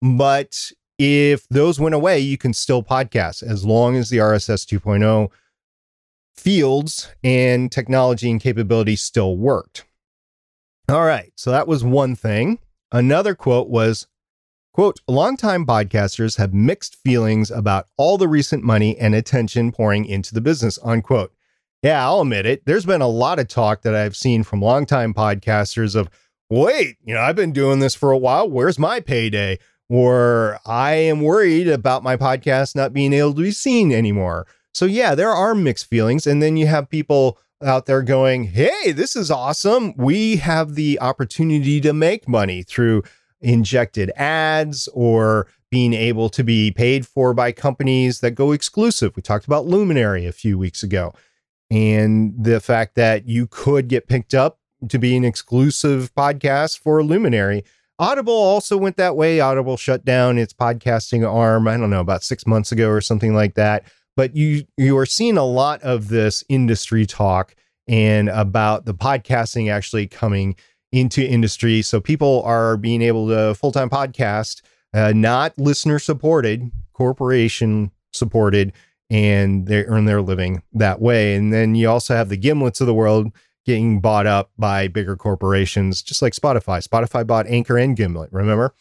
But 0.00 0.72
if 0.98 1.48
those 1.48 1.80
went 1.80 1.94
away, 1.94 2.18
you 2.18 2.36
can 2.36 2.52
still 2.52 2.82
podcast 2.82 3.42
as 3.42 3.64
long 3.64 3.96
as 3.96 4.10
the 4.10 4.18
RSS 4.18 4.66
2.0 4.66 5.30
fields 6.36 7.08
and 7.22 7.70
technology 7.70 8.30
and 8.30 8.40
capability 8.40 8.96
still 8.96 9.36
worked. 9.36 9.84
All 10.88 11.04
right. 11.04 11.32
So 11.36 11.50
that 11.50 11.68
was 11.68 11.84
one 11.84 12.14
thing. 12.14 12.58
Another 12.90 13.34
quote 13.34 13.68
was, 13.68 14.06
quote, 14.74 15.00
longtime 15.08 15.64
podcasters 15.64 16.36
have 16.36 16.52
mixed 16.52 16.96
feelings 16.96 17.50
about 17.50 17.86
all 17.96 18.18
the 18.18 18.28
recent 18.28 18.62
money 18.62 18.98
and 18.98 19.14
attention 19.14 19.72
pouring 19.72 20.04
into 20.04 20.34
the 20.34 20.40
business, 20.40 20.78
unquote. 20.82 21.32
Yeah, 21.82 22.06
I'll 22.06 22.20
admit 22.20 22.46
it. 22.46 22.64
There's 22.64 22.86
been 22.86 23.02
a 23.02 23.08
lot 23.08 23.40
of 23.40 23.48
talk 23.48 23.82
that 23.82 23.94
I've 23.94 24.16
seen 24.16 24.44
from 24.44 24.62
longtime 24.62 25.14
podcasters 25.14 25.96
of, 25.96 26.08
wait, 26.48 26.96
you 27.04 27.12
know, 27.12 27.20
I've 27.20 27.34
been 27.34 27.52
doing 27.52 27.80
this 27.80 27.96
for 27.96 28.12
a 28.12 28.18
while. 28.18 28.48
Where's 28.48 28.78
my 28.78 29.00
payday? 29.00 29.58
Or 29.88 30.60
I 30.64 30.92
am 30.92 31.22
worried 31.22 31.68
about 31.68 32.04
my 32.04 32.16
podcast 32.16 32.76
not 32.76 32.92
being 32.92 33.12
able 33.12 33.34
to 33.34 33.42
be 33.42 33.50
seen 33.50 33.90
anymore. 33.90 34.46
So, 34.72 34.84
yeah, 34.84 35.16
there 35.16 35.32
are 35.32 35.56
mixed 35.56 35.86
feelings. 35.86 36.24
And 36.24 36.40
then 36.40 36.56
you 36.56 36.68
have 36.68 36.88
people 36.88 37.38
out 37.64 37.86
there 37.86 38.02
going, 38.02 38.44
hey, 38.44 38.92
this 38.92 39.16
is 39.16 39.30
awesome. 39.30 39.92
We 39.96 40.36
have 40.36 40.76
the 40.76 41.00
opportunity 41.00 41.80
to 41.80 41.92
make 41.92 42.28
money 42.28 42.62
through 42.62 43.02
injected 43.40 44.12
ads 44.14 44.88
or 44.94 45.48
being 45.68 45.94
able 45.94 46.28
to 46.28 46.44
be 46.44 46.70
paid 46.70 47.06
for 47.06 47.34
by 47.34 47.50
companies 47.50 48.20
that 48.20 48.32
go 48.32 48.52
exclusive. 48.52 49.16
We 49.16 49.22
talked 49.22 49.46
about 49.46 49.66
Luminary 49.66 50.26
a 50.26 50.32
few 50.32 50.56
weeks 50.56 50.84
ago 50.84 51.12
and 51.72 52.34
the 52.38 52.60
fact 52.60 52.94
that 52.96 53.26
you 53.26 53.46
could 53.46 53.88
get 53.88 54.06
picked 54.06 54.34
up 54.34 54.58
to 54.88 54.98
be 54.98 55.16
an 55.16 55.24
exclusive 55.24 56.14
podcast 56.14 56.78
for 56.78 57.02
Luminary. 57.02 57.64
Audible 57.98 58.32
also 58.32 58.76
went 58.76 58.96
that 58.96 59.16
way. 59.16 59.40
Audible 59.40 59.76
shut 59.76 60.04
down 60.04 60.38
its 60.38 60.52
podcasting 60.52 61.28
arm, 61.28 61.66
I 61.68 61.76
don't 61.76 61.90
know, 61.90 62.00
about 62.00 62.22
six 62.22 62.46
months 62.46 62.72
ago 62.72 62.88
or 62.88 63.00
something 63.00 63.34
like 63.34 63.54
that 63.54 63.84
but 64.16 64.36
you 64.36 64.64
you 64.76 64.96
are 64.98 65.06
seeing 65.06 65.36
a 65.36 65.44
lot 65.44 65.82
of 65.82 66.08
this 66.08 66.44
industry 66.48 67.06
talk 67.06 67.54
and 67.88 68.28
about 68.28 68.84
the 68.84 68.94
podcasting 68.94 69.70
actually 69.70 70.06
coming 70.06 70.54
into 70.92 71.26
industry. 71.26 71.82
So 71.82 72.00
people 72.00 72.42
are 72.44 72.76
being 72.76 73.02
able 73.02 73.28
to 73.28 73.54
full 73.54 73.72
time 73.72 73.90
podcast, 73.90 74.62
uh, 74.94 75.12
not 75.14 75.56
listener 75.58 75.98
supported, 75.98 76.70
corporation 76.92 77.90
supported, 78.12 78.72
and 79.12 79.66
they 79.66 79.84
earn 79.84 80.06
their 80.06 80.22
living 80.22 80.62
that 80.72 80.98
way. 80.98 81.34
And 81.34 81.52
then 81.52 81.74
you 81.74 81.88
also 81.88 82.16
have 82.16 82.30
the 82.30 82.38
gimlets 82.38 82.80
of 82.80 82.86
the 82.86 82.94
world 82.94 83.30
getting 83.66 84.00
bought 84.00 84.26
up 84.26 84.50
by 84.58 84.88
bigger 84.88 85.16
corporations, 85.16 86.02
just 86.02 86.22
like 86.22 86.32
Spotify. 86.32 86.84
Spotify 86.84 87.24
bought 87.24 87.46
Anchor 87.46 87.76
and 87.76 87.94
Gimlet, 87.94 88.32
remember? 88.32 88.74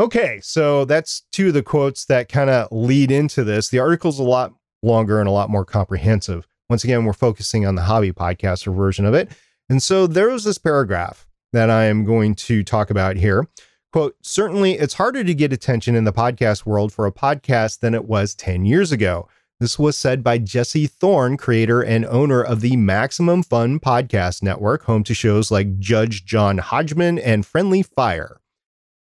Okay, 0.00 0.40
so 0.42 0.84
that's 0.84 1.22
two 1.30 1.48
of 1.48 1.54
the 1.54 1.62
quotes 1.62 2.04
that 2.06 2.28
kind 2.28 2.50
of 2.50 2.68
lead 2.72 3.12
into 3.12 3.44
this. 3.44 3.68
The 3.68 3.78
article's 3.78 4.18
a 4.18 4.24
lot 4.24 4.52
longer 4.82 5.20
and 5.20 5.28
a 5.28 5.32
lot 5.32 5.48
more 5.48 5.64
comprehensive. 5.64 6.48
Once 6.68 6.82
again, 6.82 7.04
we're 7.04 7.12
focusing 7.12 7.64
on 7.64 7.76
the 7.76 7.82
hobby 7.82 8.12
podcaster 8.12 8.74
version 8.74 9.06
of 9.06 9.14
it. 9.14 9.30
And 9.70 9.80
so 9.80 10.08
there 10.08 10.28
was 10.28 10.42
this 10.42 10.58
paragraph 10.58 11.28
that 11.52 11.70
I 11.70 11.84
am 11.84 12.04
going 12.04 12.34
to 12.34 12.64
talk 12.64 12.90
about 12.90 13.16
here. 13.16 13.46
Quote, 13.92 14.16
certainly 14.22 14.72
it's 14.72 14.94
harder 14.94 15.22
to 15.22 15.34
get 15.34 15.52
attention 15.52 15.94
in 15.94 16.04
the 16.04 16.12
podcast 16.12 16.66
world 16.66 16.92
for 16.92 17.06
a 17.06 17.12
podcast 17.12 17.78
than 17.78 17.94
it 17.94 18.04
was 18.04 18.34
10 18.34 18.66
years 18.66 18.90
ago. 18.92 19.28
This 19.60 19.76
was 19.76 19.98
said 19.98 20.22
by 20.22 20.38
Jesse 20.38 20.86
Thorn, 20.86 21.36
creator 21.36 21.82
and 21.82 22.06
owner 22.06 22.40
of 22.40 22.60
the 22.60 22.76
Maximum 22.76 23.42
Fun 23.42 23.80
Podcast 23.80 24.40
Network, 24.40 24.84
home 24.84 25.02
to 25.02 25.14
shows 25.14 25.50
like 25.50 25.80
Judge 25.80 26.24
John 26.24 26.58
Hodgman 26.58 27.18
and 27.18 27.44
Friendly 27.44 27.82
Fire. 27.82 28.40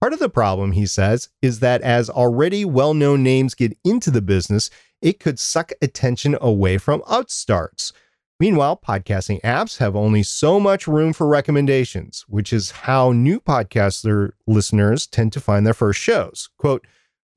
Part 0.02 0.12
of 0.12 0.18
the 0.18 0.28
problem, 0.28 0.72
he 0.72 0.88
says, 0.88 1.30
is 1.44 1.60
that 1.60 1.84
as 1.84 2.10
already 2.10 2.66
well 2.66 2.96
known 2.96 3.22
names 3.22 3.54
get 3.54 3.78
into 3.86 4.10
the 4.10 4.24
business, 4.24 4.72
it 5.04 5.20
could 5.20 5.38
suck 5.38 5.72
attention 5.84 6.36
away 6.42 6.80
from 6.80 7.04
upstarts. 7.06 7.94
Meanwhile, 8.40 8.82
podcasting 8.84 9.42
apps 9.42 9.78
have 9.78 9.96
only 9.96 10.24
so 10.24 10.60
much 10.60 10.88
room 10.88 11.14
for 11.14 11.28
recommendations, 11.28 12.26
which 12.28 12.52
is 12.52 12.72
how 12.72 13.12
new 13.12 13.40
podcaster 13.40 14.32
listeners 14.48 15.06
tend 15.06 15.32
to 15.34 15.40
find 15.40 15.68
their 15.68 15.76
first 15.76 16.00
shows. 16.00 16.50
Quote, 16.58 16.88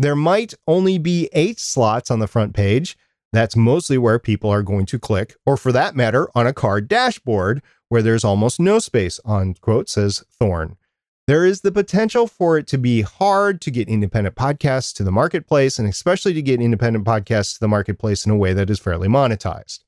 there 0.03 0.17
might 0.17 0.55
only 0.67 0.99
be 0.99 1.29
eight 1.33 1.59
slots 1.59 2.11
on 2.11 2.19
the 2.19 2.27
front 2.27 2.55
page. 2.55 2.97
That's 3.33 3.57
mostly 3.57 3.97
where 3.97 4.19
people 4.19 4.51
are 4.51 4.63
going 4.63 4.85
to 4.87 4.99
click, 4.99 5.37
or 5.47 5.57
for 5.57 5.73
that 5.73 5.97
matter, 5.97 6.29
on 6.35 6.47
a 6.47 6.53
car 6.53 6.81
dashboard 6.81 7.63
where 7.89 8.03
there's 8.03 8.25
almost 8.25 8.61
no 8.61 8.79
space, 8.79 9.21
on 9.25 9.55
quote, 9.55 9.89
says 9.89 10.25
Thorn. 10.31 10.77
There 11.29 11.45
is 11.45 11.61
the 11.61 11.73
potential 11.73 12.27
for 12.27 12.59
it 12.59 12.67
to 12.69 12.79
be 12.79 13.03
hard 13.03 13.61
to 13.61 13.71
get 13.71 13.89
independent 13.89 14.35
podcasts 14.35 14.93
to 14.95 15.05
the 15.05 15.13
marketplace, 15.13 15.79
and 15.79 15.89
especially 15.89 16.35
to 16.35 16.43
get 16.43 16.61
independent 16.61 17.05
podcasts 17.05 17.55
to 17.55 17.61
the 17.61 17.69
marketplace 17.69 18.27
in 18.27 18.33
a 18.33 18.37
way 18.37 18.53
that 18.53 18.71
is 18.71 18.81
fairly 18.81 19.09
monetized. 19.09 19.81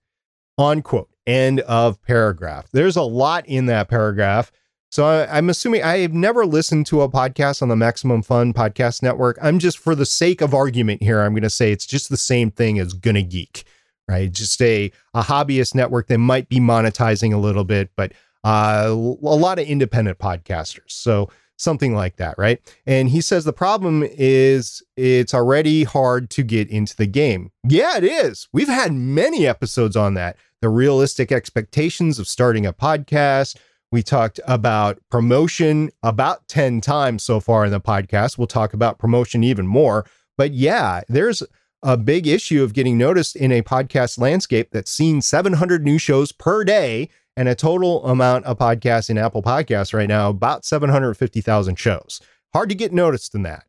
Unquote. 0.56 1.10
End 1.26 1.60
of 1.60 2.00
paragraph. 2.02 2.68
There's 2.72 2.96
a 2.96 3.02
lot 3.02 3.46
in 3.46 3.66
that 3.66 3.88
paragraph. 3.88 4.52
So 4.94 5.06
I, 5.06 5.38
am 5.38 5.50
assuming 5.50 5.82
I 5.82 5.98
have 5.98 6.12
never 6.12 6.46
listened 6.46 6.86
to 6.86 7.02
a 7.02 7.08
podcast 7.08 7.62
on 7.62 7.68
the 7.68 7.74
Maximum 7.74 8.22
Fun 8.22 8.52
Podcast 8.52 9.02
Network. 9.02 9.36
I'm 9.42 9.58
just, 9.58 9.76
for 9.76 9.96
the 9.96 10.06
sake 10.06 10.40
of 10.40 10.54
argument 10.54 11.02
here, 11.02 11.20
I'm 11.20 11.32
going 11.32 11.42
to 11.42 11.50
say 11.50 11.72
it's 11.72 11.84
just 11.84 12.10
the 12.10 12.16
same 12.16 12.52
thing 12.52 12.78
as 12.78 12.92
Gonna 12.92 13.22
Geek, 13.22 13.64
right? 14.08 14.30
Just 14.30 14.62
a, 14.62 14.92
a 15.12 15.22
hobbyist 15.22 15.74
network 15.74 16.06
that 16.06 16.18
might 16.18 16.48
be 16.48 16.60
monetizing 16.60 17.34
a 17.34 17.38
little 17.38 17.64
bit, 17.64 17.90
but 17.96 18.12
uh, 18.44 18.84
a 18.86 18.94
lot 18.94 19.58
of 19.58 19.66
independent 19.66 20.18
podcasters. 20.18 20.92
So 20.92 21.28
something 21.56 21.92
like 21.92 22.14
that, 22.18 22.36
right? 22.38 22.60
And 22.86 23.08
he 23.08 23.20
says 23.20 23.42
the 23.42 23.52
problem 23.52 24.04
is 24.08 24.80
it's 24.96 25.34
already 25.34 25.82
hard 25.82 26.30
to 26.30 26.44
get 26.44 26.70
into 26.70 26.94
the 26.94 27.06
game. 27.06 27.50
Yeah, 27.68 27.96
it 27.96 28.04
is. 28.04 28.46
We've 28.52 28.68
had 28.68 28.92
many 28.92 29.44
episodes 29.44 29.96
on 29.96 30.14
that. 30.14 30.36
The 30.60 30.68
realistic 30.68 31.32
expectations 31.32 32.20
of 32.20 32.28
starting 32.28 32.64
a 32.64 32.72
podcast. 32.72 33.56
We 33.92 34.02
talked 34.02 34.40
about 34.46 34.98
promotion 35.10 35.90
about 36.02 36.48
10 36.48 36.80
times 36.80 37.22
so 37.22 37.40
far 37.40 37.64
in 37.64 37.70
the 37.70 37.80
podcast. 37.80 38.38
We'll 38.38 38.46
talk 38.46 38.74
about 38.74 38.98
promotion 38.98 39.44
even 39.44 39.66
more. 39.66 40.04
But 40.36 40.52
yeah, 40.52 41.02
there's 41.08 41.42
a 41.82 41.96
big 41.96 42.26
issue 42.26 42.62
of 42.62 42.72
getting 42.72 42.98
noticed 42.98 43.36
in 43.36 43.52
a 43.52 43.62
podcast 43.62 44.18
landscape 44.18 44.70
that's 44.72 44.90
seen 44.90 45.20
700 45.20 45.84
new 45.84 45.98
shows 45.98 46.32
per 46.32 46.64
day 46.64 47.08
and 47.36 47.48
a 47.48 47.54
total 47.54 48.04
amount 48.06 48.46
of 48.46 48.58
podcasts 48.58 49.10
in 49.10 49.18
Apple 49.18 49.42
Podcasts 49.42 49.92
right 49.92 50.08
now, 50.08 50.30
about 50.30 50.64
750,000 50.64 51.78
shows. 51.78 52.20
Hard 52.52 52.68
to 52.68 52.74
get 52.74 52.92
noticed 52.92 53.34
in 53.34 53.42
that. 53.42 53.64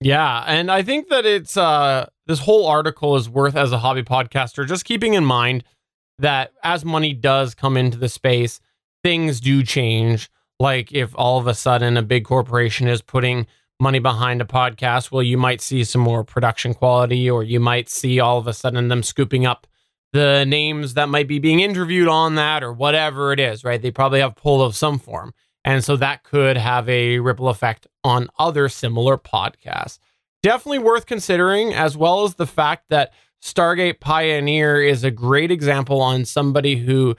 Yeah, 0.00 0.44
and 0.46 0.70
I 0.70 0.82
think 0.82 1.08
that 1.08 1.26
it's 1.26 1.56
uh 1.56 2.08
this 2.26 2.40
whole 2.40 2.66
article 2.66 3.16
is 3.16 3.28
worth 3.28 3.54
as 3.54 3.70
a 3.70 3.78
hobby 3.78 4.02
podcaster 4.02 4.66
just 4.66 4.84
keeping 4.84 5.14
in 5.14 5.24
mind 5.24 5.62
that 6.18 6.52
as 6.62 6.84
money 6.84 7.12
does 7.12 7.54
come 7.54 7.76
into 7.76 7.98
the 7.98 8.08
space, 8.08 8.60
things 9.02 9.40
do 9.40 9.62
change. 9.62 10.30
Like 10.58 10.92
if 10.92 11.12
all 11.14 11.38
of 11.38 11.46
a 11.46 11.54
sudden 11.54 11.96
a 11.96 12.02
big 12.02 12.24
corporation 12.24 12.86
is 12.86 13.00
putting 13.02 13.46
money 13.80 13.98
behind 13.98 14.42
a 14.42 14.44
podcast, 14.44 15.10
well, 15.10 15.22
you 15.22 15.38
might 15.38 15.60
see 15.60 15.84
some 15.84 16.02
more 16.02 16.22
production 16.22 16.74
quality, 16.74 17.30
or 17.30 17.42
you 17.42 17.58
might 17.60 17.88
see 17.88 18.20
all 18.20 18.38
of 18.38 18.46
a 18.46 18.52
sudden 18.52 18.88
them 18.88 19.02
scooping 19.02 19.46
up 19.46 19.66
the 20.12 20.44
names 20.44 20.94
that 20.94 21.08
might 21.08 21.28
be 21.28 21.38
being 21.38 21.60
interviewed 21.60 22.08
on 22.08 22.34
that, 22.34 22.62
or 22.62 22.72
whatever 22.72 23.32
it 23.32 23.40
is, 23.40 23.64
right? 23.64 23.80
They 23.80 23.90
probably 23.90 24.20
have 24.20 24.36
pull 24.36 24.60
of 24.62 24.76
some 24.76 24.98
form. 24.98 25.32
And 25.64 25.84
so 25.84 25.96
that 25.96 26.24
could 26.24 26.56
have 26.56 26.88
a 26.88 27.20
ripple 27.20 27.48
effect 27.48 27.86
on 28.02 28.28
other 28.38 28.68
similar 28.68 29.16
podcasts. 29.16 29.98
Definitely 30.42 30.80
worth 30.80 31.06
considering, 31.06 31.74
as 31.74 31.96
well 31.96 32.24
as 32.24 32.34
the 32.34 32.46
fact 32.46 32.86
that 32.88 33.12
Stargate 33.42 34.00
Pioneer 34.00 34.82
is 34.82 35.04
a 35.04 35.10
great 35.10 35.50
example 35.50 36.00
on 36.00 36.24
somebody 36.24 36.76
who 36.76 37.14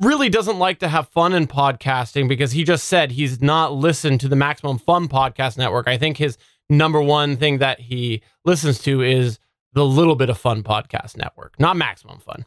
really 0.00 0.28
doesn't 0.28 0.58
like 0.58 0.78
to 0.80 0.88
have 0.88 1.08
fun 1.08 1.32
in 1.32 1.46
podcasting 1.46 2.28
because 2.28 2.52
he 2.52 2.64
just 2.64 2.84
said 2.86 3.12
he's 3.12 3.40
not 3.40 3.72
listened 3.72 4.20
to 4.20 4.28
the 4.28 4.36
Maximum 4.36 4.78
Fun 4.78 5.08
Podcast 5.08 5.58
Network. 5.58 5.88
I 5.88 5.98
think 5.98 6.16
his 6.16 6.38
number 6.68 7.00
one 7.00 7.36
thing 7.36 7.58
that 7.58 7.80
he 7.80 8.22
listens 8.44 8.78
to 8.80 9.02
is 9.02 9.38
the 9.72 9.84
Little 9.84 10.14
Bit 10.16 10.30
of 10.30 10.38
Fun 10.38 10.62
Podcast 10.62 11.16
Network, 11.16 11.58
not 11.58 11.76
Maximum 11.76 12.18
Fun. 12.20 12.44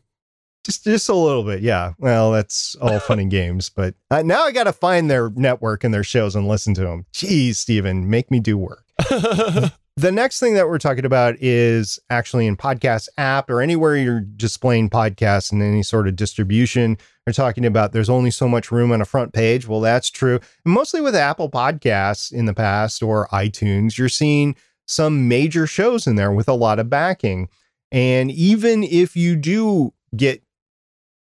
Just, 0.64 0.84
just 0.84 1.10
a 1.10 1.16
little 1.16 1.44
bit, 1.44 1.62
yeah. 1.62 1.94
Well, 1.98 2.32
that's 2.32 2.76
all 2.76 3.00
fun 3.00 3.18
and 3.18 3.32
games, 3.32 3.70
but 3.70 3.96
uh, 4.12 4.22
now 4.22 4.44
I 4.44 4.52
got 4.52 4.66
to 4.66 4.74
find 4.74 5.10
their 5.10 5.32
network 5.32 5.84
and 5.84 5.92
their 5.92 6.04
shows 6.04 6.36
and 6.36 6.48
listen 6.48 6.76
to 6.76 6.82
them. 6.82 7.08
Jeez, 7.14 7.56
Stephen, 7.56 8.10
make 8.10 8.30
me 8.30 8.40
do 8.40 8.58
work. 8.60 8.86
the 10.02 10.12
next 10.12 10.40
thing 10.40 10.56
that 10.56 10.68
we're 10.68 10.80
talking 10.80 11.06
about 11.06 11.36
is 11.40 12.00
actually 12.10 12.48
in 12.48 12.58
podcast 12.58 13.08
app 13.20 13.52
or 13.52 13.62
anywhere 13.62 13.96
you're 13.96 14.22
displaying 14.22 14.90
podcasts 14.90 15.52
in 15.52 15.62
any 15.62 15.84
sort 15.84 16.08
of 16.08 16.16
distribution. 16.16 16.98
We're 17.28 17.34
talking 17.34 17.68
about 17.68 17.92
there's 17.92 18.10
only 18.10 18.32
so 18.32 18.48
much 18.48 18.72
room 18.72 18.92
on 18.92 19.00
a 19.00 19.06
front 19.06 19.32
page. 19.32 19.68
Well, 19.68 19.80
that's 19.80 20.10
true. 20.10 20.40
Mostly 20.66 21.02
with 21.02 21.14
Apple 21.14 21.52
Podcasts 21.52 22.32
in 22.34 22.46
the 22.46 22.54
past 22.56 23.04
or 23.04 23.28
iTunes, 23.28 24.00
you're 24.00 24.10
seeing 24.10 24.56
some 24.88 25.28
major 25.28 25.68
shows 25.68 26.08
in 26.08 26.16
there 26.16 26.32
with 26.32 26.50
a 26.50 26.54
lot 26.54 26.80
of 26.80 26.90
backing. 26.90 27.48
And 27.92 28.32
even 28.32 28.84
if 28.84 29.16
you 29.16 29.36
do 29.36 29.94
get 30.16 30.42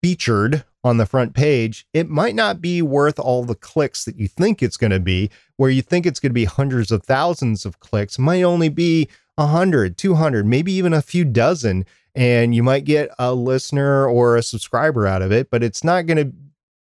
featured 0.02 0.64
on 0.84 0.96
the 0.96 1.06
front 1.06 1.34
page, 1.34 1.86
it 1.92 2.08
might 2.08 2.34
not 2.34 2.60
be 2.60 2.82
worth 2.82 3.18
all 3.18 3.44
the 3.44 3.54
clicks 3.54 4.04
that 4.04 4.16
you 4.16 4.28
think 4.28 4.62
it's 4.62 4.76
going 4.76 4.90
to 4.90 5.00
be. 5.00 5.30
Where 5.56 5.70
you 5.70 5.82
think 5.82 6.06
it's 6.06 6.20
going 6.20 6.30
to 6.30 6.34
be 6.34 6.44
hundreds 6.44 6.92
of 6.92 7.02
thousands 7.02 7.66
of 7.66 7.80
clicks, 7.80 8.18
might 8.18 8.42
only 8.42 8.68
be 8.68 9.08
100, 9.34 9.96
200, 9.96 10.46
maybe 10.46 10.72
even 10.72 10.92
a 10.92 11.02
few 11.02 11.24
dozen. 11.24 11.84
And 12.14 12.54
you 12.54 12.62
might 12.62 12.84
get 12.84 13.10
a 13.18 13.34
listener 13.34 14.06
or 14.06 14.36
a 14.36 14.42
subscriber 14.42 15.06
out 15.06 15.22
of 15.22 15.32
it, 15.32 15.50
but 15.50 15.62
it's 15.62 15.84
not 15.84 16.06
going 16.06 16.16
to 16.16 16.32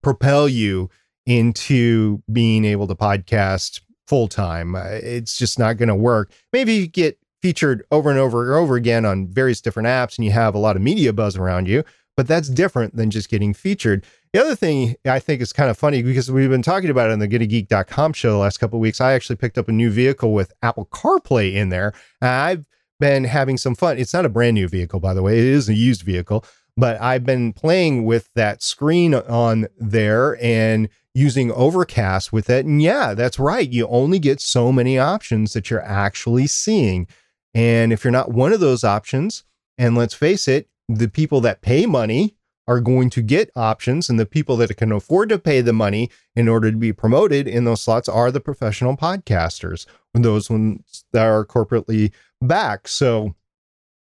propel 0.02 0.48
you 0.48 0.90
into 1.26 2.22
being 2.32 2.66
able 2.66 2.88
to 2.88 2.96
podcast 2.96 3.82
full 4.08 4.28
time. 4.28 4.76
Uh, 4.76 4.84
it's 4.86 5.38
just 5.38 5.60
not 5.60 5.78
going 5.78 5.90
to 5.90 5.96
work. 5.96 6.32
Maybe 6.52 6.74
you 6.74 6.88
get 6.88 7.18
featured 7.42 7.84
over 7.92 8.10
and 8.10 8.20
over 8.20 8.46
and 8.46 8.62
over 8.62 8.76
again 8.76 9.06
on 9.06 9.28
various 9.28 9.62
different 9.62 9.88
apps 9.88 10.18
and 10.18 10.26
you 10.26 10.32
have 10.32 10.54
a 10.54 10.60
lot 10.60 10.76
of 10.76 10.82
media 10.82 11.12
buzz 11.12 11.36
around 11.36 11.68
you 11.68 11.84
but 12.22 12.28
that's 12.28 12.50
different 12.50 12.96
than 12.96 13.10
just 13.10 13.30
getting 13.30 13.52
featured. 13.52 14.06
The 14.32 14.40
other 14.40 14.56
thing 14.56 14.96
I 15.06 15.18
think 15.18 15.42
is 15.42 15.52
kind 15.52 15.72
of 15.72 15.78
funny 15.80 16.04
because 16.04 16.30
we've 16.30 16.52
been 16.52 16.62
talking 16.62 16.92
about 16.92 17.10
it 17.10 17.14
on 17.14 17.18
the 17.18 17.28
GonnaGeek.com 17.28 18.14
show 18.14 18.30
the 18.30 18.38
last 18.38 18.60
couple 18.60 18.78
of 18.78 18.82
weeks. 18.82 19.02
I 19.02 19.14
actually 19.14 19.38
picked 19.38 19.58
up 19.58 19.68
a 19.68 19.72
new 19.72 19.90
vehicle 19.90 20.32
with 20.32 20.54
Apple 20.62 20.88
CarPlay 20.92 21.56
in 21.56 21.70
there. 21.70 21.94
I've 22.22 22.64
been 23.00 23.24
having 23.24 23.58
some 23.58 23.74
fun. 23.74 23.98
It's 23.98 24.14
not 24.14 24.28
a 24.28 24.30
brand 24.30 24.54
new 24.54 24.68
vehicle, 24.68 25.00
by 25.00 25.16
the 25.16 25.24
way, 25.24 25.40
it 25.40 25.46
is 25.46 25.68
a 25.68 25.74
used 25.74 26.04
vehicle, 26.04 26.46
but 26.78 27.02
I've 27.02 27.26
been 27.26 27.54
playing 27.54 28.06
with 28.06 28.30
that 28.36 28.62
screen 28.62 29.16
on 29.16 29.66
there 29.80 30.38
and 30.44 30.90
using 31.16 31.52
Overcast 31.52 32.32
with 32.32 32.52
it. 32.52 32.68
And 32.68 32.84
yeah, 32.84 33.16
that's 33.16 33.40
right. 33.40 33.68
You 33.68 33.88
only 33.88 34.20
get 34.20 34.42
so 34.42 34.72
many 34.72 35.00
options 35.00 35.54
that 35.54 35.72
you're 35.72 35.84
actually 35.84 36.46
seeing. 36.46 37.08
And 37.56 37.92
if 37.92 38.04
you're 38.04 38.12
not 38.12 38.32
one 38.32 38.54
of 38.54 38.60
those 38.60 38.84
options, 38.84 39.44
and 39.80 39.98
let's 39.98 40.14
face 40.14 40.48
it, 40.48 40.68
the 40.98 41.10
people 41.10 41.42
that 41.42 41.62
pay 41.62 41.86
money 41.86 42.36
are 42.68 42.80
going 42.80 43.10
to 43.10 43.22
get 43.22 43.50
options 43.56 44.10
and 44.10 44.20
the 44.20 44.26
people 44.26 44.56
that 44.58 44.76
can 44.78 44.92
afford 44.92 45.30
to 45.30 45.40
pay 45.40 45.62
the 45.62 45.74
money 45.74 46.10
in 46.36 46.48
order 46.48 46.72
to 46.72 46.78
be 46.78 46.94
promoted 46.94 47.48
in 47.48 47.64
those 47.64 47.82
slots 47.82 48.08
are 48.08 48.32
the 48.32 48.40
professional 48.40 48.96
podcasters 48.96 49.86
those 50.14 50.50
ones 50.50 51.06
that 51.14 51.26
are 51.26 51.46
corporately 51.46 52.12
backed. 52.42 52.90
So 52.90 53.34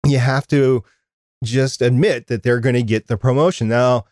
you 0.07 0.17
have 0.19 0.47
to 0.47 0.83
just 1.43 1.81
admit 1.81 2.27
that 2.27 2.43
they're 2.43 2.59
going 2.59 2.75
to 2.75 2.83
get 2.83 3.07
the 3.07 3.17
promotion. 3.17 3.67
Now 3.67 4.05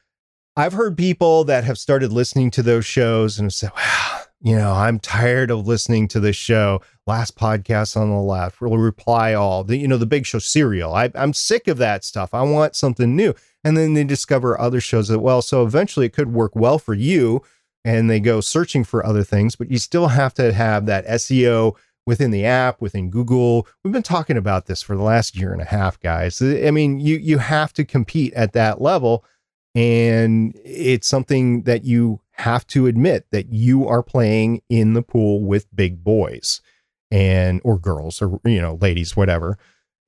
i've 0.58 0.74
heard 0.74 0.98
people 0.98 1.44
that 1.44 1.64
have 1.64 1.78
started 1.78 2.12
listening 2.12 2.50
to 2.50 2.64
those 2.64 2.86
shows 2.86 3.38
and 3.38 3.46
have 3.46 3.54
said 3.54 3.72
wow 3.76 4.17
you 4.42 4.56
know 4.56 4.72
i'm 4.72 5.00
tired 5.00 5.52
of 5.52 5.68
listening 5.68 6.08
to 6.08 6.20
this 6.20 6.36
show 6.36 6.82
last 7.08 7.38
podcast 7.38 7.98
on 7.98 8.10
the 8.10 8.18
left, 8.18 8.62
will 8.62 8.78
reply 8.78 9.34
all, 9.34 9.64
the, 9.64 9.78
you 9.78 9.88
know, 9.88 9.98
the 9.98 10.06
big 10.06 10.26
show 10.26 10.40
serial. 10.40 10.94
I, 10.94 11.10
I'm 11.16 11.34
sick 11.34 11.68
of 11.68 11.78
that 11.78 12.04
stuff. 12.04 12.34
I 12.34 12.44
want 12.44 12.76
something 12.76 13.16
new. 13.16 13.34
And 13.64 13.76
then 13.76 13.94
they 13.94 14.04
discover 14.04 14.60
other 14.60 14.82
shows 14.82 15.08
that, 15.08 15.20
well, 15.20 15.42
so 15.42 15.66
eventually 15.66 16.06
it 16.06 16.14
could 16.14 16.34
work 16.34 16.56
well 16.56 16.78
for 16.78 16.94
you. 16.94 17.42
And 17.84 18.10
they 18.10 18.20
go 18.20 18.42
searching 18.42 18.84
for 18.84 19.06
other 19.06 19.24
things, 19.24 19.56
but 19.56 19.72
you 19.72 19.78
still 19.78 20.10
have 20.10 20.34
to 20.36 20.52
have 20.52 20.86
that 20.88 21.08
SEO 21.08 21.76
within 22.06 22.32
the 22.32 22.46
app, 22.46 22.82
within 22.82 23.10
Google. 23.10 23.66
We've 23.84 23.94
been 23.94 24.04
talking 24.04 24.36
about 24.36 24.66
this 24.66 24.82
for 24.82 24.98
the 24.98 25.04
last 25.04 25.38
year 25.38 25.54
and 25.54 25.62
a 25.62 25.66
half, 25.66 25.98
guys. 26.00 26.42
I 26.42 26.72
mean, 26.72 27.00
you 27.00 27.16
you 27.18 27.38
have 27.38 27.72
to 27.74 27.86
compete 27.86 28.34
at 28.34 28.52
that 28.54 28.82
level. 28.82 29.24
And 29.74 30.60
it's 30.66 31.08
something 31.08 31.64
that 31.64 31.86
you 31.86 32.20
have 32.38 32.68
to 32.68 32.88
admit 32.88 33.28
that 33.32 33.52
you 33.52 33.88
are 33.88 34.04
playing 34.04 34.62
in 34.70 34.94
the 34.94 35.02
pool 35.02 35.44
with 35.44 35.76
big 35.76 36.04
boys 36.04 36.62
and 37.10 37.62
or 37.64 37.80
girls 37.80 38.22
or 38.22 38.40
you 38.46 38.62
know 38.62 38.78
ladies 38.82 39.16
whatever. 39.16 39.58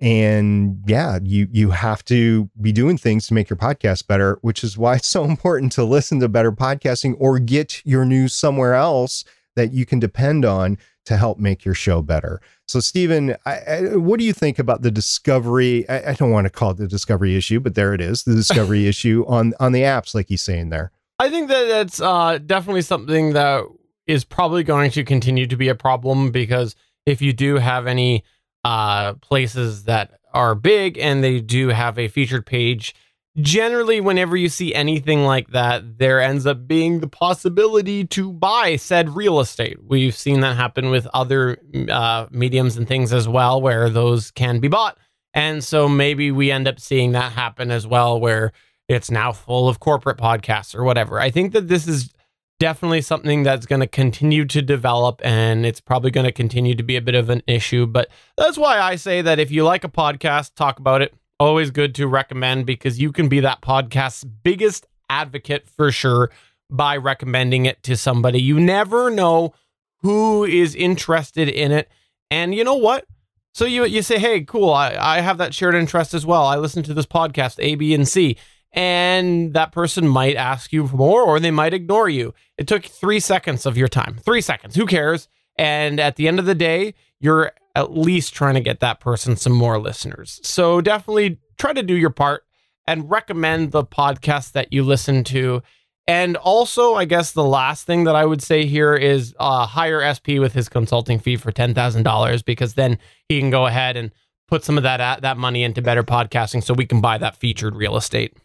And 0.01 0.81
yeah 0.85 1.19
you 1.21 1.47
you 1.51 1.71
have 1.71 2.05
to 2.05 2.49
be 2.61 2.71
doing 2.71 2.97
things 2.97 3.27
to 3.27 3.33
make 3.33 3.49
your 3.49 3.57
podcast 3.57 4.07
better 4.07 4.37
which 4.41 4.63
is 4.63 4.77
why 4.77 4.95
it's 4.97 5.07
so 5.07 5.25
important 5.25 5.71
to 5.73 5.83
listen 5.83 6.19
to 6.19 6.29
better 6.29 6.51
podcasting 6.51 7.15
or 7.19 7.39
get 7.39 7.85
your 7.85 8.05
news 8.05 8.33
somewhere 8.33 8.75
else 8.75 9.25
that 9.55 9.73
you 9.73 9.85
can 9.85 9.99
depend 9.99 10.45
on 10.45 10.77
to 11.05 11.17
help 11.17 11.39
make 11.39 11.65
your 11.65 11.73
show 11.73 12.01
better. 12.01 12.39
So 12.67 12.79
stephen 12.79 13.35
I, 13.45 13.57
I, 13.57 13.95
what 13.95 14.19
do 14.19 14.25
you 14.25 14.33
think 14.33 14.59
about 14.59 14.83
the 14.83 14.91
discovery 14.91 15.89
I, 15.89 16.11
I 16.11 16.13
don't 16.13 16.31
want 16.31 16.45
to 16.45 16.51
call 16.51 16.71
it 16.71 16.77
the 16.77 16.87
discovery 16.87 17.35
issue 17.35 17.59
but 17.59 17.75
there 17.75 17.93
it 17.93 17.99
is 17.99 18.23
the 18.23 18.35
discovery 18.43 18.87
issue 18.87 19.25
on 19.27 19.53
on 19.59 19.73
the 19.73 19.81
apps 19.81 20.13
like 20.13 20.27
he's 20.29 20.43
saying 20.43 20.69
there 20.69 20.91
i 21.19 21.29
think 21.29 21.49
that 21.49 21.65
that's 21.65 22.01
uh, 22.01 22.37
definitely 22.39 22.81
something 22.81 23.33
that 23.33 23.63
is 24.07 24.25
probably 24.25 24.63
going 24.63 24.89
to 24.89 25.03
continue 25.03 25.45
to 25.45 25.55
be 25.55 25.69
a 25.69 25.75
problem 25.75 26.31
because 26.31 26.75
if 27.05 27.21
you 27.21 27.31
do 27.33 27.55
have 27.55 27.85
any 27.85 28.23
uh, 28.63 29.13
places 29.15 29.83
that 29.83 30.19
are 30.33 30.55
big 30.55 30.97
and 30.97 31.23
they 31.23 31.39
do 31.39 31.69
have 31.69 31.97
a 31.97 32.07
featured 32.07 32.45
page, 32.45 32.95
generally, 33.39 34.01
whenever 34.01 34.35
you 34.35 34.49
see 34.49 34.73
anything 34.73 35.23
like 35.23 35.49
that, 35.49 35.99
there 35.99 36.19
ends 36.21 36.45
up 36.45 36.67
being 36.67 36.99
the 36.99 37.07
possibility 37.07 38.05
to 38.05 38.31
buy 38.31 38.75
said 38.75 39.15
real 39.15 39.39
estate. 39.39 39.77
We've 39.83 40.15
seen 40.15 40.41
that 40.41 40.55
happen 40.55 40.89
with 40.89 41.07
other 41.13 41.57
uh, 41.89 42.27
mediums 42.31 42.77
and 42.77 42.87
things 42.87 43.13
as 43.13 43.27
well, 43.27 43.61
where 43.61 43.89
those 43.89 44.31
can 44.31 44.59
be 44.59 44.67
bought. 44.67 44.97
And 45.33 45.63
so 45.63 45.87
maybe 45.87 46.31
we 46.31 46.51
end 46.51 46.67
up 46.67 46.79
seeing 46.79 47.11
that 47.11 47.33
happen 47.33 47.69
as 47.69 47.85
well, 47.85 48.19
where 48.19 48.51
it's 48.89 49.11
now 49.11 49.31
full 49.31 49.69
of 49.69 49.79
corporate 49.79 50.17
podcasts 50.17 50.75
or 50.75 50.83
whatever. 50.83 51.19
I 51.19 51.29
think 51.29 51.53
that 51.53 51.67
this 51.67 51.87
is 51.87 52.11
definitely 52.59 53.01
something 53.01 53.43
that's 53.43 53.65
going 53.65 53.79
to 53.79 53.87
continue 53.87 54.43
to 54.45 54.61
develop 54.61 55.21
and 55.23 55.65
it's 55.65 55.79
probably 55.79 56.11
going 56.11 56.25
to 56.25 56.31
continue 56.31 56.75
to 56.75 56.83
be 56.83 56.97
a 56.97 57.01
bit 57.01 57.15
of 57.15 57.29
an 57.29 57.41
issue. 57.47 57.85
But 57.85 58.09
that's 58.35 58.57
why 58.57 58.79
I 58.79 58.95
say 58.97 59.21
that 59.21 59.39
if 59.39 59.51
you 59.51 59.63
like 59.63 59.85
a 59.85 59.89
podcast, 59.89 60.55
talk 60.55 60.79
about 60.79 61.01
it. 61.01 61.13
Always 61.39 61.71
good 61.71 61.95
to 61.95 62.07
recommend 62.07 62.65
because 62.65 62.99
you 62.99 63.13
can 63.13 63.29
be 63.29 63.39
that 63.39 63.61
podcast's 63.61 64.25
biggest 64.25 64.87
advocate 65.09 65.69
for 65.69 65.89
sure 65.89 66.31
by 66.69 66.97
recommending 66.97 67.65
it 67.65 67.81
to 67.83 67.95
somebody. 67.95 68.41
You 68.41 68.59
never 68.59 69.09
know 69.09 69.53
who 70.01 70.43
is 70.43 70.75
interested 70.75 71.47
in 71.47 71.71
it. 71.71 71.89
And 72.29 72.53
you 72.53 72.65
know 72.65 72.75
what? 72.75 73.05
So 73.53 73.65
you 73.65 73.85
you 73.85 74.01
say, 74.01 74.19
hey, 74.19 74.41
cool, 74.41 74.71
I, 74.71 74.95
I 74.99 75.21
have 75.21 75.37
that 75.37 75.53
shared 75.53 75.75
interest 75.75 76.13
as 76.13 76.25
well. 76.25 76.45
I 76.45 76.57
listen 76.57 76.83
to 76.83 76.93
this 76.93 77.05
podcast, 77.05 77.55
A, 77.59 77.75
B, 77.75 77.93
and 77.93 78.07
C 78.07 78.37
and 78.73 79.53
that 79.53 79.71
person 79.71 80.07
might 80.07 80.35
ask 80.35 80.71
you 80.71 80.87
for 80.87 80.95
more 80.95 81.23
or 81.23 81.39
they 81.39 81.51
might 81.51 81.73
ignore 81.73 82.09
you. 82.09 82.33
It 82.57 82.67
took 82.67 82.85
three 82.85 83.19
seconds 83.19 83.65
of 83.65 83.77
your 83.77 83.87
time. 83.87 84.17
Three 84.23 84.41
seconds. 84.41 84.75
Who 84.75 84.85
cares? 84.85 85.27
And 85.57 85.99
at 85.99 86.15
the 86.15 86.27
end 86.27 86.39
of 86.39 86.45
the 86.45 86.55
day, 86.55 86.93
you're 87.19 87.51
at 87.75 87.95
least 87.95 88.33
trying 88.33 88.55
to 88.55 88.61
get 88.61 88.79
that 88.79 88.99
person 88.99 89.35
some 89.35 89.53
more 89.53 89.79
listeners. 89.79 90.39
So 90.43 90.81
definitely 90.81 91.39
try 91.57 91.73
to 91.73 91.83
do 91.83 91.95
your 91.95 92.09
part 92.09 92.45
and 92.87 93.09
recommend 93.09 93.71
the 93.71 93.83
podcast 93.83 94.53
that 94.53 94.73
you 94.73 94.83
listen 94.83 95.23
to. 95.25 95.61
And 96.07 96.37
also, 96.37 96.95
I 96.95 97.05
guess 97.05 97.33
the 97.33 97.43
last 97.43 97.85
thing 97.85 98.05
that 98.05 98.15
I 98.15 98.25
would 98.25 98.41
say 98.41 98.65
here 98.65 98.95
is 98.95 99.35
uh, 99.39 99.67
hire 99.67 100.01
SP 100.01 100.41
with 100.41 100.53
his 100.53 100.67
consulting 100.67 101.19
fee 101.19 101.35
for 101.35 101.51
ten 101.51 101.75
thousand 101.75 102.01
dollars 102.01 102.41
because 102.41 102.73
then 102.73 102.97
he 103.27 103.39
can 103.39 103.51
go 103.51 103.67
ahead 103.67 103.95
and 103.95 104.11
put 104.47 104.63
some 104.63 104.75
of 104.75 104.83
that 104.83 105.21
that 105.21 105.37
money 105.37 105.61
into 105.61 105.83
better 105.83 106.03
podcasting, 106.03 106.63
so 106.63 106.73
we 106.73 106.87
can 106.87 106.99
buy 106.99 107.19
that 107.19 107.35
featured 107.35 107.75
real 107.75 107.95
estate. 107.95 108.35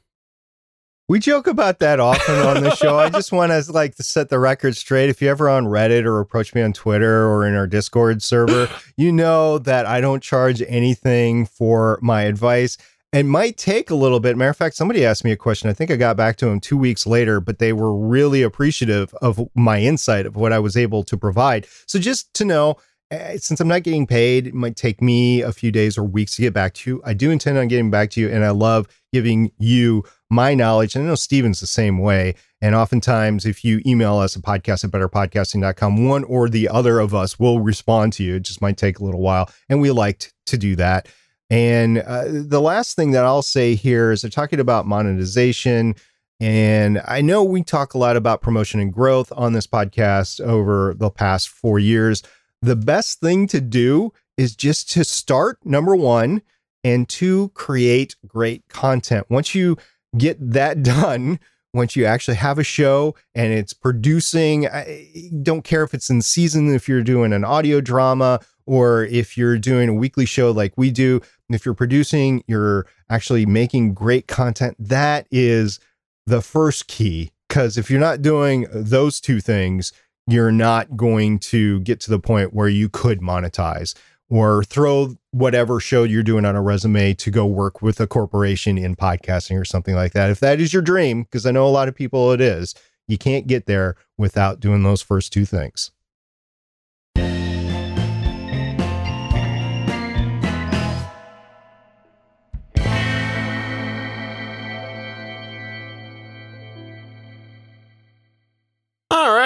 We 1.06 1.18
joke 1.18 1.46
about 1.46 1.80
that 1.80 2.00
often 2.00 2.34
on 2.36 2.62
the 2.62 2.74
show. 2.74 2.98
I 2.98 3.10
just 3.10 3.30
want 3.30 3.52
to 3.52 3.72
like 3.72 3.94
to 3.96 4.02
set 4.02 4.30
the 4.30 4.38
record 4.38 4.74
straight. 4.74 5.10
If 5.10 5.20
you 5.20 5.28
ever 5.28 5.50
on 5.50 5.66
Reddit 5.66 6.06
or 6.06 6.18
approach 6.18 6.54
me 6.54 6.62
on 6.62 6.72
Twitter 6.72 7.28
or 7.28 7.46
in 7.46 7.54
our 7.54 7.66
Discord 7.66 8.22
server, 8.22 8.70
you 8.96 9.12
know 9.12 9.58
that 9.58 9.84
I 9.84 10.00
don't 10.00 10.22
charge 10.22 10.62
anything 10.66 11.44
for 11.44 11.98
my 12.00 12.22
advice. 12.22 12.78
It 13.12 13.26
might 13.26 13.58
take 13.58 13.90
a 13.90 13.94
little 13.94 14.18
bit. 14.18 14.34
Matter 14.38 14.48
of 14.48 14.56
fact, 14.56 14.76
somebody 14.76 15.04
asked 15.04 15.26
me 15.26 15.30
a 15.30 15.36
question. 15.36 15.68
I 15.68 15.74
think 15.74 15.90
I 15.90 15.96
got 15.96 16.16
back 16.16 16.36
to 16.36 16.46
them 16.46 16.58
two 16.58 16.78
weeks 16.78 17.06
later, 17.06 17.38
but 17.38 17.58
they 17.58 17.74
were 17.74 17.94
really 17.94 18.40
appreciative 18.40 19.12
of 19.20 19.46
my 19.54 19.80
insight 19.80 20.24
of 20.24 20.36
what 20.36 20.54
I 20.54 20.58
was 20.58 20.74
able 20.74 21.02
to 21.04 21.18
provide. 21.18 21.66
So 21.86 21.98
just 21.98 22.32
to 22.32 22.46
know, 22.46 22.76
eh, 23.10 23.36
since 23.36 23.60
I'm 23.60 23.68
not 23.68 23.82
getting 23.82 24.06
paid, 24.06 24.46
it 24.46 24.54
might 24.54 24.76
take 24.76 25.02
me 25.02 25.42
a 25.42 25.52
few 25.52 25.70
days 25.70 25.98
or 25.98 26.02
weeks 26.02 26.36
to 26.36 26.42
get 26.42 26.54
back 26.54 26.72
to 26.74 26.90
you. 26.90 27.02
I 27.04 27.12
do 27.12 27.30
intend 27.30 27.58
on 27.58 27.68
getting 27.68 27.90
back 27.90 28.10
to 28.12 28.22
you, 28.22 28.30
and 28.30 28.42
I 28.42 28.50
love 28.50 28.88
giving 29.12 29.52
you 29.58 30.02
my 30.34 30.54
knowledge. 30.54 30.94
And 30.94 31.04
I 31.04 31.08
know 31.08 31.14
Stephen's 31.14 31.60
the 31.60 31.66
same 31.66 31.98
way. 31.98 32.34
And 32.60 32.74
oftentimes, 32.74 33.46
if 33.46 33.64
you 33.64 33.80
email 33.86 34.16
us 34.16 34.36
a 34.36 34.42
podcast 34.42 34.84
at 34.84 34.90
betterpodcasting.com, 34.90 36.08
one 36.08 36.24
or 36.24 36.48
the 36.48 36.68
other 36.68 36.98
of 36.98 37.14
us 37.14 37.38
will 37.38 37.60
respond 37.60 38.12
to 38.14 38.24
you. 38.24 38.36
It 38.36 38.42
just 38.42 38.62
might 38.62 38.76
take 38.76 38.98
a 38.98 39.04
little 39.04 39.20
while. 39.20 39.50
And 39.68 39.80
we 39.80 39.90
liked 39.90 40.32
to 40.46 40.58
do 40.58 40.76
that. 40.76 41.08
And 41.50 41.98
uh, 41.98 42.24
the 42.26 42.60
last 42.60 42.96
thing 42.96 43.12
that 43.12 43.24
I'll 43.24 43.42
say 43.42 43.74
here 43.74 44.12
is 44.12 44.22
they're 44.22 44.30
talking 44.30 44.60
about 44.60 44.86
monetization. 44.86 45.94
And 46.40 47.00
I 47.06 47.20
know 47.20 47.44
we 47.44 47.62
talk 47.62 47.94
a 47.94 47.98
lot 47.98 48.16
about 48.16 48.42
promotion 48.42 48.80
and 48.80 48.92
growth 48.92 49.30
on 49.36 49.52
this 49.52 49.66
podcast 49.66 50.40
over 50.40 50.94
the 50.96 51.10
past 51.10 51.48
four 51.48 51.78
years. 51.78 52.22
The 52.62 52.76
best 52.76 53.20
thing 53.20 53.46
to 53.48 53.60
do 53.60 54.12
is 54.36 54.56
just 54.56 54.90
to 54.92 55.04
start, 55.04 55.58
number 55.64 55.94
one, 55.94 56.42
and 56.82 57.08
two, 57.08 57.50
create 57.54 58.16
great 58.26 58.68
content. 58.68 59.26
Once 59.30 59.54
you 59.54 59.76
get 60.16 60.36
that 60.40 60.82
done 60.82 61.40
once 61.72 61.96
you 61.96 62.04
actually 62.04 62.36
have 62.36 62.58
a 62.58 62.64
show 62.64 63.14
and 63.34 63.52
it's 63.52 63.72
producing. 63.72 64.68
I 64.68 65.30
don't 65.42 65.64
care 65.64 65.82
if 65.82 65.92
it's 65.92 66.08
in 66.08 66.22
season 66.22 66.72
if 66.74 66.88
you're 66.88 67.02
doing 67.02 67.32
an 67.32 67.44
audio 67.44 67.80
drama 67.80 68.40
or 68.66 69.04
if 69.04 69.36
you're 69.36 69.58
doing 69.58 69.88
a 69.88 69.94
weekly 69.94 70.24
show 70.24 70.50
like 70.50 70.72
we 70.76 70.90
do 70.90 71.20
if 71.50 71.66
you're 71.66 71.74
producing 71.74 72.42
you're 72.46 72.86
actually 73.10 73.44
making 73.44 73.92
great 73.92 74.26
content 74.26 74.74
that 74.78 75.26
is 75.30 75.78
the 76.26 76.40
first 76.40 76.86
key. 76.86 77.30
Because 77.48 77.76
if 77.76 77.90
you're 77.90 78.00
not 78.00 78.22
doing 78.22 78.66
those 78.72 79.20
two 79.20 79.40
things 79.40 79.92
you're 80.26 80.52
not 80.52 80.96
going 80.96 81.38
to 81.38 81.80
get 81.80 82.00
to 82.00 82.10
the 82.10 82.18
point 82.18 82.54
where 82.54 82.68
you 82.68 82.88
could 82.88 83.20
monetize 83.20 83.94
or 84.30 84.64
throw 84.64 85.16
whatever 85.30 85.80
show 85.80 86.02
you're 86.02 86.22
doing 86.22 86.44
on 86.44 86.56
a 86.56 86.62
resume 86.62 87.14
to 87.14 87.30
go 87.30 87.46
work 87.46 87.82
with 87.82 88.00
a 88.00 88.06
corporation 88.06 88.78
in 88.78 88.96
podcasting 88.96 89.60
or 89.60 89.64
something 89.64 89.94
like 89.94 90.12
that. 90.12 90.30
If 90.30 90.40
that 90.40 90.60
is 90.60 90.72
your 90.72 90.82
dream, 90.82 91.22
because 91.22 91.46
I 91.46 91.50
know 91.50 91.66
a 91.66 91.68
lot 91.68 91.88
of 91.88 91.94
people 91.94 92.32
it 92.32 92.40
is, 92.40 92.74
you 93.06 93.18
can't 93.18 93.46
get 93.46 93.66
there 93.66 93.96
without 94.16 94.60
doing 94.60 94.82
those 94.82 95.02
first 95.02 95.32
two 95.32 95.44
things. 95.44 95.90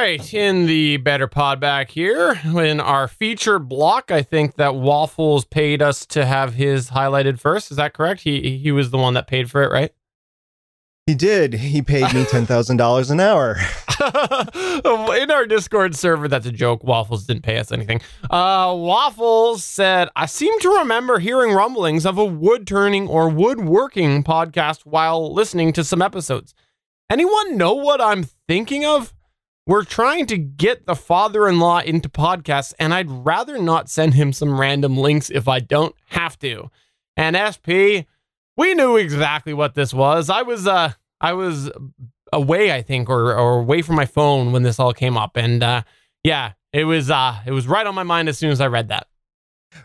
Right, 0.09 0.35
in 0.35 0.67
the 0.67 0.97
better 0.99 1.27
pod 1.27 1.61
back 1.61 1.91
here, 1.91 2.41
in 2.45 2.81
our 2.81 3.09
feature 3.09 3.59
block, 3.59 4.11
I 4.11 4.23
think 4.23 4.55
that 4.57 4.75
Waffles 4.75 5.45
paid 5.45 5.83
us 5.83 6.07
to 6.07 6.25
have 6.25 6.55
his 6.55 6.91
highlighted 6.91 7.39
first. 7.39 7.71
Is 7.71 7.77
that 7.77 7.93
correct? 7.95 8.23
He 8.23 8.59
he 8.59 8.73
was 8.73 8.91
the 8.91 8.99
one 8.99 9.15
that 9.15 9.27
paid 9.27 9.51
for 9.51 9.63
it, 9.63 9.71
right? 9.71 9.93
He 11.07 11.15
did. 11.15 11.55
He 11.55 11.83
paid 11.83 12.13
me 12.15 12.25
ten 12.25 12.47
thousand 12.47 12.79
dollars 12.79 13.11
an 13.11 13.21
hour. 13.21 13.57
in 14.01 15.31
our 15.31 15.45
Discord 15.47 15.95
server, 15.97 16.29
that's 16.29 16.47
a 16.47 16.53
joke. 16.53 16.85
Waffles 16.85 17.27
didn't 17.27 17.43
pay 17.43 17.59
us 17.59 17.73
anything. 17.73 18.01
Uh, 18.31 18.75
Waffles 18.77 19.65
said, 19.65 20.09
"I 20.17 20.27
seem 20.27 20.59
to 20.61 20.71
remember 20.79 21.19
hearing 21.19 21.53
rumblings 21.53 22.07
of 22.07 22.17
a 22.17 22.25
wood 22.25 22.67
turning 22.67 23.09
or 23.09 23.29
woodworking 23.29 24.25
podcast 24.25 24.87
while 24.87 25.33
listening 25.33 25.73
to 25.75 25.85
some 25.85 26.01
episodes. 26.01 26.55
Anyone 27.11 27.57
know 27.59 27.75
what 27.75 28.01
I'm 28.01 28.25
thinking 28.47 28.87
of?" 28.87 29.13
We're 29.69 29.85
trying 29.85 30.25
to 30.29 30.39
get 30.39 30.87
the 30.87 30.97
father 30.97 31.47
in 31.47 31.61
law 31.61 31.81
into 31.81 32.09
podcasts, 32.09 32.73
and 32.79 32.95
I'd 32.95 33.11
rather 33.11 33.59
not 33.61 33.91
send 33.91 34.15
him 34.15 34.33
some 34.33 34.59
random 34.59 34.97
links 34.97 35.29
if 35.29 35.47
I 35.47 35.61
don't 35.61 35.95
have 36.07 36.39
to. 36.39 36.71
And 37.19 37.37
SP, 37.37 38.09
we 38.57 38.73
knew 38.73 38.97
exactly 38.97 39.53
what 39.53 39.75
this 39.75 39.93
was. 39.93 40.31
I 40.31 40.41
was 40.41 40.67
uh 40.67 40.93
I 41.21 41.35
was 41.35 41.71
away, 42.33 42.73
I 42.73 42.81
think, 42.81 43.11
or 43.11 43.37
or 43.37 43.59
away 43.59 43.83
from 43.83 43.97
my 43.97 44.07
phone 44.07 44.53
when 44.53 44.63
this 44.63 44.81
all 44.81 44.95
came 44.95 45.19
up. 45.19 45.37
And 45.37 45.63
uh 45.63 45.83
yeah, 46.25 46.53
it 46.73 46.85
was 46.85 47.11
uh 47.11 47.37
it 47.45 47.53
was 47.53 47.69
right 47.69 47.87
on 47.87 47.95
my 47.95 48.05
mind 48.05 48.31
as 48.31 48.39
soon 48.39 48.51
as 48.51 48.63
I 48.63 48.69
read 48.69 48.89
that. 48.89 49.07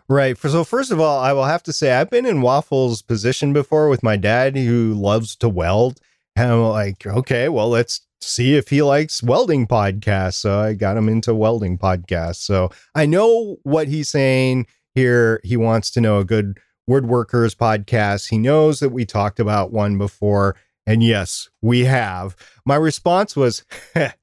Right. 0.08 0.38
So 0.38 0.64
first 0.64 0.92
of 0.92 1.02
all, 1.02 1.20
I 1.20 1.34
will 1.34 1.44
have 1.44 1.64
to 1.64 1.74
say 1.74 1.92
I've 1.92 2.10
been 2.10 2.26
in 2.26 2.38
Waffle's 2.38 3.02
position 3.02 3.52
before 3.52 3.90
with 3.90 4.02
my 4.02 4.16
dad 4.16 4.56
who 4.56 4.94
loves 4.94 5.36
to 5.36 5.50
weld. 5.50 6.00
And 6.38 6.50
I'm 6.50 6.64
like, 6.64 7.06
okay, 7.06 7.50
well, 7.50 7.68
let's 7.68 8.00
see 8.28 8.56
if 8.56 8.70
he 8.70 8.82
likes 8.82 9.24
welding 9.24 9.68
podcasts. 9.68 10.36
So 10.36 10.60
I 10.60 10.74
got 10.74 10.98
him 10.98 11.10
into 11.10 11.34
welding 11.34 11.78
podcasts. 11.78 12.38
So 12.38 12.70
I 12.96 13.06
know 13.06 13.58
what 13.64 13.88
he's 13.88 14.10
saying 14.10 14.68
here. 14.96 15.40
He 15.44 15.58
wants 15.58 15.92
to 15.92 16.02
know 16.02 16.20
a 16.20 16.26
good 16.26 16.60
woodworkers 16.90 17.56
podcast. 17.56 18.30
He 18.30 18.38
knows 18.38 18.80
that 18.80 18.90
we 18.90 19.06
talked 19.06 19.40
about 19.40 19.72
one 19.72 19.98
before. 19.98 20.56
And 20.86 21.02
yes, 21.02 21.50
we 21.62 21.86
have. 21.86 22.36
My 22.66 22.76
response 22.76 23.36
was, 23.36 23.64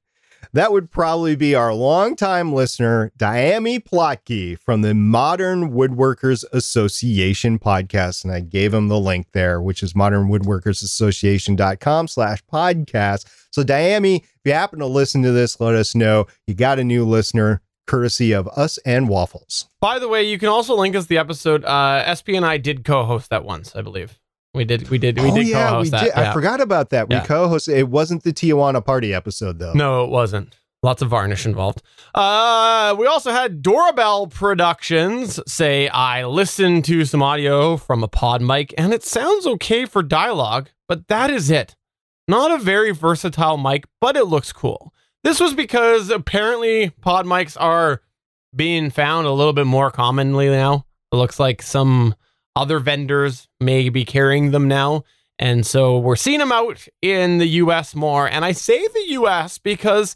that 0.53 0.71
would 0.71 0.91
probably 0.91 1.35
be 1.35 1.55
our 1.55 1.73
longtime 1.73 2.53
listener, 2.53 3.11
Dyami 3.17 3.81
Plotke 3.81 4.59
from 4.59 4.81
the 4.81 4.93
Modern 4.93 5.71
Woodworkers 5.71 6.43
Association 6.51 7.57
podcast. 7.57 8.23
And 8.23 8.33
I 8.33 8.41
gave 8.41 8.73
him 8.73 8.89
the 8.89 8.99
link 8.99 9.27
there, 9.31 9.61
which 9.61 9.81
is 9.81 9.93
modernwoodworkersassociation.com 9.93 12.07
slash 12.07 12.43
podcast. 12.51 13.25
So 13.51 13.63
Diami, 13.63 14.17
if 14.17 14.41
you 14.43 14.53
happen 14.53 14.79
to 14.79 14.87
listen 14.87 15.21
to 15.23 15.31
this, 15.31 15.59
let 15.59 15.75
us 15.75 15.95
know 15.95 16.27
you 16.47 16.53
got 16.53 16.79
a 16.79 16.83
new 16.83 17.05
listener 17.05 17.61
courtesy 17.87 18.31
of 18.31 18.47
us 18.49 18.77
and 18.79 19.09
Waffles. 19.09 19.67
By 19.79 19.99
the 19.99 20.07
way, 20.07 20.23
you 20.23 20.37
can 20.37 20.49
also 20.49 20.75
link 20.75 20.95
us 20.95 21.07
the 21.07 21.17
episode. 21.17 21.65
Uh, 21.65 22.13
SP 22.15 22.35
and 22.35 22.45
I 22.45 22.57
did 22.57 22.85
co-host 22.85 23.29
that 23.29 23.43
once, 23.43 23.75
I 23.75 23.81
believe. 23.81 24.19
We 24.53 24.65
did. 24.65 24.89
We 24.89 24.97
did. 24.97 25.19
We 25.19 25.31
oh, 25.31 25.35
did 25.35 25.47
yeah, 25.47 25.69
co-host 25.69 25.85
we 25.85 25.89
that. 25.91 26.03
Did. 26.03 26.13
Yeah. 26.15 26.29
I 26.29 26.33
forgot 26.33 26.59
about 26.59 26.89
that. 26.89 27.09
We 27.09 27.15
yeah. 27.15 27.25
co-hosted. 27.25 27.75
It 27.75 27.89
wasn't 27.89 28.23
the 28.23 28.33
Tijuana 28.33 28.83
party 28.83 29.13
episode 29.13 29.59
though. 29.59 29.73
No, 29.73 30.03
it 30.03 30.09
wasn't. 30.09 30.55
Lots 30.83 31.03
of 31.03 31.09
varnish 31.09 31.45
involved. 31.45 31.83
Uh, 32.15 32.95
we 32.97 33.05
also 33.05 33.31
had 33.31 33.61
Doorbell 33.61 34.27
Productions 34.27 35.39
say, 35.47 35.87
I 35.89 36.25
listened 36.25 36.85
to 36.85 37.05
some 37.05 37.21
audio 37.21 37.77
from 37.77 38.03
a 38.03 38.07
pod 38.07 38.41
mic 38.41 38.73
and 38.79 38.91
it 38.91 39.03
sounds 39.03 39.45
okay 39.45 39.85
for 39.85 40.01
dialogue, 40.01 40.69
but 40.87 41.07
that 41.07 41.29
is 41.29 41.51
it. 41.51 41.75
Not 42.27 42.51
a 42.51 42.57
very 42.57 42.91
versatile 42.91 43.57
mic, 43.57 43.85
but 43.99 44.17
it 44.17 44.25
looks 44.25 44.51
cool. 44.51 44.91
This 45.23 45.39
was 45.39 45.53
because 45.53 46.09
apparently 46.09 46.89
pod 47.01 47.27
mics 47.27 47.55
are 47.59 48.01
being 48.55 48.89
found 48.89 49.27
a 49.27 49.31
little 49.31 49.53
bit 49.53 49.67
more 49.67 49.91
commonly 49.91 50.49
now. 50.49 50.87
It 51.11 51.15
looks 51.17 51.39
like 51.39 51.61
some 51.61 52.15
other 52.55 52.79
vendors 52.79 53.47
may 53.59 53.89
be 53.89 54.05
carrying 54.05 54.51
them 54.51 54.67
now. 54.67 55.03
And 55.39 55.65
so 55.65 55.97
we're 55.97 56.15
seeing 56.15 56.39
them 56.39 56.51
out 56.51 56.87
in 57.01 57.39
the 57.39 57.47
US 57.47 57.95
more. 57.95 58.27
And 58.27 58.45
I 58.45 58.51
say 58.51 58.85
the 58.87 59.05
US 59.11 59.57
because 59.57 60.15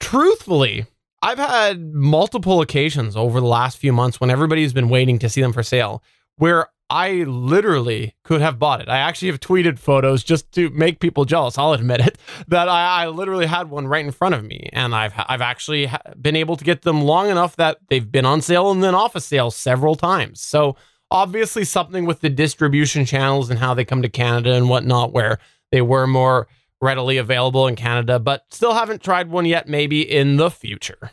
truthfully, 0.00 0.86
I've 1.20 1.38
had 1.38 1.94
multiple 1.94 2.60
occasions 2.60 3.16
over 3.16 3.40
the 3.40 3.46
last 3.46 3.78
few 3.78 3.92
months 3.92 4.20
when 4.20 4.30
everybody's 4.30 4.72
been 4.72 4.88
waiting 4.88 5.18
to 5.20 5.28
see 5.28 5.40
them 5.40 5.52
for 5.52 5.62
sale 5.62 6.02
where 6.36 6.68
I 6.90 7.24
literally 7.24 8.14
could 8.22 8.42
have 8.42 8.58
bought 8.58 8.82
it. 8.82 8.88
I 8.88 8.98
actually 8.98 9.30
have 9.30 9.40
tweeted 9.40 9.78
photos 9.78 10.22
just 10.22 10.52
to 10.52 10.68
make 10.70 11.00
people 11.00 11.24
jealous. 11.24 11.56
I'll 11.56 11.72
admit 11.72 12.00
it 12.00 12.18
that 12.48 12.68
I, 12.68 13.04
I 13.04 13.06
literally 13.08 13.46
had 13.46 13.70
one 13.70 13.86
right 13.88 14.04
in 14.04 14.10
front 14.10 14.34
of 14.34 14.44
me, 14.44 14.68
and 14.72 14.94
I've 14.94 15.14
I've 15.16 15.40
actually 15.40 15.90
been 16.20 16.36
able 16.36 16.56
to 16.56 16.64
get 16.64 16.82
them 16.82 17.00
long 17.00 17.30
enough 17.30 17.56
that 17.56 17.78
they've 17.88 18.10
been 18.10 18.26
on 18.26 18.42
sale 18.42 18.70
and 18.70 18.82
then 18.82 18.94
off 18.94 19.14
a 19.14 19.18
of 19.18 19.22
sale 19.24 19.50
several 19.50 19.94
times. 19.94 20.42
So 20.42 20.76
obviously 21.12 21.64
something 21.64 22.06
with 22.06 22.20
the 22.20 22.30
distribution 22.30 23.04
channels 23.04 23.50
and 23.50 23.58
how 23.58 23.74
they 23.74 23.84
come 23.84 24.02
to 24.02 24.08
Canada 24.08 24.54
and 24.54 24.68
whatnot, 24.68 25.12
where 25.12 25.38
they 25.70 25.82
were 25.82 26.06
more 26.06 26.48
readily 26.80 27.18
available 27.18 27.68
in 27.68 27.76
Canada, 27.76 28.18
but 28.18 28.46
still 28.50 28.72
haven't 28.72 29.02
tried 29.02 29.30
one 29.30 29.44
yet, 29.44 29.68
maybe 29.68 30.00
in 30.02 30.36
the 30.36 30.50
future. 30.50 31.12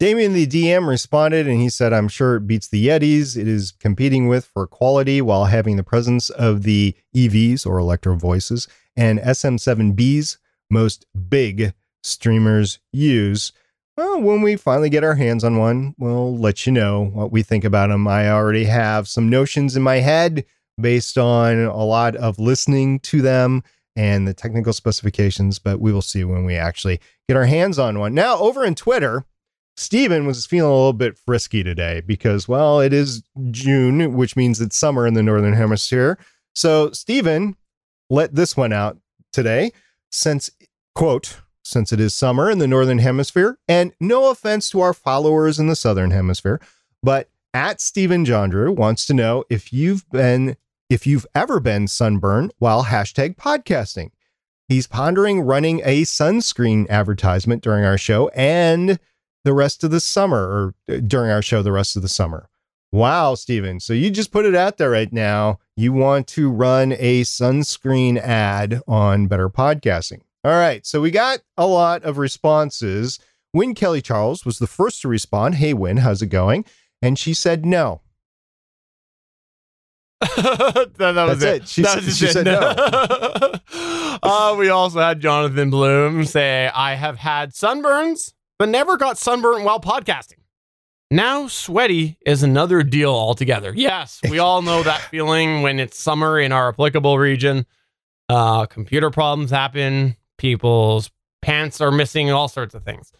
Damien 0.00 0.32
the 0.32 0.48
DM 0.48 0.88
responded 0.88 1.46
and 1.46 1.60
he 1.60 1.68
said, 1.68 1.92
I'm 1.92 2.08
sure 2.08 2.36
it 2.36 2.46
beats 2.46 2.66
the 2.66 2.88
Yetis. 2.88 3.36
It 3.36 3.46
is 3.46 3.70
competing 3.70 4.26
with 4.26 4.46
for 4.46 4.66
quality 4.66 5.22
while 5.22 5.44
having 5.44 5.76
the 5.76 5.84
presence 5.84 6.28
of 6.30 6.64
the 6.64 6.96
EVs 7.14 7.64
or 7.64 7.78
Electro 7.78 8.16
Voices 8.16 8.66
and 8.96 9.20
SM7Bs 9.20 10.38
most 10.70 11.06
big 11.28 11.74
streamers 12.02 12.80
use. 12.92 13.52
Well, 13.96 14.22
when 14.22 14.40
we 14.40 14.56
finally 14.56 14.88
get 14.88 15.04
our 15.04 15.14
hands 15.14 15.44
on 15.44 15.58
one, 15.58 15.94
we'll 15.98 16.36
let 16.36 16.66
you 16.66 16.72
know 16.72 17.04
what 17.04 17.30
we 17.30 17.42
think 17.42 17.64
about 17.64 17.90
them. 17.90 18.08
I 18.08 18.30
already 18.30 18.64
have 18.64 19.06
some 19.06 19.28
notions 19.28 19.76
in 19.76 19.82
my 19.82 19.96
head, 19.96 20.46
based 20.80 21.18
on 21.18 21.64
a 21.64 21.84
lot 21.84 22.16
of 22.16 22.38
listening 22.38 23.00
to 23.00 23.20
them 23.22 23.62
and 23.94 24.26
the 24.26 24.34
technical 24.34 24.72
specifications, 24.72 25.58
but 25.58 25.80
we 25.80 25.92
will 25.92 26.02
see 26.02 26.24
when 26.24 26.44
we 26.44 26.56
actually 26.56 27.00
get 27.28 27.36
our 27.36 27.44
hands 27.44 27.78
on 27.78 27.98
one. 27.98 28.14
Now, 28.14 28.38
over 28.38 28.64
in 28.64 28.74
Twitter, 28.74 29.24
Stephen 29.76 30.26
was 30.26 30.46
feeling 30.46 30.70
a 30.70 30.74
little 30.74 30.92
bit 30.92 31.18
frisky 31.18 31.62
today 31.62 32.00
because, 32.00 32.48
well, 32.48 32.80
it 32.80 32.92
is 32.92 33.22
June, 33.50 34.14
which 34.14 34.36
means 34.36 34.60
it's 34.60 34.76
summer 34.76 35.06
in 35.06 35.14
the 35.14 35.22
Northern 35.22 35.54
Hemisphere. 35.54 36.18
So, 36.54 36.90
Stephen 36.92 37.56
let 38.08 38.34
this 38.34 38.56
one 38.56 38.72
out 38.72 38.98
today 39.32 39.72
since, 40.10 40.50
quote, 40.94 41.41
since 41.62 41.92
it 41.92 42.00
is 42.00 42.14
summer 42.14 42.50
in 42.50 42.58
the 42.58 42.66
Northern 42.66 42.98
Hemisphere, 42.98 43.58
and 43.68 43.92
no 44.00 44.30
offense 44.30 44.68
to 44.70 44.80
our 44.80 44.94
followers 44.94 45.58
in 45.58 45.66
the 45.68 45.76
Southern 45.76 46.10
Hemisphere, 46.10 46.60
but 47.02 47.30
at 47.54 47.80
Stephen 47.80 48.24
Jondrew 48.24 48.74
wants 48.74 49.06
to 49.06 49.14
know 49.14 49.44
if 49.50 49.72
you've 49.72 50.08
been, 50.10 50.56
if 50.88 51.06
you've 51.06 51.26
ever 51.34 51.60
been 51.60 51.86
sunburned 51.86 52.52
while 52.58 52.84
hashtag 52.84 53.36
podcasting. 53.36 54.10
He's 54.68 54.86
pondering 54.86 55.40
running 55.40 55.82
a 55.84 56.02
sunscreen 56.02 56.88
advertisement 56.88 57.62
during 57.62 57.84
our 57.84 57.98
show 57.98 58.28
and 58.28 58.98
the 59.44 59.52
rest 59.52 59.84
of 59.84 59.90
the 59.90 60.00
summer, 60.00 60.38
or 60.38 60.74
uh, 60.88 61.00
during 61.00 61.30
our 61.30 61.42
show 61.42 61.62
the 61.62 61.72
rest 61.72 61.96
of 61.96 62.02
the 62.02 62.08
summer. 62.08 62.48
Wow, 62.90 63.34
Stephen. 63.34 63.80
So 63.80 63.92
you 63.92 64.10
just 64.10 64.30
put 64.30 64.44
it 64.44 64.54
out 64.54 64.78
there 64.78 64.90
right 64.90 65.12
now. 65.12 65.58
You 65.76 65.92
want 65.92 66.26
to 66.28 66.50
run 66.50 66.92
a 66.98 67.22
sunscreen 67.22 68.18
ad 68.18 68.80
on 68.86 69.26
Better 69.26 69.48
Podcasting. 69.48 70.20
All 70.44 70.52
right. 70.52 70.84
So 70.86 71.00
we 71.00 71.10
got 71.10 71.40
a 71.56 71.66
lot 71.66 72.02
of 72.04 72.18
responses. 72.18 73.18
Win 73.54 73.74
Kelly 73.74 74.02
Charles 74.02 74.44
was 74.44 74.58
the 74.58 74.66
first 74.66 75.02
to 75.02 75.08
respond. 75.08 75.56
Hey, 75.56 75.74
Win, 75.74 75.98
how's 75.98 76.22
it 76.22 76.26
going? 76.28 76.64
And 77.00 77.18
she 77.18 77.34
said 77.34 77.64
no. 77.66 78.00
that, 80.20 80.92
that 80.98 81.14
was 81.26 81.40
That's 81.40 81.42
it. 81.42 81.62
it. 81.62 81.68
She 81.68 81.82
that 81.82 81.94
said- 81.94 82.04
was 82.04 82.16
she 82.16 82.26
it. 82.26 82.32
said 82.32 82.48
uh, 84.22 84.56
we 84.58 84.68
also 84.68 85.00
had 85.00 85.20
Jonathan 85.20 85.70
Bloom 85.70 86.24
say, 86.24 86.70
I 86.72 86.94
have 86.94 87.18
had 87.18 87.52
sunburns, 87.52 88.32
but 88.58 88.68
never 88.68 88.96
got 88.96 89.18
sunburnt 89.18 89.64
while 89.64 89.80
podcasting. 89.80 90.38
Now, 91.10 91.46
sweaty 91.48 92.16
is 92.24 92.42
another 92.42 92.82
deal 92.82 93.10
altogether. 93.10 93.72
Yes, 93.76 94.20
we 94.30 94.38
all 94.38 94.62
know 94.62 94.82
that 94.82 95.00
feeling 95.10 95.60
when 95.62 95.78
it's 95.80 95.98
summer 95.98 96.38
in 96.40 96.52
our 96.52 96.68
applicable 96.68 97.18
region. 97.18 97.66
Uh, 98.28 98.64
computer 98.66 99.10
problems 99.10 99.50
happen, 99.50 100.16
people's 100.42 101.08
pants 101.40 101.80
are 101.80 101.92
missing, 101.92 102.30
all 102.30 102.48
sorts 102.48 102.74
of 102.74 102.82
things. 102.82 103.12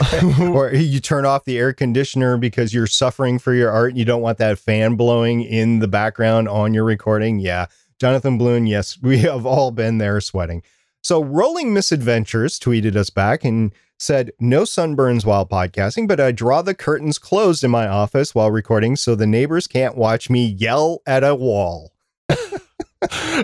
or 0.40 0.72
you 0.72 1.00
turn 1.00 1.26
off 1.26 1.44
the 1.44 1.58
air 1.58 1.72
conditioner 1.72 2.38
because 2.38 2.72
you're 2.72 2.86
suffering 2.86 3.38
for 3.40 3.52
your 3.52 3.70
art. 3.70 3.90
And 3.90 3.98
you 3.98 4.04
don't 4.04 4.22
want 4.22 4.38
that 4.38 4.58
fan 4.58 4.94
blowing 4.94 5.42
in 5.42 5.80
the 5.80 5.88
background 5.88 6.48
on 6.48 6.72
your 6.72 6.84
recording. 6.84 7.40
Yeah. 7.40 7.66
Jonathan 8.00 8.38
Bloom, 8.38 8.64
yes, 8.66 8.96
we 9.02 9.18
have 9.18 9.44
all 9.44 9.72
been 9.72 9.98
there 9.98 10.20
sweating. 10.20 10.62
So 11.02 11.22
Rolling 11.22 11.74
Misadventures 11.74 12.60
tweeted 12.60 12.94
us 12.94 13.10
back 13.10 13.44
and 13.44 13.72
said, 13.98 14.30
No 14.38 14.62
sunburns 14.62 15.26
while 15.26 15.44
podcasting, 15.44 16.06
but 16.06 16.20
I 16.20 16.30
draw 16.30 16.62
the 16.62 16.74
curtains 16.74 17.18
closed 17.18 17.64
in 17.64 17.72
my 17.72 17.88
office 17.88 18.36
while 18.36 18.52
recording 18.52 18.94
so 18.94 19.16
the 19.16 19.26
neighbors 19.26 19.66
can't 19.66 19.96
watch 19.96 20.30
me 20.30 20.46
yell 20.46 21.02
at 21.06 21.24
a 21.24 21.34
wall. 21.34 21.92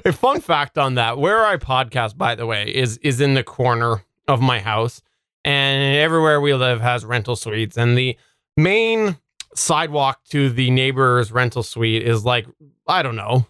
a 0.05 0.13
fun 0.13 0.41
fact 0.41 0.79
on 0.79 0.95
that 0.95 1.19
where 1.19 1.45
i 1.45 1.57
podcast 1.57 2.17
by 2.17 2.35
the 2.35 2.47
way 2.47 2.65
is 2.75 2.97
is 2.99 3.21
in 3.21 3.35
the 3.35 3.43
corner 3.43 4.03
of 4.27 4.41
my 4.41 4.61
house 4.61 5.03
and 5.45 5.97
everywhere 5.97 6.41
we 6.41 6.55
live 6.55 6.81
has 6.81 7.05
rental 7.05 7.37
suites 7.37 7.77
and 7.77 7.97
the 7.97 8.17
main 8.57 9.17
sidewalk 9.55 10.23
to 10.25 10.51
the 10.51 10.71
neighbor's 10.71 11.33
rental 11.33 11.63
suite 11.63 12.03
is 12.03 12.25
like 12.25 12.47
i 12.87 13.03
don't 13.03 13.17
know 13.17 13.47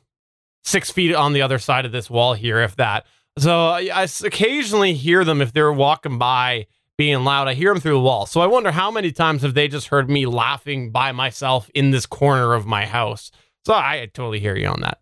six 0.68 0.90
feet 0.90 1.14
on 1.14 1.32
the 1.32 1.42
other 1.42 1.58
side 1.58 1.86
of 1.86 1.92
this 1.92 2.10
wall 2.10 2.34
here 2.34 2.60
if 2.60 2.76
that. 2.76 3.06
So 3.38 3.68
I 3.68 4.06
occasionally 4.24 4.94
hear 4.94 5.24
them 5.24 5.40
if 5.40 5.52
they're 5.52 5.72
walking 5.72 6.18
by 6.18 6.66
being 6.96 7.22
loud 7.22 7.46
i 7.46 7.54
hear 7.54 7.72
them 7.72 7.80
through 7.80 7.92
the 7.92 8.00
wall. 8.00 8.26
So 8.26 8.40
i 8.40 8.46
wonder 8.46 8.72
how 8.72 8.90
many 8.90 9.12
times 9.12 9.42
have 9.42 9.54
they 9.54 9.68
just 9.68 9.88
heard 9.88 10.10
me 10.10 10.26
laughing 10.26 10.90
by 10.90 11.12
myself 11.12 11.70
in 11.72 11.92
this 11.92 12.06
corner 12.06 12.54
of 12.54 12.66
my 12.66 12.86
house. 12.86 13.30
So 13.64 13.72
i 13.72 14.08
totally 14.12 14.40
hear 14.40 14.56
you 14.56 14.66
on 14.66 14.80
that 14.80 14.98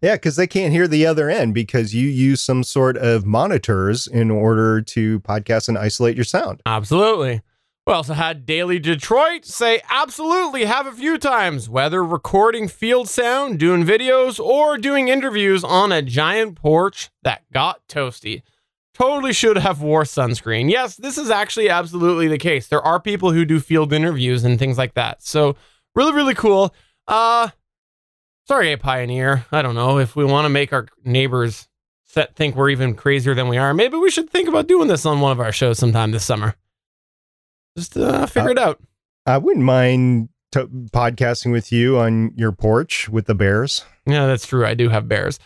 Yeah, 0.00 0.14
because 0.14 0.36
they 0.36 0.46
can't 0.46 0.72
hear 0.72 0.86
the 0.86 1.06
other 1.06 1.28
end 1.28 1.54
because 1.54 1.94
you 1.94 2.08
use 2.08 2.40
some 2.40 2.62
sort 2.62 2.96
of 2.96 3.26
monitors 3.26 4.06
in 4.06 4.30
order 4.30 4.80
to 4.80 5.20
podcast 5.20 5.68
and 5.68 5.76
isolate 5.76 6.14
your 6.14 6.24
sound. 6.24 6.62
Absolutely. 6.66 7.42
We 7.86 7.94
also 7.94 8.12
had 8.12 8.44
Daily 8.44 8.78
Detroit 8.78 9.46
say 9.46 9.80
absolutely 9.90 10.66
have 10.66 10.86
a 10.86 10.92
few 10.92 11.16
times, 11.16 11.70
whether 11.70 12.04
recording 12.04 12.68
field 12.68 13.08
sound, 13.08 13.58
doing 13.58 13.82
videos, 13.82 14.38
or 14.38 14.76
doing 14.76 15.08
interviews 15.08 15.64
on 15.64 15.90
a 15.90 16.02
giant 16.02 16.56
porch 16.56 17.08
that 17.22 17.50
got 17.50 17.80
toasty. 17.88 18.42
Totally 18.92 19.32
should 19.32 19.56
have 19.56 19.80
wore 19.80 20.02
sunscreen. 20.02 20.70
Yes, 20.70 20.96
this 20.96 21.16
is 21.16 21.30
actually 21.30 21.70
absolutely 21.70 22.28
the 22.28 22.36
case. 22.36 22.68
There 22.68 22.82
are 22.82 23.00
people 23.00 23.32
who 23.32 23.46
do 23.46 23.58
field 23.58 23.92
interviews 23.92 24.44
and 24.44 24.58
things 24.58 24.76
like 24.76 24.92
that. 24.94 25.22
So 25.22 25.56
really, 25.94 26.12
really 26.12 26.34
cool. 26.34 26.74
Uh 27.06 27.48
sorry, 28.48 28.72
a 28.72 28.78
pioneer. 28.78 29.46
I 29.52 29.62
don't 29.62 29.76
know 29.76 29.98
if 29.98 30.16
we 30.16 30.24
want 30.24 30.46
to 30.46 30.48
make 30.48 30.72
our 30.72 30.86
neighbors 31.04 31.68
set, 32.06 32.34
think 32.34 32.56
we're 32.56 32.70
even 32.70 32.94
crazier 32.94 33.34
than 33.34 33.48
we 33.48 33.58
are. 33.58 33.74
Maybe 33.74 33.98
we 33.98 34.10
should 34.10 34.30
think 34.30 34.48
about 34.48 34.66
doing 34.66 34.88
this 34.88 35.04
on 35.06 35.20
one 35.20 35.30
of 35.32 35.40
our 35.40 35.52
shows 35.52 35.78
sometime 35.78 36.10
this 36.10 36.24
summer. 36.24 36.56
Just 37.76 37.96
uh, 37.96 38.26
figure 38.26 38.50
it 38.50 38.58
out. 38.58 38.82
I 39.26 39.38
wouldn't 39.38 39.64
mind 39.64 40.30
to 40.52 40.66
podcasting 40.66 41.52
with 41.52 41.70
you 41.70 41.98
on 41.98 42.32
your 42.34 42.52
porch 42.52 43.10
with 43.10 43.26
the 43.26 43.34
bears. 43.34 43.84
Yeah, 44.06 44.26
that's 44.26 44.46
true. 44.46 44.64
I 44.64 44.72
do 44.74 44.88
have 44.88 45.06
bears. 45.06 45.38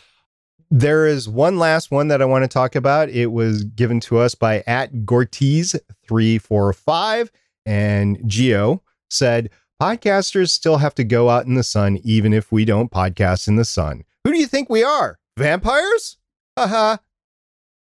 There 0.71 1.05
is 1.07 1.29
one 1.29 1.59
last 1.59 1.91
one 1.91 2.07
that 2.09 2.23
I 2.23 2.25
want 2.25 2.45
to 2.45 2.49
talk 2.49 2.75
about. 2.77 3.11
It 3.11 3.27
was 3.27 3.65
given 3.65 4.01
to 4.01 4.17
us 4.19 4.35
by 4.35 4.65
at 4.67 4.93
Gortiz345 4.93 7.29
and 7.67 8.19
Geo 8.27 8.83
said, 9.11 9.51
Podcasters 9.83 10.51
still 10.51 10.77
have 10.77 10.95
to 10.95 11.03
go 11.03 11.29
out 11.29 11.47
in 11.47 11.55
the 11.55 11.65
sun 11.65 11.99
even 12.05 12.33
if 12.33 12.53
we 12.53 12.65
don't 12.65 12.93
podcast 12.93 13.49
in 13.49 13.57
the 13.57 13.65
sun. 13.65 14.05
Who 14.23 14.31
do 14.31 14.39
you 14.39 14.47
think 14.47 14.71
we 14.71 14.85
are? 14.85 15.19
Vampires? 15.37 16.19
Haha. 16.57 16.99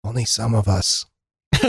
Only 0.05 0.23
some 0.23 0.55
of 0.55 0.69
us. 0.69 1.07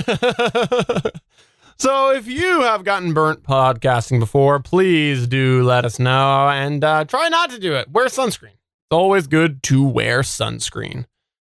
so 1.77 2.13
if 2.13 2.29
you 2.29 2.61
have 2.61 2.85
gotten 2.85 3.13
burnt 3.13 3.43
podcasting 3.43 4.21
before, 4.21 4.61
please 4.61 5.27
do 5.27 5.65
let 5.65 5.85
us 5.85 5.99
know 5.99 6.49
and 6.49 6.85
uh, 6.85 7.05
try 7.07 7.29
not 7.29 7.51
to 7.51 7.59
do 7.59 7.75
it. 7.75 7.91
Wear 7.91 8.07
sunscreen. 8.07 8.53
It's 8.53 8.93
always 8.93 9.27
good 9.27 9.65
to 9.65 9.85
wear 9.85 10.21
sunscreen. 10.21 11.07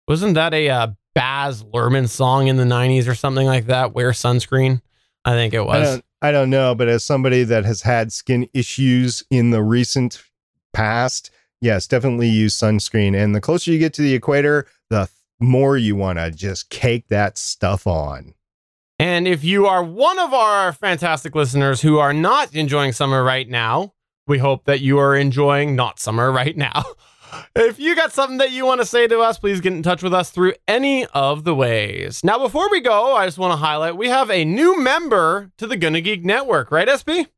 Wasn't 0.08 0.34
that 0.34 0.52
a 0.52 0.68
uh, 0.68 0.88
Baz 1.14 1.62
Luhrmann 1.62 2.08
song 2.08 2.48
in 2.48 2.56
the 2.56 2.64
90s 2.64 3.06
or 3.06 3.14
something 3.14 3.46
like 3.46 3.66
that? 3.66 3.94
Wear 3.94 4.10
sunscreen? 4.10 4.82
I 5.24 5.30
think 5.34 5.54
it 5.54 5.58
I 5.58 5.62
was. 5.62 6.02
I 6.24 6.32
don't 6.32 6.48
know, 6.48 6.74
but 6.74 6.88
as 6.88 7.04
somebody 7.04 7.44
that 7.44 7.66
has 7.66 7.82
had 7.82 8.10
skin 8.10 8.48
issues 8.54 9.22
in 9.28 9.50
the 9.50 9.62
recent 9.62 10.24
past, 10.72 11.30
yes, 11.60 11.86
definitely 11.86 12.30
use 12.30 12.56
sunscreen. 12.56 13.14
And 13.14 13.34
the 13.34 13.42
closer 13.42 13.70
you 13.70 13.78
get 13.78 13.92
to 13.92 14.00
the 14.00 14.14
equator, 14.14 14.66
the 14.88 15.10
more 15.38 15.76
you 15.76 15.96
want 15.96 16.18
to 16.18 16.30
just 16.30 16.70
cake 16.70 17.08
that 17.08 17.36
stuff 17.36 17.86
on. 17.86 18.32
And 18.98 19.28
if 19.28 19.44
you 19.44 19.66
are 19.66 19.84
one 19.84 20.18
of 20.18 20.32
our 20.32 20.72
fantastic 20.72 21.34
listeners 21.34 21.82
who 21.82 21.98
are 21.98 22.14
not 22.14 22.54
enjoying 22.54 22.92
summer 22.92 23.22
right 23.22 23.46
now, 23.46 23.92
we 24.26 24.38
hope 24.38 24.64
that 24.64 24.80
you 24.80 24.98
are 24.98 25.14
enjoying 25.14 25.76
not 25.76 26.00
summer 26.00 26.32
right 26.32 26.56
now. 26.56 26.84
If 27.56 27.78
you 27.78 27.94
got 27.94 28.12
something 28.12 28.38
that 28.38 28.50
you 28.50 28.66
want 28.66 28.80
to 28.80 28.86
say 28.86 29.06
to 29.06 29.20
us, 29.20 29.38
please 29.38 29.60
get 29.60 29.72
in 29.72 29.82
touch 29.82 30.02
with 30.02 30.14
us 30.14 30.30
through 30.30 30.54
any 30.66 31.06
of 31.06 31.44
the 31.44 31.54
ways. 31.54 32.22
Now, 32.24 32.38
before 32.38 32.70
we 32.70 32.80
go, 32.80 33.14
I 33.14 33.26
just 33.26 33.38
want 33.38 33.52
to 33.52 33.56
highlight 33.56 33.96
we 33.96 34.08
have 34.08 34.30
a 34.30 34.44
new 34.44 34.80
member 34.80 35.50
to 35.58 35.66
the 35.66 35.76
Gonna 35.76 36.00
Geek 36.00 36.24
Network, 36.24 36.70
right, 36.70 36.88
SP? 36.88 37.30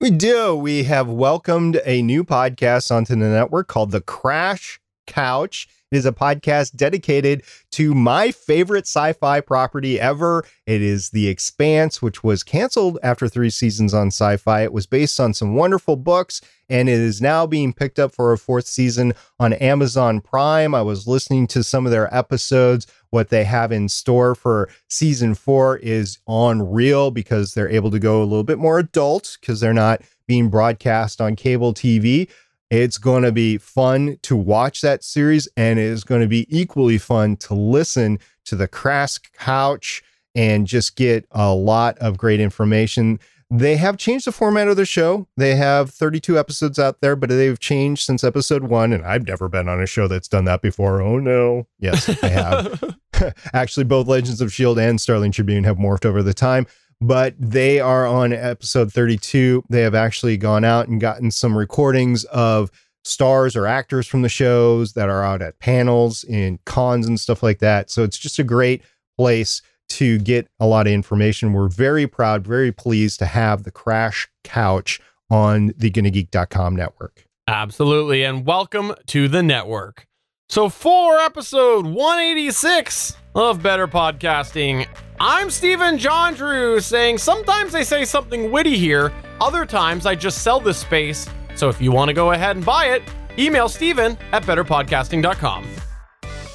We 0.00 0.10
do. 0.10 0.54
We 0.54 0.84
have 0.84 1.08
welcomed 1.08 1.80
a 1.86 2.02
new 2.02 2.22
podcast 2.22 2.90
onto 2.90 3.14
the 3.14 3.28
network 3.28 3.66
called 3.68 3.92
The 3.92 4.02
Crash 4.02 4.78
Couch. 5.06 5.68
Is 5.96 6.04
a 6.04 6.12
podcast 6.12 6.76
dedicated 6.76 7.42
to 7.70 7.94
my 7.94 8.30
favorite 8.30 8.86
sci 8.86 9.14
fi 9.14 9.40
property 9.40 9.98
ever. 9.98 10.44
It 10.66 10.82
is 10.82 11.08
The 11.08 11.26
Expanse, 11.26 12.02
which 12.02 12.22
was 12.22 12.42
canceled 12.42 12.98
after 13.02 13.28
three 13.28 13.48
seasons 13.48 13.94
on 13.94 14.08
sci 14.08 14.36
fi. 14.36 14.62
It 14.62 14.74
was 14.74 14.86
based 14.86 15.18
on 15.18 15.32
some 15.32 15.54
wonderful 15.54 15.96
books, 15.96 16.42
and 16.68 16.90
it 16.90 16.98
is 16.98 17.22
now 17.22 17.46
being 17.46 17.72
picked 17.72 17.98
up 17.98 18.14
for 18.14 18.34
a 18.34 18.36
fourth 18.36 18.66
season 18.66 19.14
on 19.40 19.54
Amazon 19.54 20.20
Prime. 20.20 20.74
I 20.74 20.82
was 20.82 21.06
listening 21.06 21.46
to 21.48 21.64
some 21.64 21.86
of 21.86 21.92
their 21.92 22.14
episodes. 22.14 22.86
What 23.08 23.30
they 23.30 23.44
have 23.44 23.72
in 23.72 23.88
store 23.88 24.34
for 24.34 24.68
season 24.90 25.34
four 25.34 25.78
is 25.78 26.18
unreal 26.28 27.10
because 27.10 27.54
they're 27.54 27.70
able 27.70 27.90
to 27.90 27.98
go 27.98 28.22
a 28.22 28.24
little 28.24 28.44
bit 28.44 28.58
more 28.58 28.78
adult 28.78 29.38
because 29.40 29.60
they're 29.60 29.72
not 29.72 30.02
being 30.26 30.50
broadcast 30.50 31.22
on 31.22 31.36
cable 31.36 31.72
TV. 31.72 32.28
It's 32.70 32.98
going 32.98 33.22
to 33.22 33.32
be 33.32 33.58
fun 33.58 34.18
to 34.22 34.36
watch 34.36 34.80
that 34.80 35.04
series, 35.04 35.48
and 35.56 35.78
it 35.78 35.84
is 35.84 36.04
going 36.04 36.20
to 36.20 36.26
be 36.26 36.46
equally 36.56 36.98
fun 36.98 37.36
to 37.36 37.54
listen 37.54 38.18
to 38.46 38.56
the 38.56 38.66
Crash 38.66 39.18
Couch 39.18 40.02
and 40.34 40.66
just 40.66 40.96
get 40.96 41.26
a 41.30 41.54
lot 41.54 41.96
of 41.98 42.18
great 42.18 42.40
information. 42.40 43.20
They 43.48 43.76
have 43.76 43.96
changed 43.96 44.26
the 44.26 44.32
format 44.32 44.66
of 44.66 44.76
the 44.76 44.84
show. 44.84 45.28
They 45.36 45.54
have 45.54 45.90
32 45.90 46.36
episodes 46.36 46.80
out 46.80 47.00
there, 47.00 47.14
but 47.14 47.30
they've 47.30 47.58
changed 47.58 48.04
since 48.04 48.24
episode 48.24 48.64
one. 48.64 48.92
And 48.92 49.04
I've 49.04 49.26
never 49.26 49.48
been 49.48 49.68
on 49.68 49.80
a 49.80 49.86
show 49.86 50.08
that's 50.08 50.26
done 50.26 50.44
that 50.46 50.62
before. 50.62 51.00
Oh, 51.00 51.20
no. 51.20 51.68
Yes, 51.78 52.22
I 52.22 52.28
have. 52.28 52.96
Actually, 53.52 53.84
both 53.84 54.06
Legends 54.06 54.40
of 54.40 54.48
S.H.I.E.L.D. 54.48 54.82
and 54.82 55.00
Starling 55.00 55.32
Tribune 55.32 55.64
have 55.64 55.76
morphed 55.76 56.04
over 56.04 56.22
the 56.22 56.34
time, 56.34 56.66
but 57.00 57.34
they 57.38 57.80
are 57.80 58.06
on 58.06 58.32
episode 58.32 58.92
32. 58.92 59.64
They 59.68 59.82
have 59.82 59.94
actually 59.94 60.36
gone 60.36 60.64
out 60.64 60.88
and 60.88 61.00
gotten 61.00 61.30
some 61.30 61.56
recordings 61.56 62.24
of 62.24 62.70
stars 63.04 63.54
or 63.54 63.66
actors 63.66 64.06
from 64.06 64.22
the 64.22 64.28
shows 64.28 64.94
that 64.94 65.08
are 65.08 65.22
out 65.22 65.42
at 65.42 65.58
panels 65.58 66.24
in 66.24 66.58
cons 66.66 67.06
and 67.06 67.20
stuff 67.20 67.42
like 67.42 67.60
that. 67.60 67.90
So 67.90 68.02
it's 68.02 68.18
just 68.18 68.38
a 68.38 68.44
great 68.44 68.82
place 69.16 69.62
to 69.88 70.18
get 70.18 70.48
a 70.58 70.66
lot 70.66 70.86
of 70.86 70.92
information. 70.92 71.52
We're 71.52 71.68
very 71.68 72.06
proud, 72.06 72.46
very 72.46 72.72
pleased 72.72 73.20
to 73.20 73.26
have 73.26 73.62
the 73.62 73.70
Crash 73.70 74.28
Couch 74.42 75.00
on 75.30 75.72
the 75.76 75.90
GonnaGeek.com 75.90 76.74
network. 76.74 77.24
Absolutely. 77.48 78.24
And 78.24 78.44
welcome 78.44 78.94
to 79.06 79.28
the 79.28 79.42
network. 79.42 80.06
So, 80.48 80.68
for 80.68 81.18
episode 81.18 81.86
186 81.86 83.16
of 83.34 83.62
Better 83.62 83.88
Podcasting, 83.88 84.86
I'm 85.18 85.50
Stephen 85.50 85.98
Jondrew 85.98 86.80
saying 86.80 87.18
sometimes 87.18 87.74
I 87.74 87.82
say 87.82 88.04
something 88.04 88.52
witty 88.52 88.78
here, 88.78 89.12
other 89.40 89.66
times 89.66 90.06
I 90.06 90.14
just 90.14 90.42
sell 90.44 90.60
this 90.60 90.78
space. 90.78 91.28
So, 91.56 91.68
if 91.68 91.80
you 91.82 91.90
want 91.90 92.10
to 92.10 92.14
go 92.14 92.30
ahead 92.30 92.54
and 92.54 92.64
buy 92.64 92.86
it, 92.86 93.02
email 93.38 93.68
Stephen 93.68 94.16
at 94.30 94.44
betterpodcasting.com. 94.44 95.66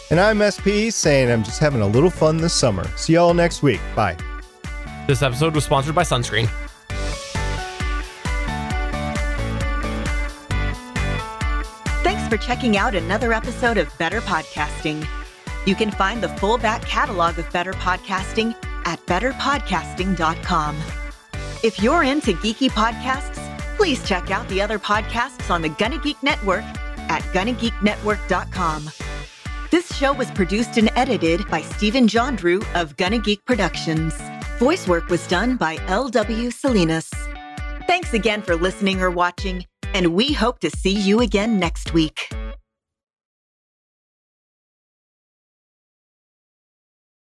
And 0.10 0.20
I'm 0.20 0.40
SP 0.40 0.88
saying 0.90 1.30
I'm 1.30 1.44
just 1.44 1.60
having 1.60 1.82
a 1.82 1.88
little 1.88 2.10
fun 2.10 2.38
this 2.38 2.54
summer. 2.54 2.88
See 2.98 3.14
y'all 3.14 3.34
next 3.34 3.62
week. 3.62 3.82
Bye. 3.96 4.18
This 5.06 5.22
episode 5.22 5.54
was 5.54 5.66
sponsored 5.66 5.96
by 5.96 6.04
Sunscreen. 6.04 6.50
For 12.32 12.38
checking 12.38 12.78
out 12.78 12.96
another 12.96 13.34
episode 13.34 13.78
of 13.78 13.92
Better 13.98 14.22
Podcasting. 14.22 15.06
You 15.66 15.76
can 15.76 15.92
find 15.92 16.24
the 16.24 16.30
full 16.30 16.58
back 16.58 16.82
catalog 16.84 17.38
of 17.38 17.52
Better 17.52 17.74
Podcasting 17.74 18.56
at 18.86 19.06
betterpodcasting.com. 19.06 20.78
If 21.62 21.84
you're 21.84 22.04
into 22.04 22.32
geeky 22.32 22.70
podcasts, 22.70 23.36
please 23.76 24.02
check 24.08 24.32
out 24.32 24.48
the 24.48 24.62
other 24.62 24.80
podcasts 24.80 25.52
on 25.54 25.62
the 25.62 25.68
Gonna 25.68 25.98
Geek 25.98 26.24
Network 26.24 26.64
at 27.10 27.22
GonnaGeekNetwork.com. 27.34 28.90
This 29.70 29.94
show 29.94 30.14
was 30.14 30.32
produced 30.32 30.78
and 30.78 30.90
edited 30.96 31.46
by 31.50 31.62
Stephen 31.62 32.08
Jondrew 32.08 32.66
of 32.82 32.96
Gonna 32.96 33.20
Geek 33.20 33.44
Productions. 33.44 34.18
Voice 34.58 34.88
work 34.88 35.10
was 35.10 35.28
done 35.28 35.58
by 35.58 35.80
L.W. 35.88 36.50
Salinas. 36.50 37.12
Thanks 37.88 38.14
again 38.14 38.42
for 38.42 38.56
listening 38.56 39.02
or 39.02 39.12
watching, 39.12 39.66
and 39.94 40.14
we 40.14 40.34
hope 40.34 40.60
to 40.60 40.70
see 40.70 40.94
you 40.94 41.20
again 41.22 41.60
next 41.60 41.94
week. 41.94 42.30